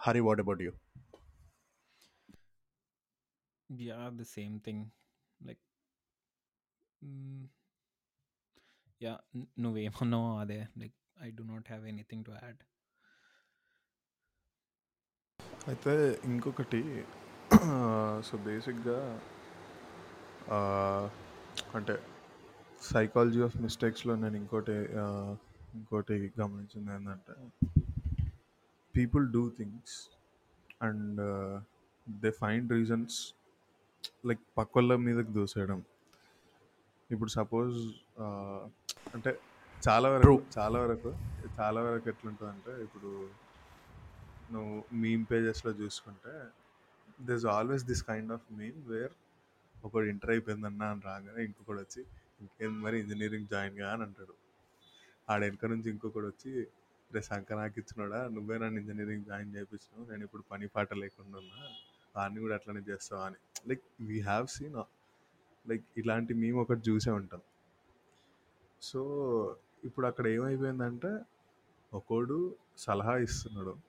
Hari 0.01 0.19
what 0.19 0.39
about 0.39 0.61
you? 0.61 0.71
Yeah, 3.73 4.09
the 4.09 4.25
same 4.39 4.59
thing. 4.59 4.85
Like, 5.43 5.59
n- 9.37 9.45
నువ్వేమన్నావో 9.59 10.39
అదే. 10.39 10.67
Like 10.77 10.95
I 11.21 11.31
do 11.31 11.43
not 11.43 11.67
have 11.67 11.87
anything 11.87 12.25
to 12.25 12.31
add. 12.31 12.57
అయితే 15.67 16.21
ఇంకొకటి 16.23 17.05
సో 18.23 18.37
బేసిక్గా 18.43 18.97
అంటే 21.75 21.95
సైకాలజీ 22.81 23.41
ఆఫ్ 23.41 23.57
మిస్టేక్స్లో 23.57 24.13
నేను 24.15 24.37
ఇంకోటి 24.37 24.75
ఆ, 24.97 25.05
ఇంకోటి 25.73 26.15
గమనించింది 26.37 26.91
ఏంటంటే 26.93 27.33
people 28.95 29.25
do 29.31 29.43
things 29.57 29.95
and 30.81 31.19
they 32.07 32.31
find 32.39 32.71
reasons 32.73 33.17
like 34.25 34.41
పక్కోళ్ళ 34.57 34.95
మీదకి 35.03 35.33
దూసేయడం 35.33 35.81
ఇప్పుడు 37.09 37.31
సపోజ్ 37.31 37.75
అంటే 39.13 39.31
చాలా 39.83 40.07
వరకు. 40.09 40.33
చాలా 40.55 40.77
వరకు 40.79 41.09
చాలా 41.57 41.79
వరకు 41.81 42.09
ఎట్లుంటుందంటే 42.09 42.71
ఇప్పుడు 42.83 43.11
నువ్వు 44.51 44.73
మీమ్ 44.95 45.23
పేజెస్లో 45.25 45.71
చూసుకుంటే 45.79 46.33
this 47.21 47.45
always 47.45 47.83
this 47.83 48.03
kind 48.03 48.31
of 48.31 48.53
meme 48.53 48.87
where 48.87 49.11
ఒకడు 49.85 50.05
ఇంటర్ 50.05 50.29
అయిపోయిందన్నా 50.29 50.91
అని 50.91 51.01
రాగానే 51.05 51.45
ఇంకొకడు 51.45 51.79
వచ్చి 51.79 52.05
ఇంకేం 52.41 52.81
మరి 52.81 52.99
ఇంజనీరింగ్ 52.99 53.47
జాయిన్గా? 53.47 53.93
అని 53.93 54.03
అంటాడు. 54.03 54.33
ఆడ 55.29 55.41
వెనక 55.41 55.65
నుంచి 55.65 55.89
ఇంకొకడు 55.89 56.27
వచ్చి 56.27 56.67
రే 57.13 57.21
శంక 57.21 57.53
నాకు 57.53 57.79
ఇచ్చినాడా? 57.79 58.27
నువ్వే 58.27 58.57
నన్ను 58.57 58.79
ఇంజనీరింగ్ 58.79 59.25
జాయిన్ 59.25 59.55
చేయించినావు 59.55 60.11
నేను 60.11 60.23
ఇప్పుడు 60.23 60.41
పని 60.41 60.67
పాట 60.67 60.93
లేకుండా 60.93 61.37
ఉన్నా. 61.37 61.67
వాడిని 62.15 62.39
కూడా 62.39 62.55
అట్లనే 62.55 62.79
చేస్తావు? 62.79 63.21
అని. 63.21 63.35
Like 63.67 63.81
we 64.01 64.19
have 64.19 64.47
seen 64.47 64.75
like 65.69 65.85
ఇలాంటి 65.97 66.33
మేము 66.33 66.61
ఒకటి 66.61 66.89
చూసే 66.89 67.11
ఉంటాం. 67.11 67.41
సో 68.81 69.57
ఇప్పుడు 69.83 70.07
అక్కడ 70.07 70.27
ఏమైపోయిందంటే 70.27 71.19
ఒకడు 71.93 72.55
సలహా 72.77 73.17
ఇస్తున్నాడు. 73.17 73.88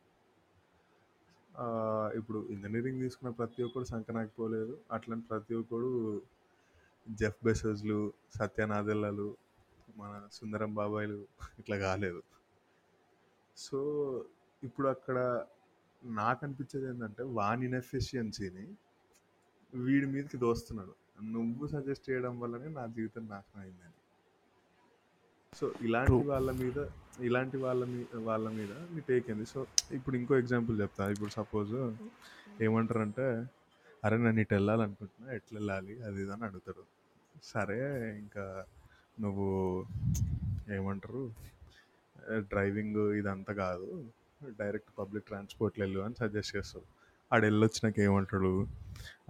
ఇప్పుడు 2.16 2.46
ఇంజనీరింగ్ 2.50 3.00
తీసుకున్న 3.00 3.30
ప్రతి 3.32 3.62
ఒక్కడు 3.62 3.84
సంకనాకపోలేదు 3.84 4.78
అట్లాంటి 4.92 5.26
ప్రతి 5.26 5.54
ఒక్కడు 5.54 6.22
జెఫ్ 7.08 7.44
బెసెస్లు 7.44 8.12
సత్యనాదెల్లలు 8.38 9.36
మన 9.96 10.28
సుందరం 10.32 10.74
బాబాయిలు 10.74 11.26
ఇట్లా 11.58 11.76
కాలేదు. 11.76 12.22
సో 13.56 13.78
ఇప్పుడు 14.62 14.88
అక్కడ 14.88 15.46
నాకు 16.04 16.40
అనిపించేది 16.44 16.86
ఏంటంటే 16.88 17.22
వాన్ 17.22 17.64
ఇన్ఎఫిషియన్సీని 17.64 18.66
వీడి 19.74 20.06
మీదకి 20.06 20.36
దోస్తున్నాడు. 20.36 20.94
నువ్వు 21.22 21.66
సజెస్ట్ 21.66 22.10
చేయడం 22.10 22.40
వల్లనే 22.40 22.68
నా 22.68 22.86
జీవితం 22.86 23.28
నాశనం 23.28 23.62
అయిందని. 23.62 23.99
సో 25.58 25.66
ఇలాంటి. 25.86 26.16
వాళ్ళ 26.32 26.50
మీద 26.60 26.78
ఇలాంటి 27.28 27.56
వాళ్ళ 27.64 27.82
మీద 27.94 28.18
వాళ్ళ 28.28 28.46
మీద 28.58 28.72
మీ 28.92 29.00
టేక్ 29.08 29.26
ఏంది? 29.32 29.46
సో 29.52 29.60
ఇప్పుడు 29.96 30.14
ఇంకో 30.20 30.34
ఎగ్జాంపుల్ 30.42 30.76
చెప్తా. 30.82 31.04
ఇప్పుడు 31.14 31.30
సపోజ్ 31.38 31.74
ఏమంటారంటే 32.66 33.26
అరే 34.04 34.16
నన్ను 34.24 34.40
ఇటు 34.44 34.54
వెళ్ళాలనుకుంటున్నా 34.54 35.28
ఎట్లా 35.38 35.56
వెళ్ళాలి? 35.58 35.94
అది 36.06 36.18
ఇది 36.22 36.32
అని 36.34 36.44
అడుగుతాడు. 36.48 36.84
సరే 37.52 37.78
ఇంకా 38.22 38.44
నువ్వు 39.20 39.48
ఏమంటారు 40.76 41.22
డ్రైవింగ్ 42.52 43.00
ఇదంతా 43.20 43.52
కాదు 43.64 43.88
డైరెక్ట్ 44.60 44.90
పబ్లిక్ 44.98 45.26
ట్రాన్స్పోర్ట్లో 45.30 45.82
వెళ్ళు 45.84 46.00
అని 46.06 46.16
సజెస్ట్ 46.22 46.52
చేస్తాడు. 46.56 46.86
ఆడు 47.30 47.44
వెళ్ళొచ్చినాక 47.48 47.98
ఏమంటాడు 48.08 48.52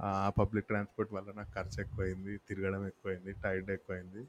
ఆ 0.08 0.30
పబ్లిక్ 0.40 0.68
ట్రాన్స్పోర్ట్ 0.70 1.10
వల్ల 1.16 1.28
నాకు 1.38 1.52
ఖర్చు 1.56 1.78
ఎక్కువైంది 1.84 2.34
తిరగడం 2.48 2.84
ఎక్కువైంది 2.90 3.32
టైర్డ్ 3.44 3.70
ఎక్కువైంది 3.76 4.22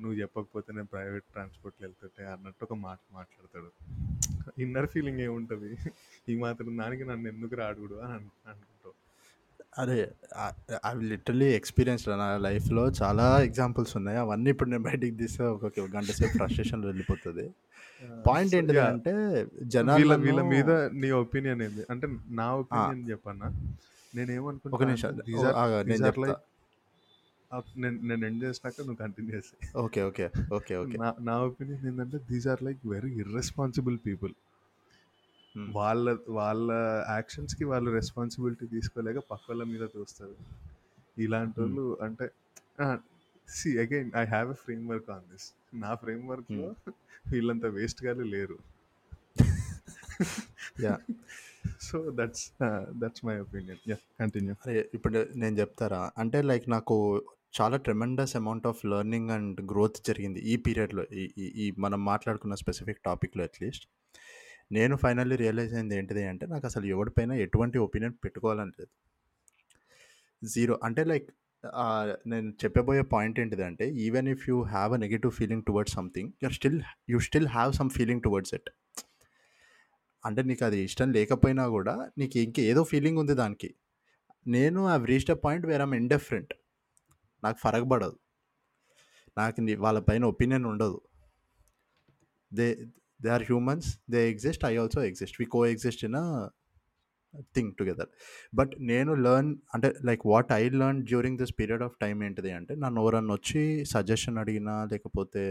నువ్వు 0.00 0.14
చెప్పకపోతే 0.14 0.72
నేను 0.72 0.86
ప్రైవేట్ 0.86 1.24
ట్రాన్స్పోర్ట్లో 1.24 1.88
వెళ్తుంటే 1.88 2.32
అన్నట్టు 2.32 2.64
ఒక 2.64 2.74
మాట 2.74 2.98
మాట్లాడతాడు. 3.12 3.70
ఇన్నర్ 4.60 4.86
ఫీలింగ్ 4.86 5.20
ఏముంటుంది? 5.20 5.76
ఈ 6.28 6.38
మాత్రం 6.38 6.78
దానికి 6.78 7.04
నన్ను 7.04 7.28
ఎందుకు 7.28 7.54
రాడుగుడు 7.54 7.94
అని 7.94 8.12
అను 8.12 8.30
అనుకుంటావు. 8.48 8.94
అరే 9.78 10.12
అవి 10.84 11.04
లిటరలీ 11.04 11.54
ఎక్స్పీరియన్స్ 11.54 12.08
నా 12.08 12.36
లైఫ్లో 12.36 12.90
చాలా 13.02 13.40
ఎగ్జాంపుల్స్ 13.40 13.96
ఉన్నాయి. 13.96 14.18
అవన్నీ 14.18 14.50
ఇప్పుడు 14.50 14.70
నేను 14.70 14.82
బయటికి 14.82 15.16
తీస్తే 15.16 15.44
ఒక 15.44 15.80
గంట 15.80 16.10
సేపు 16.10 16.36
ఫ్రస్ట్రేషన్లో 16.36 16.88
వెళ్ళిపోతుంది. 16.88 17.54
Point 18.26 18.54
yeah. 18.54 18.86
అంటే 18.86 19.46
జనాలు 19.62 20.14
వీళ్ళ 20.14 20.42
మీద 20.42 20.70
నీ 20.70 21.10
ఒపీనియన్ 21.10 21.62
ఏంది? 21.62 21.84
అంటే 21.90 22.06
నా 22.28 22.54
ఒపీనియన్ 22.54 23.10
చెప్పన్నా 23.10 23.48
నేను 24.14 24.60
ఒక 24.72 24.82
నిమిషం. 24.82 25.08
నేను 25.86 26.06
చెప్తా. 26.06 26.36
ఆ, 27.50 27.58
నేను 27.82 27.98
నేను 28.08 28.22
ఎండ్ 28.28 28.42
చేసినాక 28.44 28.76
నువ్వు 28.80 28.98
కంటిన్యూ 29.02 29.32
చేసి. 29.36 29.54
Okay 29.82 30.00
okay 30.08 30.24
okay 30.56 30.74
okay. 30.80 30.96
నా 31.02 31.08
నా 31.26 31.34
ఒపీనియన్ 31.46 31.84
ఏంటంటే 31.90 32.18
these 32.30 32.46
are 32.52 32.62
like 32.66 32.80
very 32.92 33.10
irresponsible 33.22 33.98
people 34.06 34.34
వాళ్ళ 35.74 36.06
వాళ్ళ 36.36 36.66
యాక్షన్స్కి 37.10 37.64
వాళ్ళు 37.70 37.90
రెస్పాన్సిబిలిటీ 37.94 38.66
తీసుకోలేక 38.74 39.20
పక్కల 39.30 39.64
మీద 39.70 39.84
చూస్తారు 39.94 40.34
ఇలాంటి 41.16 41.58
వాళ్ళు 41.62 41.84
అంటే 42.06 42.26
see 43.48 43.70
again 43.82 44.10
I 44.16 44.26
have 44.26 44.48
a 44.50 44.58
framework 44.90 45.08
on 45.14 45.26
this 45.30 45.46
నా 45.82 45.92
ఫ్రేమ్ 46.02 46.24
వర్క్లో 46.30 46.68
వీళ్ళంత 47.30 47.66
వేస్ట్ 47.76 48.00
గానే 48.06 48.24
లేరు. 48.32 48.56
Yeah 50.84 50.94
so 51.80 51.98
that's 52.18 52.44
that's 53.00 53.22
my 53.24 53.36
opinion 53.38 53.80
yeah 53.88 53.96
continue 54.20 54.54
అరే 54.62 54.74
ఇప్పుడు 54.94 55.18
నేను 55.34 55.56
చెప్తారా? 55.60 56.02
అంటే 56.16 56.38
లైక్ 56.42 56.66
నాకు 56.70 56.96
చాలా 57.58 57.76
tremendous 57.84 58.34
amount 58.36 58.66
of 58.66 58.80
learning 58.86 59.30
and 59.30 59.58
growth 59.70 59.98
జరిగింది 60.08 60.40
ఈ 60.46 60.56
పీరియడ్లో 60.64 61.04
ఈ 61.14 61.24
ఈ- 61.58 61.74
మనం 61.78 62.00
మాట్లాడుకున్న 62.04 62.54
స్పెసిఫిక్ 62.62 63.00
టాపిక్లో 63.04 63.44
అట్లీస్ట్ 63.44 63.86
నేను 64.72 64.94
ఫైనల్లీ 65.02 65.36
రియలైజ్ 65.42 65.74
అయింది 65.74 65.94
ఏంటిది 65.98 66.22
అంటే 66.30 66.44
నాకు 66.52 66.66
అసలు 66.66 66.86
ఎవరిపైన 66.94 67.32
ఎటువంటి 67.44 67.78
ఒపీనియన్ 67.84 68.14
పెట్టుకోవాలని 68.24 68.72
లేదు. 68.78 68.92
జీరో 70.42 70.74
అంటే 70.82 71.02
లైక్ 71.04 71.28
నేను 72.32 72.48
చెప్పబోయే 72.62 73.04
పాయింట్ 73.12 73.38
ఏంటిది 73.40 73.64
అంటే 73.64 73.84
even 74.04 74.28
if 74.28 74.44
you 74.48 74.56
have 74.68 74.90
a 74.92 75.00
negative 75.04 75.32
feeling 75.32 75.64
towards 75.64 75.94
something 75.94 76.30
you're 76.42 76.54
still 76.54 76.78
you 77.08 77.20
still 77.26 77.48
have 77.50 77.72
some 77.74 77.90
feeling 77.96 78.22
towards 78.22 78.54
it 78.54 78.68
అంటే 80.26 80.42
నీకు 80.42 80.64
అది 80.64 80.78
ఇష్టం 80.84 81.08
లేకపోయినా 81.12 81.64
కూడా 81.68 81.94
నీకు 82.18 82.38
ఇంక 82.38 82.58
ఏదో 82.70 82.82
ఫీలింగ్ 82.84 83.18
ఉంది 83.18 83.34
దానికి. 83.34 83.70
నేను 84.46 84.80
I 84.94 84.96
reached 85.04 85.30
a 85.30 85.38
point 85.44 85.66
where 85.66 85.82
I'm 85.82 85.94
indifferent 85.94 86.52
నాకు 87.44 87.58
ఫరక్ 87.64 87.88
పడదు 87.92 88.16
నాకు 89.38 89.62
వాళ్ళ 89.78 89.98
పైన 89.98 90.24
ఒపీనియన్ 90.24 90.64
ఉండదు. 90.64 90.98
They 92.52 92.66
they 93.22 93.28
are 93.30 93.42
humans 93.42 93.88
they 94.10 94.20
exist 94.30 94.64
I 94.64 94.76
also 94.76 95.02
exist. 95.04 95.36
We 95.40 95.46
coexist 95.66 96.04
in 96.04 96.14
a 96.14 96.26
thing 97.54 97.72
together. 97.78 98.10
But 98.54 98.72
నేను 98.80 99.14
లర్న్ 99.14 99.50
అంటే 99.74 99.88
like 100.04 100.22
what 100.26 100.52
I 100.52 100.62
learn 100.68 101.00
during 101.02 101.38
this 101.38 101.54
period 101.60 101.82
of 101.82 101.96
time 102.00 102.22
ఏంటిది 102.22 102.52
అంటే 102.52 102.74
నన్ను 102.74 103.00
ఎవరన్నా 103.00 103.34
వచ్చి 103.34 103.84
సజెషన్ 103.84 104.38
అడిగినా 104.38 104.84
లేకపోతే 104.84 105.42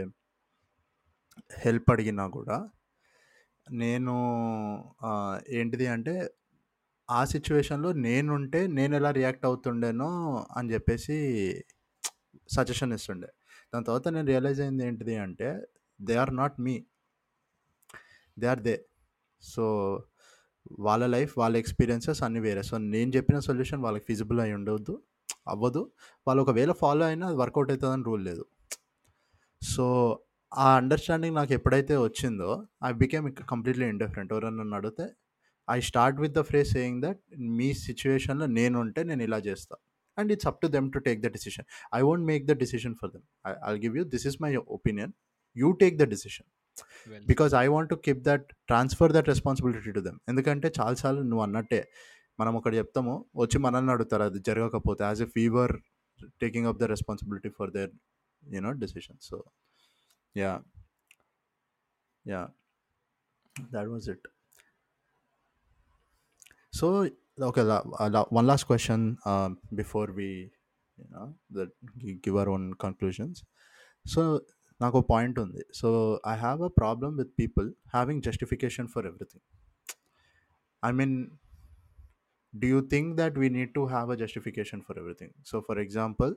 హెల్ప్ 1.64 1.90
అడిగినా 1.90 2.26
కూడా 2.28 2.56
నేను 3.70 4.16
ఏంటిది 5.48 5.86
అంటే 5.86 6.30
ఆ 7.10 7.24
సిచ్యువేషన్లో 7.24 7.92
నేనుంటే 7.92 8.66
నేను 8.66 8.96
ఎలా 8.96 9.10
రియాక్ట్ 9.10 9.46
అవుతుండేనో 9.46 10.46
అని 10.56 10.72
చెప్పేసి 10.72 11.16
సజెషన్ 12.48 12.92
ఇస్తుండే. 12.92 13.28
దాని 13.74 13.84
తర్వాత 13.84 14.08
నేను 14.08 14.26
రియలైజ్ 14.26 14.60
అయింది 14.60 14.86
ఏంటిది 14.86 15.16
అంటే 15.16 15.66
they 16.00 16.16
are 16.16 16.36
not 16.36 16.60
me. 16.60 16.84
They 18.38 18.46
are 18.46 18.60
they. 18.60 18.86
So 19.40 20.02
వాళ్ళ 20.78 21.06
లైఫ్ 21.06 21.38
వాళ్ళ 21.38 21.56
ఎక్స్పీరియన్సెస్ 21.56 22.22
అన్నీ 22.22 22.40
వేరే. 22.40 22.62
సో 22.62 22.78
నేను 22.78 23.12
చెప్పిన 23.16 23.38
సొల్యూషన్ 23.38 23.82
వాళ్ళకి 23.82 24.04
ఫిజిబుల్ 24.04 24.40
అయి 24.40 24.54
ఉండవద్దు 24.54 25.02
అవ్వదు. 25.48 25.92
వాళ్ళు 26.26 26.42
ఒకవేళ 26.42 26.72
ఫాలో 26.72 27.06
అయినా 27.06 27.26
అది 27.26 27.36
వర్కౌట్ 27.36 27.70
అవుతుందని 27.70 28.04
రూల్ 28.04 28.24
లేదు. 28.24 28.46
సో 29.62 30.18
ఆ 30.52 30.66
అండర్స్టాండింగ్ 30.76 31.36
నాకు 31.36 31.52
ఎప్పుడైతే 31.52 31.96
వచ్చిందో 31.96 32.50
ఐ 32.84 32.90
బికేమ్ 32.92 33.26
కంప్లీట్లీ 33.48 33.86
ఇండిఫరెంట్ 33.88 34.32
ఎవరైనా 34.32 34.56
నన్ను 34.56 34.76
అడిగితే 34.76 35.06
I 35.68 35.80
start 35.80 36.18
with 36.20 36.34
the 36.34 36.42
phrase 36.42 36.70
saying 36.72 37.00
that 37.02 37.20
మీ 37.58 37.68
సిచ్యువేషన్లో 37.86 38.46
నేను 38.46 38.76
ఉంటే 38.80 39.02
నేను 39.02 39.22
ఇలా 39.22 39.38
చేస్తా. 39.38 39.74
And 40.18 40.32
it's 40.32 40.46
up 40.46 40.60
to 40.62 40.66
them 40.66 40.86
to 40.92 40.98
take 40.98 41.20
the 41.20 41.30
decision 41.32 41.66
I 41.94 42.00
won't 42.02 42.24
make 42.26 42.44
the 42.46 42.54
decision 42.60 42.94
for 42.94 43.10
them 43.12 43.24
I 43.46 43.52
I'll 43.68 43.80
give 43.84 43.96
you 43.96 44.04
this 44.14 44.26
is 44.26 44.38
my 44.42 44.50
opinion 44.76 45.12
you 45.56 45.70
take 45.82 45.96
the 45.98 46.06
decision 46.14 46.48
because 47.26 47.54
I 47.54 47.66
want 47.66 47.90
to 47.90 47.98
keep 48.06 48.22
that 48.22 48.46
transfer 48.66 49.12
that 49.12 49.28
responsibility 49.28 49.92
to 49.92 50.00
them 50.00 50.18
ఎందుకంటే 50.28 50.70
చాలాసార్లు 50.80 51.22
నువ్వు 51.22 51.44
అన్నట్టే 51.44 51.80
మనం 52.38 52.54
ఒకటి 52.56 52.76
చెప్తాము 52.76 53.12
వచ్చి 53.36 53.58
మనల్ని 53.58 53.92
అడుగుతారు 53.92 54.22
అది 54.22 54.40
జరగకపోతే 54.48 55.04
as 55.04 55.22
a 55.22 55.30
fever 55.36 55.74
taking 56.40 56.66
up 56.66 56.80
the 56.80 56.90
responsibility 56.94 57.50
for 57.58 57.70
their 57.70 57.92
you know 58.42 58.72
decision 58.82 59.20
so 59.20 59.36
yeah 60.36 60.52
yeah 62.24 62.42
that 63.74 63.86
was 63.88 64.06
it. 64.12 64.22
So 66.72 66.86
okay 67.38 67.62
la, 67.62 67.76
uh, 68.00 68.08
la- 68.10 68.28
one 68.30 68.46
last 68.46 68.64
question 68.70 69.00
um, 69.24 69.52
before 69.74 70.08
we 70.18 70.28
you 70.98 71.06
know 71.10 71.26
that 71.50 71.70
gi- 71.98 72.18
give 72.24 72.36
our 72.36 72.48
own 72.48 72.74
conclusions. 72.84 73.36
So 74.06 74.22
నాకు 74.80 75.00
point 75.10 75.38
ఉంది. 75.38 75.62
So 75.74 75.88
I 76.28 76.34
have 76.36 76.62
a 76.62 76.70
problem 76.78 77.14
with 77.18 77.32
people 77.38 77.68
having 77.94 78.22
justification 78.22 78.88
for 78.88 79.06
everything 79.06 79.44
I 80.82 80.92
mean 80.92 81.14
do 82.54 82.68
you 82.68 82.80
think 82.86 83.16
that 83.16 83.38
we 83.38 83.48
need 83.48 83.74
to 83.74 83.80
have 83.86 84.10
a 84.10 84.14
justification 84.14 84.82
for 84.82 84.98
everything 84.98 85.34
so 85.46 85.60
for 85.60 85.78
example 85.78 86.34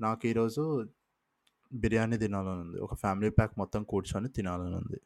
నాకు 0.00 0.26
ఈరోజు 0.26 0.64
బిర్యానీ 1.72 2.18
తినాలని 2.18 2.60
ఉంది 2.60 2.78
ఒక 2.78 2.94
family 2.94 3.30
pack 3.30 3.58
మొత్తం 3.58 3.82
కూర్చొని 3.84 4.28
తినాలని 4.28 4.76
ఉంది 4.76 5.00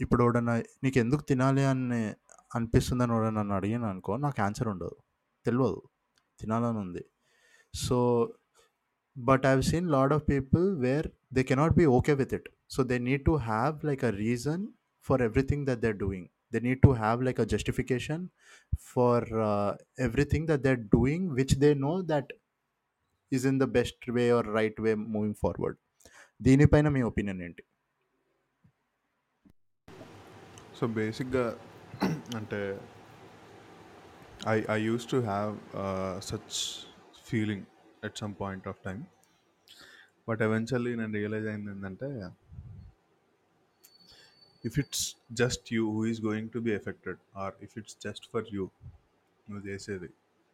ఇప్పుడు 0.00 0.22
ఎవడన్నా 0.22 0.54
నీకు 0.84 0.98
ఎందుకు 0.98 1.22
తినాలి 1.22 1.62
అని 1.64 2.00
అనిపిస్తుందని 2.54 3.12
ఎవడన్నా 3.12 3.42
నన్ను 3.42 3.54
అడిగాను 3.54 3.86
అనుకో 3.86 4.16
నాకు 4.16 4.42
ఆన్సర్ 4.42 4.68
ఉండదు. 4.68 4.96
తెలియదు 5.46 5.82
తినాలని 6.40 6.78
ఉంది 6.78 7.04
so 7.74 7.98
but 9.18 9.46
I 9.46 9.60
seen 9.60 9.90
lot 9.90 10.12
of 10.12 10.24
people 10.30 10.76
where 10.76 11.08
they 11.32 11.42
cannot 11.42 11.72
be 11.72 11.86
okay 11.86 12.14
with 12.14 12.34
it. 12.34 12.48
So 12.70 12.82
they 12.82 12.98
need 12.98 13.24
to 13.24 13.30
have 13.30 13.84
like 13.84 14.04
a 14.04 14.10
reason 14.10 14.68
for 15.02 15.22
everything 15.22 15.66
that 15.66 15.80
they 15.80 15.92
doing. 15.92 16.26
They 16.52 16.60
need 16.60 16.82
to 16.82 16.88
have 16.88 17.22
like 17.22 17.40
a 17.40 17.44
justification 17.44 18.28
for 18.80 19.24
everything 19.98 20.48
that 20.48 20.62
they're 20.62 20.82
doing 20.96 21.30
which 21.30 21.54
they 21.54 21.74
know 21.74 22.02
that 22.02 22.32
is 23.32 23.46
in 23.46 23.58
the 23.58 23.68
best 23.76 24.04
way 24.16 24.24
or 24.32 24.48
right 24.54 24.80
way 24.80 24.92
moving 25.14 25.38
forward 25.42 25.78
దీనిపైన 26.40 26.88
మీ 26.88 27.02
opinion 27.08 27.40
ఏంటి? 27.42 27.62
So 30.78 30.86
బేసిక్గా 30.96 31.44
అంటే 32.36 32.60
I 34.48 34.56
I 34.70 34.78
use 34.82 35.06
to 35.10 35.18
have 35.26 35.52
such 36.26 36.56
feeling 37.26 37.64
at 38.02 38.18
some 38.18 38.34
point 38.42 38.66
of 38.68 38.80
time 38.84 38.98
but 40.28 40.42
eventually 40.42 40.92
నేను 40.96 41.12
realise 41.18 41.46
అయింది 41.46 41.70
ఏంటంటే 41.72 42.08
if 44.64 44.76
it's 44.78 45.04
just 45.40 45.66
you 45.74 45.82
who 45.92 46.02
is 46.06 46.20
going 46.22 46.50
to 46.50 46.60
be 46.60 46.72
affected 46.72 47.20
or 47.36 47.54
if 47.62 47.74
it's 47.78 47.96
just 48.02 48.26
for 48.32 48.46
you 48.54 48.64
నువ్వు 49.46 49.62
చేసేది 49.68 50.10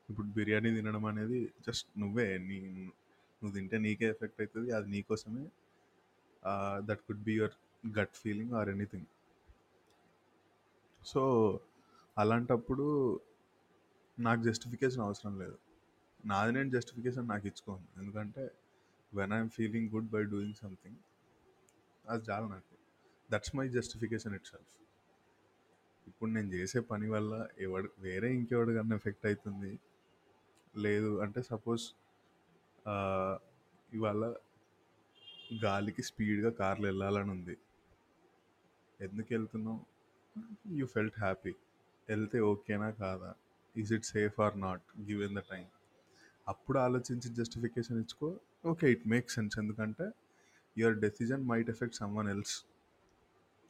ఇప్పుడు 0.09 0.29
బిర్యానీ 0.37 0.71
తినడం 0.77 1.05
అనేది 1.11 1.39
just 1.67 1.89
నువ్వే 2.03 2.27
నీ 2.49 2.59
నువ్వు 3.43 3.53
తింటే 3.57 3.77
నీకే 3.85 4.09
ఎఫెక్ట్ 4.15 4.41
అవుతుంది 4.43 4.71
అది 4.79 4.89
నీకోసమే 4.95 5.45
that 6.89 7.03
could 7.07 7.23
be 7.29 7.35
your 7.41 7.55
gut 7.99 8.15
feeling 8.23 8.53
or 8.61 8.71
anything 8.75 9.09
so 11.03 11.23
అలాంటప్పుడు 12.17 12.87
నాకు 14.19 14.41
జస్టిఫికేషన్ 14.49 15.03
అవసరం 15.07 15.35
లేదు. 15.43 15.57
నాది 16.25 16.51
నేను 16.57 16.71
జస్టిఫికేషన్ 16.71 17.27
నాకు 17.33 17.45
ఇచ్చుకోను. 17.51 17.87
ఎందుకంటే 18.01 18.43
when 19.13 19.33
I'm 19.37 19.51
feeling 19.57 19.89
good 19.95 20.11
by 20.15 20.23
doing 20.33 20.59
something 20.63 20.99
అది 22.05 22.23
చాలు 22.29 22.47
నాకు. 22.55 22.75
That's 23.31 23.53
my 23.59 23.67
justification 23.79 24.35
it 24.39 24.49
self 24.53 24.77
ఇప్పుడు 26.07 26.31
నేను 26.37 26.51
చేసే 26.57 26.81
పని 26.91 27.07
వల్ల 27.15 27.33
ఎవడు 27.67 27.89
వేరే 28.07 28.29
ఇంకెవడికన్నా 28.39 28.97
ఎఫెక్ట్ 29.01 29.27
అవుతుంది 29.31 29.73
లేదు. 30.75 31.11
అంటే 31.25 31.41
సపోజ్ 31.51 31.85
ఇవాళ 33.97 34.23
గాలికి 35.65 36.03
స్పీడ్గా 36.09 36.51
కార్లు 36.61 36.87
వెళ్ళాలని 36.91 37.31
ఉంది 37.37 37.57
ఎందుకు 39.01 39.29
వెళ్తున్నావు 39.35 39.81
యూ 40.79 40.87
ఫెల్ట్ 40.95 41.19
హ్యాపీ. 41.25 41.53
వెళ్తే 42.09 42.39
ఓకేనా 42.53 42.89
కాదా? 43.03 43.31
Is 43.75 43.93
it 43.97 44.07
safe 44.15 44.37
or 44.47 44.57
not? 44.67 44.85
Given 45.11 45.35
the 45.39 45.43
time 45.53 45.67
అప్పుడు 46.53 46.79
ఆలోచించి 46.87 47.29
జస్టిఫికేషన్ 47.41 47.99
ఇచ్చుకో. 48.05 48.29
Okay 48.71 48.87
it 48.95 49.05
make 49.15 49.29
sense. 49.37 49.57
ఎందుకంటే 49.63 50.07
your 50.77 50.97
decision 51.05 51.43
might 51.53 51.71
affect 51.75 51.97
someone 52.21 52.29
else 52.35 52.55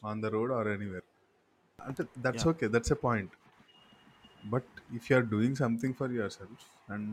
on 0.03 0.22
the 0.24 0.30
road 0.36 0.53
or 0.59 0.68
anywhere. 0.76 1.07
అంటే 1.78 2.03
that's. 2.26 2.46
Okay. 2.53 2.68
That's 2.74 2.92
a 2.96 2.98
point. 3.09 3.34
But 4.45 4.70
if 4.95 5.12
you 5.12 5.16
are 5.16 5.26
doing 5.26 5.57
something 5.57 5.95
for 5.95 6.12
your 6.12 6.30
self 6.30 6.64
and 6.90 7.11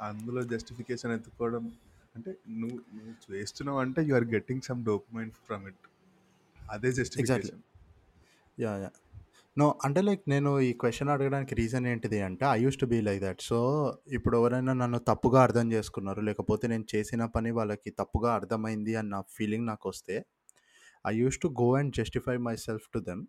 అందులో 0.00 0.42
justification 0.42 1.12
ఎత్తుకోవడం 1.12 1.64
అంటే 2.16 2.30
నువ్వు 2.50 2.78
నువ్వు 2.94 3.12
చేస్తున్నావు 3.34 3.78
అంటే 3.78 4.02
you 4.02 4.14
are 4.14 4.24
getting 4.24 4.62
some 4.62 4.84
document 4.84 5.34
from 5.46 5.68
it. 5.68 5.82
అదే 6.70 6.92
justification. 6.92 7.60
Yeah 8.58 8.76
yeah 8.76 8.90
no 9.56 9.78
అంటే 9.84 10.00
లైక్ 10.00 10.28
నేను 10.28 10.60
ఈ 10.60 10.72
క్వశ్చన్ 10.72 11.08
అడగడానికి 11.08 11.54
రీజన్ 11.54 11.86
ఏంటిది 11.86 12.20
అంటే 12.20 12.46
I 12.46 12.56
use 12.62 12.78
to 12.78 12.86
be 12.86 13.00
like 13.00 13.22
that 13.22 13.42
so 13.42 13.58
ఇప్పుడు 14.12 14.36
ఎవరైనా 14.36 14.72
నన్ను 14.72 14.98
తప్పుగా 14.98 15.42
అర్థం 15.42 15.72
చేసుకున్నారు 15.72 16.20
లేకపోతే 16.20 16.66
నేను 16.66 16.84
చేసిన 16.94 17.24
పని 17.26 17.50
వాళ్ళకి 17.50 17.90
తప్పుగా 17.90 18.34
అర్థమైంది 18.34 18.94
అన్న 18.94 19.22
ఫీలింగ్ 19.36 19.66
నాకు 19.66 19.88
వస్తే 19.88 20.16
I 21.06 21.14
use 21.14 21.38
to 21.38 21.48
go 21.62 21.74
and 21.74 21.94
justify 21.94 22.36
my 22.36 22.56
self 22.56 22.88
to 22.94 22.98
them 22.98 23.22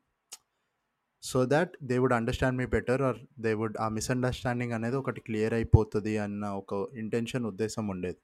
so 1.24 1.46
that 1.46 1.72
they 1.84 1.96
would 1.98 2.14
understand 2.14 2.58
me 2.58 2.66
better 2.66 3.02
or 3.02 3.20
they 3.40 3.52
would 3.54 3.78
uh 3.82 3.88
misunderstanding 3.90 4.74
అనేది 4.78 4.96
ఒకటి 4.96 5.22
క్లియర్ 5.22 5.54
అయిపోతుంది 5.54 6.14
అన్న 6.18 6.46
ఒక 6.62 6.74
ఇంటెన్షన్ 6.98 7.46
ఉద్దేశం 7.46 7.88
ఉండేది. 7.88 8.20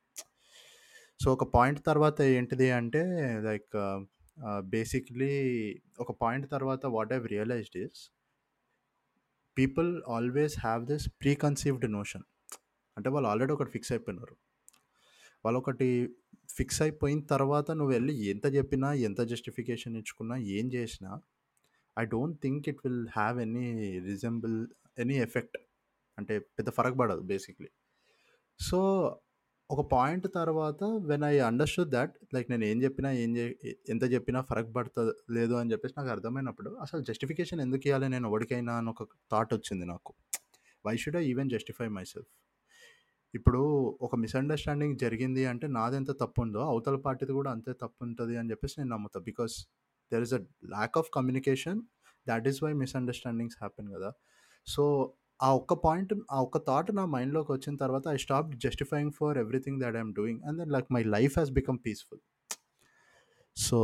సో 1.20 1.28
ఒక 1.34 1.44
పాయింట్ 1.56 1.80
తర్వాత 1.86 2.22
ఏంటిది 2.22 2.68
అంటే 2.72 3.02
లైక్ 3.40 3.76
బేసిక్లీ 4.70 5.34
ఒక 6.00 6.12
పాయింట్ 6.22 6.46
తర్వాత 6.52 6.86
what 6.86 7.12
I've 7.14 7.26
realised 7.28 7.78
is 7.78 8.00
people 9.58 9.90
always 10.08 10.56
have 10.60 10.86
this 10.86 11.06
preconceived 11.36 11.92
notion. 11.92 12.26
అంటే 12.98 13.10
వాళ్ళు 13.10 13.30
ఆల్రెడీ 13.30 13.54
ఒకటి 13.54 13.72
ఫిక్స్ 13.72 13.92
అయిపోయినారు. 13.92 14.36
వాళ్ళు 15.46 15.60
ఒకటి 15.60 15.90
ఫిక్స్ 16.52 16.82
అయిపోయిన 16.82 17.22
తర్వాత 17.34 17.72
నువ్వు 17.72 17.94
వెళ్ళి 17.94 18.14
ఎంత 18.32 18.46
చెప్పినా 18.56 18.94
ఎంత 18.94 19.22
జస్టిఫికేషన్ 19.22 19.96
ఇచ్చుకున్నా 19.96 20.36
ఏం 20.58 20.66
చేసినా 20.74 21.12
I 22.00 22.06
don't 22.06 22.42
think 22.42 22.70
it 22.70 22.78
will 22.86 23.08
have 23.16 23.42
any 23.42 24.00
resemble 24.00 24.68
any 24.98 25.14
effect 25.14 25.58
అంటే 26.18 26.40
పెద్ద 26.40 26.70
ఫరక్ 26.70 27.00
పడదు 27.00 27.20
బేసిక్లీ 27.20 27.68
సో 28.60 28.80
ఒక 29.72 29.90
పాయింట్ 29.92 30.28
తర్వాత 30.36 30.84
when 30.84 31.24
I 31.24 31.40
understood 31.40 31.90
that 31.90 32.16
like 32.34 32.50
నేను 32.50 32.66
ఏం 32.66 32.84
చెప్పినా 32.84 33.12
ఏం 33.12 33.38
చే 33.38 33.58
ఎంత 33.90 34.12
చెప్పినా 34.12 34.42
ఫరక్ 34.42 34.76
పడుతుంది 34.76 35.34
లేదు 35.34 35.54
అని 35.54 35.72
చెప్పేసి 35.72 35.94
నాకు 35.98 36.10
అర్థమైనప్పుడు 36.10 36.70
అసలు 36.70 37.02
జస్టిఫికేషన్ 37.02 37.62
ఎందుకు 37.62 37.88
ఇవ్వాలి 37.88 38.10
నేను 38.10 38.28
ఎవరికైనా 38.28 38.78
అని 38.78 38.90
ఒక 38.90 39.04
థాట్ 39.32 39.54
వచ్చింది 39.54 39.86
నాకు. 39.86 40.14
Why 40.86 40.98
should 40.98 41.18
I 41.18 41.26
even 41.26 41.50
justify 41.50 41.88
my 41.88 42.04
self 42.04 42.28
ఇప్పుడు 43.36 43.60
ఒక 44.02 44.16
మిస్అండర్స్టాండింగ్ 44.16 44.98
జరిగింది 44.98 45.46
అంటే 45.46 45.68
నాదెంత 45.68 46.12
తప్పు 46.12 46.42
ఉందో 46.42 46.60
అవతల 46.60 46.96
పార్టీది 46.96 47.32
కూడా 47.32 47.52
అంతే 47.52 47.74
తప్పు 47.74 48.04
ఉంటుంది 48.04 48.38
అని 48.38 48.52
చెప్పేసి 48.52 48.76
నేను 48.78 48.90
నమ్ముతా. 48.90 49.20
Because 49.20 49.68
there 50.14 50.26
is 50.28 50.36
a 50.40 50.42
lack 50.74 50.98
of 51.02 51.10
communication 51.18 51.80
that 52.28 52.48
is 52.52 52.60
why 52.64 52.72
misunderstandings 52.84 53.58
happen 53.60 53.90
కదా. 53.96 54.10
సో 54.68 54.84
ఆ 55.40 55.50
ఒక్క 55.60 55.74
పాయింట్ 55.86 56.12
ఆ 56.32 56.40
ఒక్క 56.42 56.58
థాట్ 56.68 56.90
నా 56.96 57.04
మైండ్లోకి 57.14 57.52
వచ్చిన 57.52 57.74
తర్వాత 57.76 58.06
I 58.08 58.18
stop 58.26 58.50
justifying 58.66 59.14
for 59.20 59.38
everything 59.38 59.80
that 59.84 59.96
I'm 59.96 60.14
doing 60.20 60.42
and 60.48 60.58
then 60.60 60.72
like 60.76 60.90
my 60.92 61.04
life 61.16 61.34
has 61.38 61.52
become 61.60 61.80
peaceful 61.86 62.22
so 63.58 63.80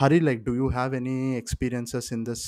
Hari 0.00 0.18
like 0.20 0.42
do 0.48 0.52
you 0.54 0.66
have 0.70 0.92
any 0.94 1.16
experiences 1.36 2.08
in 2.16 2.24
this 2.30 2.44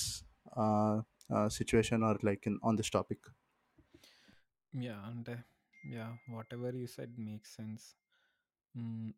situation 1.59 2.05
or 2.05 2.21
like 2.29 2.43
in 2.51 2.59
on 2.65 2.77
this 2.77 2.93
topic 2.99 3.27
yeah 4.73 4.97
అంటే 5.11 5.37
yeah 5.97 6.07
whatever 6.59 6.77
you 6.83 6.89
said 6.97 7.17
make 7.29 7.47
sense 7.57 7.87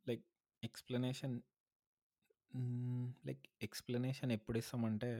like 0.09 0.25
explanation 0.63 1.35
like 3.27 3.45
explanation 3.63 4.33
ఎప్పుడు 4.33 4.59
ఇస్తామంటే 4.59 5.11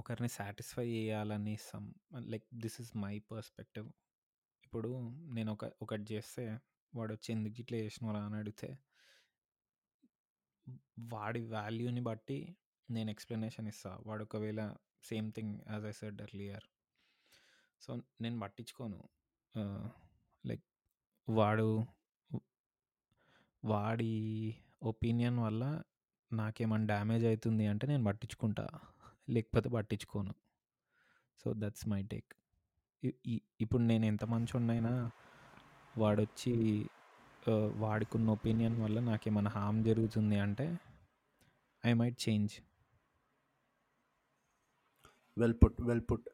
ఒకరిని 0.00 0.28
satisfy 0.28 0.86
చేయాలని 0.88 1.52
ఇస్తాం. 1.52 1.84
Like 2.32 2.46
this 2.54 2.80
is 2.80 2.92
my 2.96 3.18
perspective. 3.30 3.88
ఇప్పుడు 4.64 4.90
నేను 5.34 5.52
ఒక 5.52 5.64
ఒకటి 5.82 6.14
చేస్తే 6.14 6.44
వాడు 6.94 7.12
వచ్చి 7.12 7.34
ఎందుకు 7.34 7.60
ఇట్లా 7.60 7.78
చేసినవరా 7.78 8.20
అని 8.24 8.36
అడిగితే 8.36 8.70
వాడి 11.12 11.42
వాల్యూని 11.46 12.00
బట్టి 12.00 12.56
నేను 12.90 13.10
ఎక్స్ప్లెనేషన్ 13.10 13.68
ఇస్తా. 13.68 13.92
వాడు 14.06 14.22
ఒకవేళ 14.22 14.62
same 15.04 15.32
thing 15.32 15.54
as 15.70 15.84
I 15.84 15.92
said 15.92 16.20
earlier. 16.22 16.66
So 17.80 17.90
నేను 18.20 18.38
పట్టించుకోను. 18.40 19.00
లైక్ 20.44 20.64
వాడు 21.28 21.68
వాడి 23.64 24.14
ఒపీనియన్ 24.82 25.38
వల్ల 25.38 25.82
నాకేమైనా 26.32 26.84
డ్యామేజ్ 26.84 27.24
అవుతుంది 27.24 27.66
అంటే 27.66 27.86
నేను 27.86 28.04
పట్టించుకుంటా. 28.04 28.66
లేకపోతే 29.30 29.68
పట్టించుకోను. 29.68 30.34
So 31.40 31.52
that's 31.56 31.88
my 31.88 32.02
take. 32.02 32.32
ఇప్పుడు 33.60 33.82
నేను 33.82 34.04
ఎంత 34.04 34.24
మంచి 34.24 34.52
ఉన్నైనా 34.56 34.92
వాడొచ్చి 35.98 36.54
వాడుకున్న 37.76 38.30
ఒపీనియన్ 38.30 38.76
వల్ల 38.82 39.00
నాకేమైనా 39.00 39.50
హామ్ 39.50 39.84
జరుగుతుంది 39.84 40.38
అంటే 40.38 40.66
I 41.86 41.92
might 41.92 42.18
change. 42.28 42.52
Well 45.38 45.54
put 45.62 45.80
well 45.82 46.04
put 46.10 46.28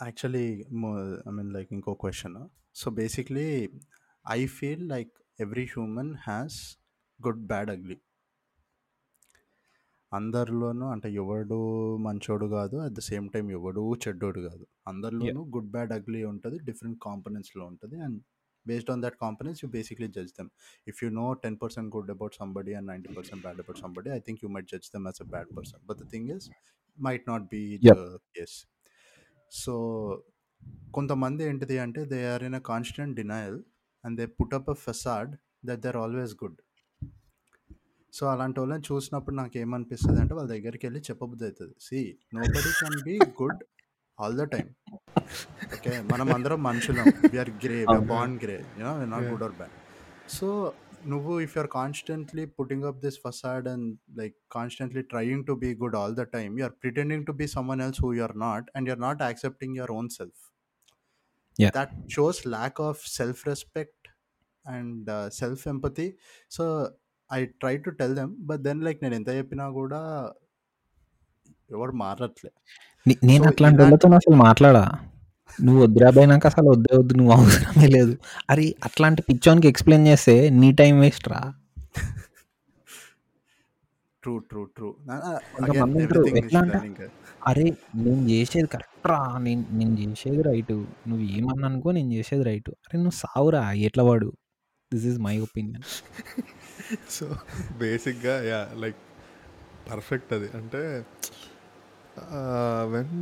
actually 0.00 0.46
I 1.28 1.30
mean 1.30 1.52
like 1.52 1.70
ఇంకో 1.72 1.94
question 1.94 2.36
so 2.74 2.90
basically 2.90 3.48
I 4.30 4.46
feel 4.46 4.84
like 4.88 5.12
every 5.40 5.64
human 5.64 6.14
has 6.26 6.58
good 7.26 7.42
bad 7.50 7.70
ugly. 7.74 7.96
అందరిలోనూ 10.12 10.86
అంటే 10.92 11.08
ఎవడు 11.22 11.58
మంచోడు 12.06 12.46
కాదు. 12.56 12.76
అట్ 12.84 12.94
ద 12.98 13.02
సేమ్ 13.08 13.26
టైం 13.34 13.46
ఎవడు 13.58 13.82
చెడ్డోడు 14.04 14.40
కాదు. 14.48 14.64
అందరిలోనూ 14.90 15.42
గుడ్ 15.56 15.70
బ్యాడ్ 15.74 15.92
అగ్లీ 15.96 16.20
ఉంటుంది. 16.32 16.56
డిఫరెంట్ 16.68 16.98
కాంపనెంట్స్లో 17.06 17.64
ఉంటుంది. 17.72 17.96
And 18.06 18.18
based 18.66 18.90
on 18.94 19.02
that 19.04 19.16
components 19.24 19.62
you 19.64 19.68
basically 19.76 20.08
judge 20.16 20.32
them. 20.38 20.50
If 20.92 20.98
you 21.04 21.10
know 21.20 21.26
ten 21.44 21.56
percent 21.62 21.90
good 21.96 22.10
about 22.16 22.34
somebody 22.40 22.74
and 22.78 22.88
ninety 22.92 23.10
percent 23.18 23.42
bad 23.46 23.60
about 23.64 23.78
somebody 23.84 24.10
I 24.16 24.20
think 24.28 24.40
you 24.44 24.50
might 24.56 24.68
judge 24.72 24.88
them 24.94 25.06
as 25.10 25.20
a 25.26 25.28
bad 25.34 25.50
person. 25.58 25.82
But 25.90 26.00
the 26.02 26.06
thing 26.14 26.30
is 26.36 26.48
might 27.00 27.26
not 27.32 27.46
be. 27.54 27.62
Case. 28.38 28.56
So 29.52 29.74
కొంతమంది 30.96 31.42
ఏంటిది 31.50 31.76
అంటే 31.84 32.00
they 32.14 32.18
are 32.32 32.42
in 32.48 32.58
a 32.58 32.62
constant 32.72 33.14
denial 33.20 33.60
and 34.04 34.16
they 34.20 34.26
put 34.40 34.54
up 34.58 34.68
a 34.74 34.76
facade 34.86 35.32
that 35.70 35.80
they 35.84 35.88
are 35.92 36.00
always 36.04 36.34
good 36.42 36.58
so 38.12 38.26
అలాంటి 38.26 38.60
వాళ్ళని 38.60 38.82
చూసినప్పుడు 38.92 39.36
నాకు 39.36 39.58
ఏమనిపిస్తుంది 39.58 40.20
అంటే 40.20 40.34
వాళ్ళ 40.34 40.48
దగ్గరికి 40.48 40.86
వెళ్ళి 40.86 41.00
చెప్పబుద్ధి 41.00 41.44
అవుతుంది 41.44 41.74
see 41.80 42.18
nobody 42.40 42.72
can 42.80 43.02
be 43.04 43.18
good 43.42 43.64
all 44.20 44.36
the 44.38 44.42
time. 44.42 44.68
Okay? 45.74 46.00
మనం 46.00 46.34
అందరం 46.34 46.62
మనుషులం 46.62 47.12
we're 47.32 47.50
grey 47.50 47.74
we're. 47.74 48.04
Born 48.04 48.40
grey. 48.42 48.64
You know 48.78 49.04
not 49.04 49.22
Yeah. 49.22 49.32
Good 49.32 49.42
or 49.42 49.52
bad. 49.52 49.72
So 50.28 50.72
నువ్వు 51.06 51.40
if 51.40 51.56
you're 51.56 51.70
constantly 51.70 52.46
putting 52.46 52.84
up 52.84 52.98
this 52.98 53.18
facade 53.26 53.68
and 53.68 53.98
like 54.18 54.36
constantly 54.52 55.02
trying 55.02 55.46
to 55.46 55.52
be 55.52 55.74
good 55.74 55.96
all 55.96 56.16
the 56.16 56.20
time 56.20 56.58
you're 56.58 56.72
pretending 56.72 57.26
to 57.26 57.32
be 57.32 57.46
someone 57.46 57.80
else 57.80 58.02
who 58.02 58.12
you're 58.12 58.38
not 58.38 58.70
and 58.76 58.88
you're 58.88 59.00
not 59.00 59.22
accepting 59.22 59.76
your 59.76 59.90
own 59.90 60.08
self. 60.08 60.40
Yeah. 61.58 61.72
that 61.76 61.90
shows 62.14 62.36
lack 62.52 62.78
of 62.80 62.98
self 63.14 63.38
respect 63.48 64.08
and 64.64 65.08
uh, 65.14 65.26
self 65.38 65.60
empathy 65.72 66.06
so 66.56 66.64
i 67.30 67.44
try 67.62 67.74
to 67.78 67.90
tell 67.90 68.14
them 68.14 68.30
but 68.46 68.58
then 68.64 68.78
like 68.80 69.02
నేను 69.02 69.14
ఎంత 69.14 69.28
చెప్పినా 69.30 69.70
కూడా 69.70 70.00
ఎవరు 71.70 71.92
మారట్లే. 71.92 72.50
నే- 73.06 73.18
నేను 73.24 73.44
అట్లాంటి 73.44 73.76
ఇలాంటి- 73.76 73.82
వాళ్ళతో 73.82 74.16
అసలు 74.16 74.36
మాట్లాడా? 74.36 74.84
నువ్వు 75.58 75.82
వద్దురా 75.82 76.10
పోయినాక 76.10 76.46
అసలు 76.46 76.68
వద్దే 76.68 76.96
వద్దు 76.96 77.14
నువ్వు 77.14 77.32
అవసరమే 77.32 77.86
లేదు. 77.86 78.18
అరే 78.50 78.74
అట్లాంటి 78.84 79.22
పిచ్చోనికి 79.22 79.68
ఎక్స్ప్లెయిన్ 79.68 80.06
చేస్తే 80.06 80.50
నీ 80.50 80.72
టైం 80.72 81.00
వేస్ట్ 81.00 81.28
రా? 81.28 81.40
ట్రూ 84.22 84.38
ట్రూ 84.38 84.64
ట్రూ 84.76 84.88
కొంతమంది 85.56 85.98
ఉంటారు, 86.02 86.36
ఎట్లా 86.36 86.60
అంటే, 86.60 87.08
అరే 87.46 87.64
నేను 87.96 88.30
చేసేది 88.30 88.66
కరెక్ట్ 88.66 89.06
రా? 89.06 89.38
నేను 89.38 89.64
నేను 89.72 89.94
చేసేది 90.00 90.42
రైట్ 90.42 90.72
నువ్వు 91.08 91.24
ఏమన్నా 91.30 91.68
అనుకో 91.68 91.90
నేను 91.90 92.12
చేసేది 92.12 92.44
రైట్ 92.44 92.70
అరే 92.70 92.96
నువ్వు 92.96 93.16
సావురా 93.16 93.72
ఎట్లా 93.72 94.02
వాడు? 94.02 94.28
This 94.94 95.06
is 95.06 95.18
my 95.18 95.38
opinion 95.38 95.86
so 97.10 97.26
బేసిక్గా 97.78 98.42
యా 98.42 98.60
లైక్ 98.76 99.00
పర్ఫెక్ట్ 99.90 100.32
అది. 100.32 100.48
అంటే 100.56 100.82
వెన్ 102.92 103.14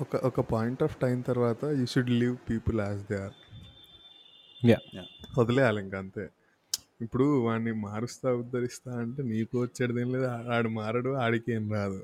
ఒక 0.00 0.16
ఒక 0.16 0.40
పాయింట్ 0.52 0.82
ఆఫ్ 0.82 0.96
టైం 0.96 1.20
తర్వాత 1.20 1.64
you 1.78 1.86
should 1.86 2.10
leave 2.10 2.36
people 2.50 2.80
as 2.80 3.02
they 3.12 3.20
are 3.22 3.36
Yeah. 4.62 4.80
వదిలేయాలి 5.38 5.80
ఇంకా 5.82 5.98
అంతే. 5.98 6.24
ఇప్పుడు 7.00 7.40
వాడిని 7.40 7.72
మారుస్తా 7.72 8.30
ఉద్ధరిస్తా 8.32 8.90
అంటే 9.00 9.22
నీకు 9.22 9.62
వచ్చేది 9.62 10.00
ఏం 10.00 10.08
లేదు. 10.12 10.26
ఆడు 10.54 10.68
మారడు 10.68 11.10
ఆడికి 11.16 11.52
ఏం 11.52 11.72
రాదు. 11.72 12.00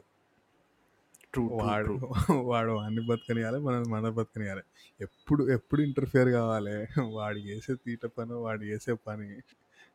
ట్రూ 1.37 1.45
వాడు 1.61 1.95
వాడు 2.51 2.73
వాడిని 2.79 3.03
బతకనియాలి 3.11 3.59
మనం 3.61 3.83
మన 3.91 4.11
బతకనియాలి 4.19 4.63
ఎప్పుడు 5.01 5.43
ఎప్పుడు 5.57 5.81
ఇంటర్ఫియర్ 5.83 6.31
కావాలి? 6.31 6.77
వాడు 7.19 7.41
చేసే 7.49 7.75
తీట 7.85 8.05
పని 8.17 8.37
వాడు 8.47 8.65
చేసే 8.65 8.95
పని 9.09 9.29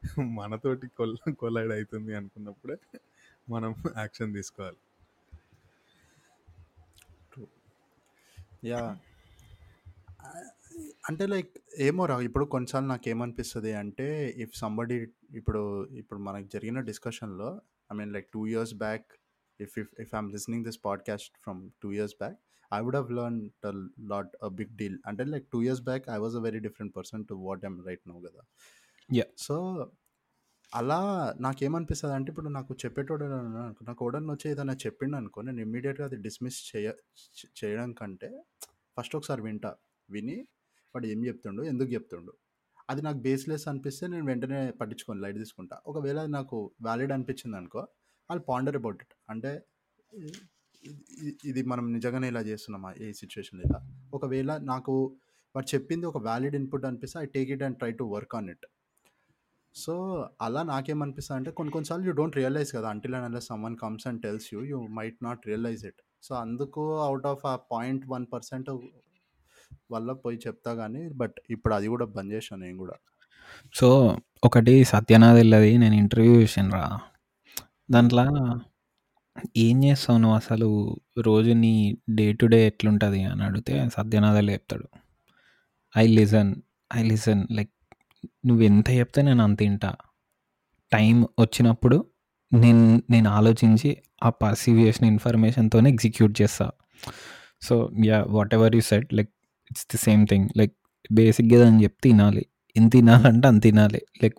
మనతోటి 0.37 0.87
కొల్ 0.97 1.15
కొలైడ్ 1.41 1.73
అవుతుంది 1.77 2.13
అనుకున్నప్పుడే 2.15 2.77
మనం 3.47 3.71
యాక్షన్ 3.97 4.35
తీసుకోవాలి. 4.37 4.79
యా 8.65 8.81
అంటే 11.09 11.25
లైక్ 11.27 11.53
ఏమో 11.87 12.03
రా 12.05 12.15
ఇప్పుడు 12.27 12.45
కొన్నిసార్లు 12.45 12.89
నాకు 12.89 13.07
ఏమనిపిస్తుంది 13.09 13.71
అంటే 13.81 14.07
ఇఫ్ 14.43 14.55
సంబడి 14.55 14.97
ఇప్పుడు 15.39 15.61
ఇప్పుడు 16.01 16.19
మనకు 16.19 16.47
జరిగిన 16.55 16.79
డిస్కషన్లో 16.89 17.49
I 17.89 17.95
mean 17.95 18.13
like 18.13 18.29
two 18.33 18.41
years 18.47 18.75
back 18.75 19.09
if 19.61 19.79
if 19.79 20.01
if 20.01 20.15
I'm 20.15 20.31
listening 20.31 20.65
this 20.65 20.79
podcast 20.85 21.31
from 21.43 21.69
two 21.83 21.91
years 21.91 22.13
back 22.13 22.39
I 22.73 22.79
would 22.79 22.95
have 22.95 23.11
learn 23.11 23.49
lot 23.99 24.29
a 24.43 24.47
big 24.47 24.77
deal 24.77 24.99
అంటే 25.07 25.23
like 25.23 25.47
two 25.53 25.61
years 25.61 25.81
back 25.81 26.09
I 26.09 26.17
was 26.17 26.35
a 26.35 26.39
very 26.39 26.59
different 26.59 26.95
person 26.95 27.25
to 27.25 27.33
what 27.33 27.65
I'm 27.65 27.85
right 27.85 28.07
now 28.07 28.19
కదా. 28.19 28.41
Yeah. 29.13 29.27
So 29.37 29.87
అలా 30.75 31.33
నాకేమనిపిస్తుంది 31.39 32.15
అంటే 32.15 32.31
ఇప్పుడు 32.31 32.49
నాకు 32.49 32.73
చెప్పేటోడు 32.85 33.25
అనుకో 33.25 33.85
నాకు 33.85 34.05
ఎవడన్నా 34.05 34.33
వచ్చి 34.33 34.51
ఏదైనా 34.51 34.73
చెప్పిండు 34.73 35.15
అనుకో 35.15 35.41
నేను 35.41 35.61
ఇమ్మీడియట్గా 35.61 36.07
అది 36.07 36.15
డిస్మిస్ 36.15 36.75
చేయ 36.75 36.93
చేయడం 37.63 37.93
కంటే 37.93 38.43
ఫస్ట్ 38.99 39.15
ఒకసారి 39.15 39.41
వింటా. 39.41 39.75
విని 40.09 40.47
వాడు 40.95 41.07
ఏం 41.07 41.25
చెప్తుండు 41.25 41.63
ఎందుకు 41.63 41.89
చెప్తుండు. 41.89 42.33
అది 42.89 43.01
నాకు 43.01 43.17
బేస్లెస్ 43.17 43.67
అనిపిస్తే 43.67 44.07
నేను 44.07 44.25
వెంటనే 44.25 44.71
పట్టించుకొని 44.71 45.21
లైట్ 45.21 45.37
తీసుకుంటా. 45.37 45.81
ఒకవేళ 45.87 46.19
అది 46.19 46.31
నాకు 46.31 46.71
వ్యాలిడ్ 46.81 47.11
అనిపించింది 47.11 47.57
అనుకో 47.57 47.87
వాళ్ళు 48.29 48.43
పాండర్ 48.49 48.77
అబౌట్ 48.79 49.01
ఇట్ 49.03 49.13
అంటే 49.29 49.51
ఇది 51.49 51.61
మనం 51.63 51.85
నిజంగానే 51.93 52.27
ఇలా 52.27 52.41
చేస్తున్నామా? 52.41 52.89
ఏ 52.97 53.07
సిచ్యువేషన్ 53.19 53.59
ఇలా? 53.65 53.79
ఒకవేళ 54.13 54.51
నాకు 54.63 54.93
వాడు 55.55 55.67
చెప్పింది 55.73 56.05
ఒక 56.05 56.19
వ్యాలిడ్ 56.27 56.55
ఇన్పుట్ 56.55 56.85
అనిపిస్తే 56.85 57.17
I 57.19 57.27
take 57.35 57.49
it 57.55 57.63
and 57.63 57.77
try 57.77 57.91
to 57.91 58.05
work 58.13 58.35
on 58.35 58.49
it 58.49 58.65
so 59.75 59.93
అలా 60.41 60.61
నాకేమనిపిస్తుంది 60.69 61.37
అంటే 61.39 61.51
కొన్ని 61.51 61.71
కొన్నిసార్లు 61.71 62.05
యూ 62.07 62.11
డోంట్ 62.11 62.37
రియలైజ్ 62.37 62.71
కదా 62.75 62.87
until 62.89 63.15
and 63.17 63.39
someone 63.63 63.77
comes 63.77 64.07
and 64.07 64.21
tells 64.23 64.47
you 64.53 64.61
you 64.63 64.79
might 64.97 65.19
not 65.23 65.47
realise 65.47 65.85
it 65.85 66.01
so 66.23 66.35
అందుకు 66.35 66.81
అవుట్ 67.01 67.25
ఆఫ్ 67.25 67.45
ఆ 67.45 67.55
పాయింట్ 67.71 68.05
వన్ 68.07 68.25
పర్సెంట్ 68.33 68.69
వల్ల 69.91 70.11
పోయి 70.23 70.39
చెప్తా 70.47 70.75
కానీ 70.75 71.03
బట్ 71.13 71.37
ఇప్పుడు 71.49 71.73
అది 71.73 71.87
కూడా 71.87 72.05
బంద్ 72.15 72.33
చేశాను 72.33 72.61
నేను 72.61 72.77
కూడా. 72.77 72.95
సో 73.75 73.87
ఒకటి 74.43 74.83
సత్యనాథ్ 74.83 75.37
వెళ్ళది 75.37 75.77
నేను 75.77 75.95
ఇంటర్వ్యూ 75.95 76.33
చేసాను 76.41 76.71
రా 76.71 76.83
దాంట్లో 77.89 78.23
ఏం 79.57 79.77
చేస్తావు 79.83 80.19
నువ్వు 80.19 80.37
అసలు? 80.37 80.67
రోజు 81.17 81.51
నీ 81.63 81.73
డే 82.09 82.25
టు 82.33 82.45
డే 82.45 82.59
ఎట్లుంటుంది 82.67 83.21
అని 83.23 83.43
అడిగితే 83.43 83.73
సత్యనాథలు 83.95 84.51
చెప్తాడు 84.51 84.87
I 85.95 86.05
listen 86.17 86.51
I 86.95 87.01
listen 87.03 87.41
like 87.51 87.71
నువ్వు 88.47 88.63
ఎంత 88.63 88.89
చెప్తే 88.91 89.21
నేను 89.21 89.43
అంత 89.43 89.59
వింటా 89.63 89.91
టైం 90.91 91.15
వచ్చినప్పుడు 91.39 91.97
నేను 92.51 92.83
నేను 93.09 93.29
ఆలోచించి 93.29 93.89
ఆ 94.23 94.29
పర్సీవ్ 94.43 94.79
చేసిన 94.85 95.05
ఇన్ఫర్మేషన్తోనే 95.05 95.89
ఎగ్జిక్యూట్ 95.89 96.33
చేస్తా. 96.41 96.67
So 97.61 97.75
yeah 98.05 98.17
whatever 98.53 98.75
you 98.75 98.81
set 98.81 99.09
like 99.13 99.31
it's 99.71 99.85
the 99.93 99.97
same 99.97 100.23
thing 100.27 100.47
like 100.59 100.75
బేసిక్గా 101.11 101.61
అని 101.67 101.79
చెప్తే 101.83 102.09
తినాలి. 102.09 102.43
ఎంత 102.75 102.91
తినాలంటే 102.91 103.47
అంత 103.47 103.61
తినాలి. 103.63 104.01
Like 104.23 104.37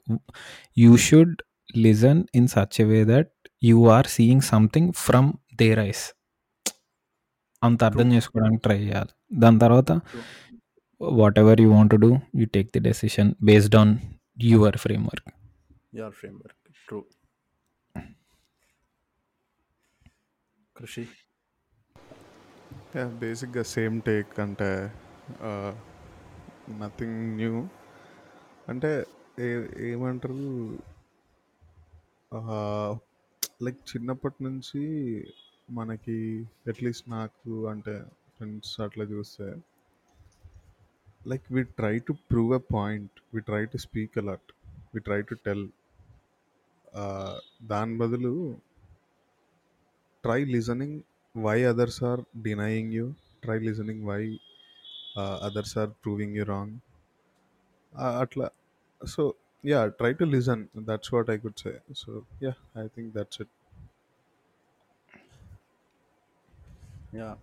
you 0.78 0.92
should 1.08 1.34
listen 1.76 2.24
in 2.34 2.48
such 2.48 2.80
way 2.80 3.04
that 3.04 3.30
you 3.64 3.88
are 3.88 4.06
seeing 4.06 4.40
something 4.40 4.92
from 4.96 5.32
their 5.54 5.78
eyes 5.78 6.04
అంత 7.62 7.84
అర్థం 7.84 8.12
చేసుకోవడానికి 8.12 8.62
ట్రై 8.62 8.78
చేయాలి. 8.78 9.12
దాని 9.32 9.58
తర్వాత 9.58 9.90
whatever 11.38 11.60
you 11.60 11.70
want 11.70 11.94
do 11.94 12.10
you 12.36 12.46
take 12.46 12.70
the 12.74 12.80
decision 12.80 13.34
based 13.42 13.76
on 13.76 13.98
your 14.44 14.76
framework 14.76 15.30
your 15.94 16.12
framework 16.12 16.58
true 16.88 17.00
Krishi 20.76 21.06
బేసిక్గా 23.20 23.62
same 23.62 24.02
take 24.02 24.40
అంటే 24.40 24.70
nothing 26.70 27.36
new 27.36 27.68
అంటే 28.68 28.90
ఏ 29.38 29.94
లైక్ 33.62 33.96
చిన్నప్పటి 33.96 34.44
నుంచి 34.44 34.82
మనకి 35.70 36.46
అట్లీస్ట్ 36.68 37.10
నాకు 37.10 37.68
అంటే 37.68 38.04
ఫ్రెండ్స్ 38.36 38.80
అట్లా 38.80 39.04
చూస్తే 39.04 39.56
like 41.26 41.52
we 41.52 41.64
try 41.64 41.98
to 41.98 42.12
prove 42.12 42.54
a 42.54 42.60
point 42.74 43.10
we 43.34 43.40
try 43.40 43.64
to 43.64 43.76
speak 43.76 44.18
a lot 44.18 44.52
we 44.94 45.00
try 45.00 45.22
to 45.22 45.34
tell. 45.34 45.68
దాని 47.62 47.98
బదులు 47.98 48.56
try 50.22 50.44
listening 50.44 51.00
why 51.36 51.64
others 51.64 52.04
are 52.04 52.20
denying 52.42 52.92
you 52.92 53.12
try 53.42 53.58
listening 53.58 54.06
why 54.06 54.38
others 55.18 55.78
are 55.78 55.90
proving 55.90 56.36
you 56.36 56.44
wrong. 56.44 56.78
అట్లా. 58.20 58.50
So 59.06 59.34
yeah 59.64 59.86
try 59.86 60.12
to 60.12 60.24
listen 60.24 60.68
that's 60.88 61.14
what 61.14 61.30
I 61.30 61.36
could 61.38 61.58
say 61.58 61.72
so 62.02 62.26
yeah 62.42 62.52
I 62.82 62.86
think 62.86 63.10
that's 63.14 63.40
it 63.40 63.52
yeah 67.16 67.36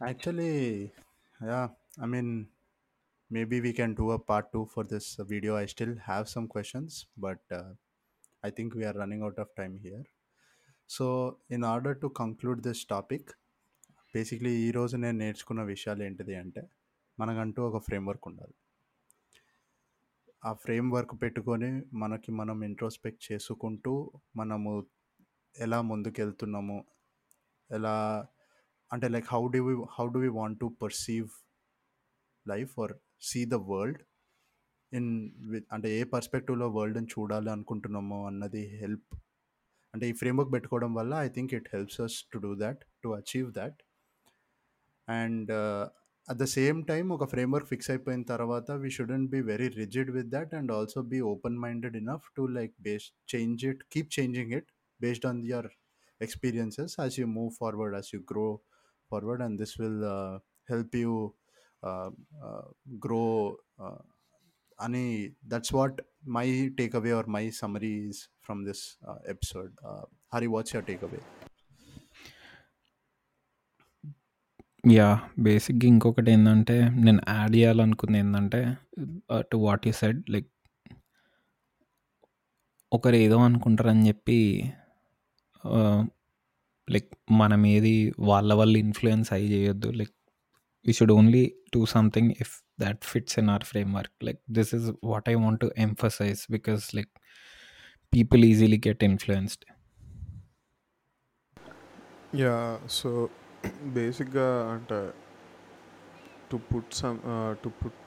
actually 0.00 0.52
yeah 1.42 1.60
I 2.02 2.06
mean 2.06 2.46
maybe 3.32 3.60
we 3.60 3.72
can 3.72 3.94
do 3.94 4.10
a 4.10 4.18
part 4.18 4.46
two 4.52 4.62
for 4.74 4.84
this 4.84 5.06
uh, 5.18 5.24
video. 5.24 5.56
I 5.56 5.66
still 5.66 5.94
have 5.96 6.28
some 6.28 6.46
questions 6.48 7.06
but 7.16 7.40
uh, 7.52 7.70
i 8.42 8.50
think 8.50 8.70
out 8.74 9.40
of 9.40 9.50
running 9.58 9.88
out 9.94 10.06
so 10.90 11.36
in 11.50 11.64
order 11.64 12.00
to 12.00 12.06
conclude 12.06 12.60
this 12.60 12.86
topic 12.86 13.30
basically 14.14 14.52
ఈరోజు 14.66 14.96
నేను 14.96 15.18
నేర్చుకున్న 15.18 15.62
విషయాలు 15.62 16.02
ఏంటిది 16.02 16.34
అంటే 16.34 16.62
మనకంటూ 17.18 17.60
ఒక 17.68 17.78
framework 17.84 18.28
ఉండాలి. 18.28 18.54
ఆ 20.42 20.52
ఫ్రేమ్ 20.52 20.88
వర్క్ 20.92 21.22
పెట్టుకొని 21.22 21.70
మనకి 21.92 22.30
మనం 22.30 22.64
ఇంట్రోస్పెక్ట్ 22.64 23.22
చేసుకుంటూ 23.32 23.92
మనము 24.36 24.72
ఎలా 25.56 25.80
ముందుకెళ్తున్నాము 25.80 26.78
ఎలా 27.70 27.94
అంటే 28.90 29.08
like 29.08 29.28
how 29.32 29.42
do 29.48 29.60
we 29.60 29.74
how 29.98 30.06
do 30.06 30.18
we 30.18 30.28
want 30.28 30.60
to 30.60 30.76
perceive 30.82 31.30
life 32.46 32.74
or 32.80 32.94
see 33.20 33.44
the 33.44 33.54
world 33.70 34.00
in 34.92 35.10
అంటే 35.72 35.88
ఏ 36.00 36.04
పర్స్పెక్టివ్లో 36.04 36.68
వరల్డ్ని 36.70 37.08
చూడాలి 37.18 37.50
అనుకుంటున్నామో 37.50 38.26
అన్నది 38.26 38.62
హెల్ప్. 38.78 39.10
అంటే 39.94 40.08
ఈ 40.08 40.12
ఫ్రేమ్వర్క్ 40.12 40.52
పెట్టుకోవడం 40.52 40.94
వల్ల 40.94 41.14
I 41.26 41.28
think 41.28 41.54
it 41.54 41.68
helps 41.72 42.00
us 42.00 42.16
to 42.32 42.38
do 42.38 42.54
that 42.54 42.80
to 43.02 43.08
achieve 43.18 43.52
that 43.52 43.78
and 45.08 45.50
at 46.28 46.38
the 46.42 46.46
same 46.58 46.78
time 46.90 47.06
ఒక 47.16 47.26
ఫ్రేమ్వర్క్ 47.32 47.68
ఫిక్స్ 47.72 47.90
అయిపోయిన 47.92 48.22
తర్వాత 48.32 48.70
we 48.82 48.90
shouldn't 48.96 49.28
be 49.34 49.40
very 49.52 49.68
rigid 49.82 50.10
with 50.16 50.30
that 50.36 50.54
and 50.58 50.72
also 50.78 51.02
be 51.12 51.20
open 51.32 51.58
minded 51.66 51.96
enough 52.02 52.26
to 52.38 52.44
like 52.58 52.74
base 52.88 53.06
change 53.34 53.64
it 53.72 53.82
keep 53.94 54.10
changing 54.18 54.54
it 54.60 54.70
based 55.00 55.28
on 55.32 55.42
your 55.52 55.70
experiences 56.20 56.96
as 56.98 57.16
you 57.18 57.26
move 57.26 57.54
forward 57.54 57.94
as 57.94 58.12
you 58.12 58.20
grow 58.20 58.60
forward 59.10 59.40
and 59.40 59.58
this 59.58 59.78
will 59.78 60.04
uh, 60.04 60.38
help 60.68 60.94
you 60.94 61.34
uh, 61.82 62.10
uh, 62.44 62.62
grow 62.98 63.56
uh, 63.78 63.98
ani 64.78 65.04
that's 65.52 65.72
what 65.72 66.00
my 66.38 66.46
takeaway 66.78 67.14
or 67.18 67.24
my 67.28 67.44
summary 67.50 67.94
is 68.08 68.18
from 68.40 68.64
this 68.64 68.82
uh, 69.06 69.18
episode 69.26 69.72
uh, 69.84 70.04
yeah 74.84 75.06
బేసిక్గా 75.38 75.86
ఇంకొకటి 75.86 76.30
ఏంటంటే 76.30 76.76
నేను 77.04 77.20
add 77.28 77.54
చేయాలనుకున్న 77.56 78.16
ఏంటంటే 78.16 78.60
to 79.50 79.56
what 79.56 79.86
you 79.86 79.92
said 79.92 80.20
like 80.30 80.48
ఒకరు 82.92 83.16
ఏదో 83.16 83.38
అనుకుంటారని 83.46 84.04
చెప్పి 84.08 84.38
uh, 85.64 86.00
లైక్ 86.88 87.08
మనం 87.32 87.62
ఏది 87.66 87.94
వాళ్ళ 88.28 88.50
వల్ల 88.54 88.74
ఇన్ఫ్లుయెన్స్ 88.76 89.28
అయ్యి 89.32 89.48
చేయొద్దు. 89.54 89.88
Like 89.90 90.14
you 90.84 90.92
should 90.92 91.12
only 91.12 91.42
do 91.74 91.80
something 91.94 92.30
if 92.40 92.54
that 92.80 93.00
fits 93.04 93.36
in 93.40 93.48
our 93.50 93.64
framework 93.94 94.16
like 94.24 94.40
this 94.58 94.72
is 94.74 94.86
what 95.04 95.28
I 95.28 95.34
want 95.34 95.60
to 95.60 95.68
emphasize 95.78 96.42
because 96.50 96.84
like 96.94 97.12
people 98.12 98.44
easily 98.44 98.80
get 98.88 99.04
influenced 99.04 99.66
yeah 102.36 102.56
so 102.90 103.10
బేసిక్గా 103.96 104.48
అంటే 104.74 105.00
to 106.50 106.56
put 106.70 106.92
some 107.00 107.18
to 107.62 107.70
put 107.80 108.02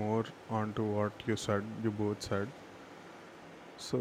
more 0.00 0.26
on 0.58 0.72
to 0.78 0.84
what 0.96 1.22
you 1.30 1.36
said 1.46 1.68
you 1.86 1.92
both 2.02 2.22
said 2.30 2.50
so 3.86 3.98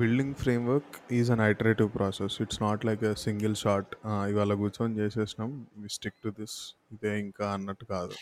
building 0.00 0.34
framework 0.42 0.96
is 1.18 1.30
an 1.34 1.42
iterative 1.50 1.88
process 1.98 2.34
it's 2.44 2.60
not 2.66 2.82
like 2.88 3.02
a 3.10 3.12
single 3.26 3.54
shot 3.64 3.92
ఇవాళ 4.30 4.54
కూర్చొని 4.62 4.94
చేసేసినాం 5.00 5.52
we 5.82 5.90
stick 5.96 6.18
to 6.24 6.32
this 6.40 6.56
ఇదే 6.94 7.12
ఇంకా 7.26 7.46
అన్నట్టు 7.56 7.86
కాదు. 7.94 8.16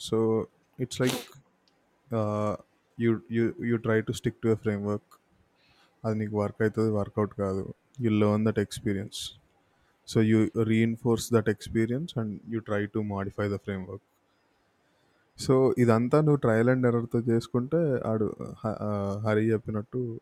So 0.00 0.18
it's 0.78 1.00
like 1.02 1.20
you 2.98 3.10
you 3.36 3.44
you 3.70 3.76
try 3.86 3.98
to 4.08 4.12
stick 4.20 4.38
to 4.44 4.48
a 4.54 4.58
framework 4.64 5.12
అది 6.04 6.16
నీకు 6.20 6.34
work 6.42 6.60
అవుతుంది 6.64 6.90
వర్కౌట్ 7.00 7.34
కాదు. 7.42 7.64
You 8.04 8.10
learn 8.22 8.44
that 8.48 8.60
experience 8.66 9.20
so 10.08 10.22
you 10.22 10.50
reinforce 10.62 11.32
that 11.32 11.48
experience 11.48 12.18
and 12.18 12.40
you 12.48 12.60
try 12.60 12.86
to 12.86 12.98
modify 12.98 13.48
the 13.48 13.56
framework 13.56 14.02
so 15.38 15.74
ఇదంతా 15.78 16.20
నువ్వు 16.20 16.36
trial 16.36 16.68
and 16.68 16.86
ఎర్రర్తో 16.86 17.18
చేసుకుంటే 17.18 18.02
ఆడు 18.06 18.36
హ- 18.64 18.78
ఆ, 18.80 19.18
హరి 19.24 19.52
చెప్పినట్టు 19.52 20.20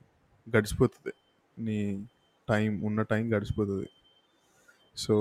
గడిచిపోతుంది. 0.57 1.13
నీ 1.59 2.07
టైం 2.49 2.81
ఉన్న 2.83 3.03
టైం 3.03 3.37
గడిచిపోతుంది. 3.37 3.89
సో 4.97 5.17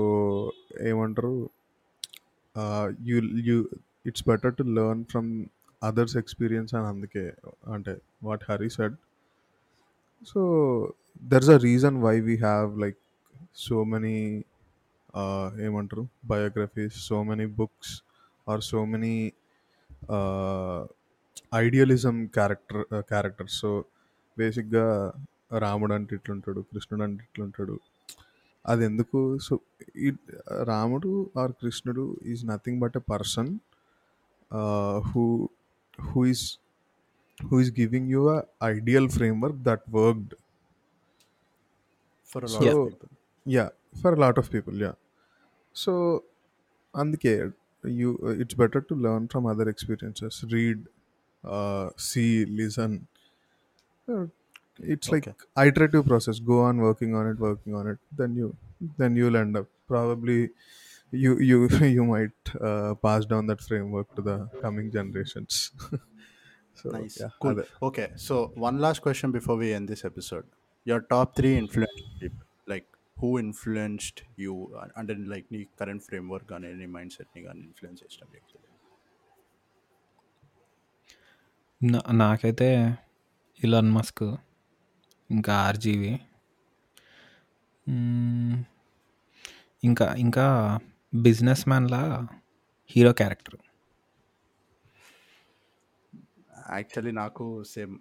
ఏమంటారు? 0.82 1.50
You 3.02 3.20
you 3.20 3.68
it's 4.06 4.28
better 4.28 4.54
to 4.54 4.62
learn 4.62 5.04
from 5.04 5.46
others 5.82 6.16
experience 6.16 6.74
అని 6.74 6.86
అందుకే 6.86 7.32
అంటే 7.72 7.98
what 8.22 8.44
Hari 8.50 8.70
said 8.70 8.96
so 10.26 10.42
there's 11.22 11.50
a 11.50 11.56
reason 11.56 12.02
why 12.02 12.20
we 12.20 12.36
have 12.36 12.80
like 12.80 12.98
so 13.54 13.84
many 13.84 14.44
ఏమంటారు? 15.60 16.08
Biographies 16.24 16.94
so 16.94 17.22
many 17.22 17.46
books 17.46 18.02
or 18.48 18.62
so 18.62 18.84
many 18.84 19.32
idealism 21.54 22.26
character 22.26 22.84
character 23.00 23.50
so 23.50 23.84
బేసిక్గా 24.38 25.12
రాముడు 25.58 25.94
అంటే 25.94 26.14
ఇట్లుంటాడు 26.14 26.60
కృష్ణుడు 26.60 27.02
అంటే 27.02 27.22
ఇట్లుంటాడు. 27.24 27.80
అది 28.66 28.84
ఎందుకు 28.84 29.38
సో 29.38 29.60
ఈ 29.96 30.12
Ramudu 30.62 31.30
or 31.38 31.52
Krishnudu 31.52 32.16
is 32.26 32.46
nothing 32.46 32.80
but 32.80 32.96
a 32.96 33.00
person 33.00 33.58
who 35.12 35.48
who 36.02 36.24
is 36.24 36.58
who 37.38 37.56
is 37.60 37.70
giving 37.70 38.04
you 38.10 38.20
a 38.30 38.36
ideal 38.74 39.06
framework 39.08 39.56
that 39.64 39.80
worked 39.90 40.34
For 42.30 42.40
a 42.44 42.50
lot 42.52 42.62
So- 42.62 42.82
of 44.40 44.50
people. 44.50 44.74
yeah. 44.74 44.92
for 45.73 45.73
a 45.73 45.85
lot 45.85 45.85
of 45.85 45.85
people 45.85 45.85
yeah 45.85 45.85
so 45.85 45.93
అందుకే 47.01 47.35
you 48.01 48.09
it's 48.43 48.55
better 48.63 48.81
to 48.89 48.95
learn 49.05 49.23
from 49.33 49.45
other 49.53 49.67
experiences 49.73 50.35
read 50.55 50.79
uh, 51.55 51.87
see 52.09 52.31
listen 52.61 52.91
Uh, 54.07 54.27
it's 54.79 55.11
like 55.11 55.25
Okay. 55.25 55.33
iterative 55.57 56.05
process 56.05 56.39
go 56.39 56.61
on 56.61 56.77
working 56.77 57.13
on 57.15 57.27
it 57.27 57.37
working 57.39 57.75
on 57.75 57.87
it 57.87 57.99
then 58.15 58.35
you 58.35 58.55
then 58.97 59.15
you'll 59.15 59.35
end 59.37 59.55
up 59.57 59.67
probably 59.87 60.49
you 61.11 61.37
you 61.39 61.67
you 61.97 62.05
might 62.05 62.55
uh, 62.61 62.95
pass 62.95 63.25
down 63.25 63.47
that 63.47 63.61
framework 63.61 64.13
to 64.15 64.21
the 64.21 64.37
coming 64.61 64.91
generations 64.91 65.71
so 66.73 66.89
Nice. 66.91 67.17
yeah 67.19 67.31
cool. 67.39 67.55
అదే. 67.55 67.65
Okay. 67.87 68.07
So 68.15 68.47
one 68.55 68.79
last 68.79 69.01
question 69.01 69.31
before 69.31 69.57
we 69.57 69.73
end 69.73 69.87
this 69.89 70.03
episode. 70.05 70.45
Your 70.83 71.01
top 71.01 71.35
three 71.35 71.57
influential 71.57 72.07
people. 72.19 72.42
Influenced 73.22 74.18
you 74.38 74.52
uh, 74.52 74.88
under 74.98 75.18
like 75.30 75.44
నీ 75.52 75.66
current 75.80 76.02
framework 76.10 76.44
కానీ 76.44 76.72
నీ 76.72 76.86
mind 76.86 77.12
సెట్ని 77.12 77.42
కానీ 77.42 77.60
influence 77.60 78.04
చేసిన 78.04 78.26
వ్యక్తులు 78.30 78.74
నాకైతే 82.12 82.98
Elon 83.64 83.90
Musk 83.90 84.22
ఇంకా 85.30 85.54
ఆర్జీవి. 85.56 86.20
ఇంకా 89.84 90.14
ఇంకా 90.14 90.78
బిజినెస్ 91.14 91.68
మ్యాన్లా 91.68 92.28
హీరో 92.86 93.12
క్యారెక్టర్ 93.12 93.54
యాక్చువల్లీ 96.72 97.10
నాకు 97.10 97.64
same 97.64 97.98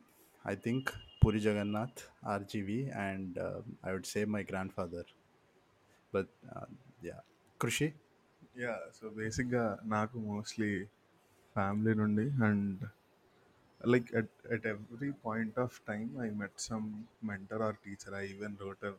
I 0.47 0.55
think 0.55 0.89
Puri 1.23 1.39
Jagannadh 1.39 1.99
RGV 2.25 2.79
and 3.01 3.37
I 3.85 3.91
would 3.91 4.07
say 4.07 4.21
my 4.25 4.41
grandfather 4.73 5.09
but 6.13 6.31
yeah 7.05 7.17
Krishi 7.59 7.87
yeah 8.59 8.73
so 8.93 9.09
బేసిక్గా 9.17 9.63
నాకు 9.85 10.17
మోస్ట్లీ 10.25 10.71
ఫ్యామిలీ 11.55 11.93
నుండి 11.93 12.25
and 12.43 12.83
like 13.81 14.09
at 14.15 14.33
at 14.51 14.67
every 14.67 15.11
point 15.25 15.57
of 15.59 15.77
time 15.87 16.09
I 16.19 16.27
met 16.41 16.59
some 16.61 16.87
mentor 17.23 17.61
or 17.61 17.77
teacher 17.85 18.15
I 18.15 18.23
even 18.25 18.57
wrote 18.61 18.83
a 18.83 18.93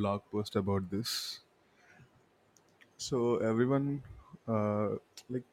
blog 0.00 0.24
post 0.32 0.56
about 0.56 0.86
this 0.94 1.16
so 3.00 3.18
everyone 3.74 3.88
like 5.30 5.52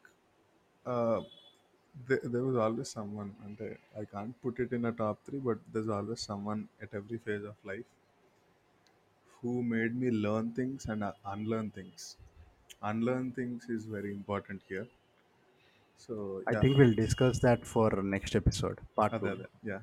there, 2.08 2.44
was 2.44 2.56
always 2.56 2.90
someone 2.90 3.36
and 3.46 3.58
I, 3.62 4.02
I 4.02 4.06
can't 4.06 4.42
put 4.42 4.60
it 4.60 4.72
in 4.74 4.86
a 4.86 4.92
top 4.92 5.18
three 5.26 5.40
but 5.40 5.58
there's 5.74 5.90
always 5.90 6.20
someone 6.22 6.68
at 6.82 6.90
every 6.94 7.18
phase 7.18 7.44
of 7.44 7.56
life 7.64 7.86
who 9.42 9.64
made 9.64 9.96
me 9.96 10.12
learn 10.12 10.52
things 10.52 10.86
and 10.88 11.04
uh, 11.04 11.14
unlearn 11.26 11.72
things 11.72 12.18
unlearn 12.84 13.32
things 13.32 13.70
is 13.70 13.86
very 13.86 14.12
important 14.12 14.62
here 14.68 14.88
so 15.98 16.42
I 16.48 16.56
think 16.56 16.78
we'll 16.78 16.94
discuss 16.94 17.40
that 17.40 17.66
for 17.66 17.90
next 18.04 18.36
episode, 18.36 18.80
part 18.96 19.14
other 19.14 19.28
two. 19.28 19.34
other, 19.34 19.50
yeah 19.64 19.80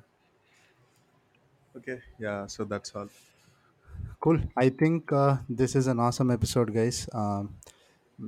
okay 1.75 2.01
yeah 2.19 2.45
so 2.47 2.63
that's 2.63 2.91
all 2.95 3.09
Cool. 4.23 4.39
I 4.55 4.69
think 4.69 5.11
uh, 5.11 5.37
this 5.49 5.75
is 5.75 5.87
an 5.87 5.99
awesome 5.99 6.31
episode, 6.31 6.73
guys. 6.73 7.09
Um, 7.13 7.55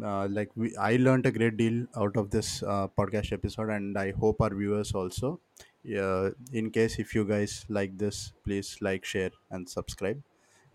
uh, 0.04 0.28
like 0.30 0.50
we, 0.56 0.76
I 0.78 0.96
learned 0.98 1.26
a 1.26 1.32
great 1.32 1.58
deal 1.58 1.86
out 1.96 2.18
of 2.18 2.32
this 2.32 2.64
uh, 2.64 2.88
podcast 2.98 3.32
episode, 3.32 3.70
and 3.70 3.98
I 3.98 4.12
hope 4.12 4.42
our 4.42 4.54
viewers 4.54 4.94
also. 4.94 5.40
Uh, 5.86 6.32
in 6.52 6.72
case 6.72 6.98
if 6.98 7.14
you 7.14 7.26
guys 7.26 7.66
like 7.70 7.98
this, 7.98 8.32
please 8.44 8.78
like, 8.82 9.06
share, 9.06 9.32
and 9.52 9.70
subscribe, 9.70 10.22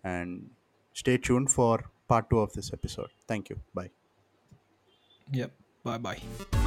and 0.03 0.49
stay 0.93 1.17
tuned 1.17 1.51
for 1.51 1.83
part 2.07 2.29
two 2.29 2.39
of 2.39 2.53
this 2.53 2.71
episode. 2.73 3.09
Thank 3.27 3.49
you. 3.49 3.59
Bye. 3.73 3.91
Yep. 5.31 5.51
Bye. 5.83 5.97
Bye. 5.97 6.60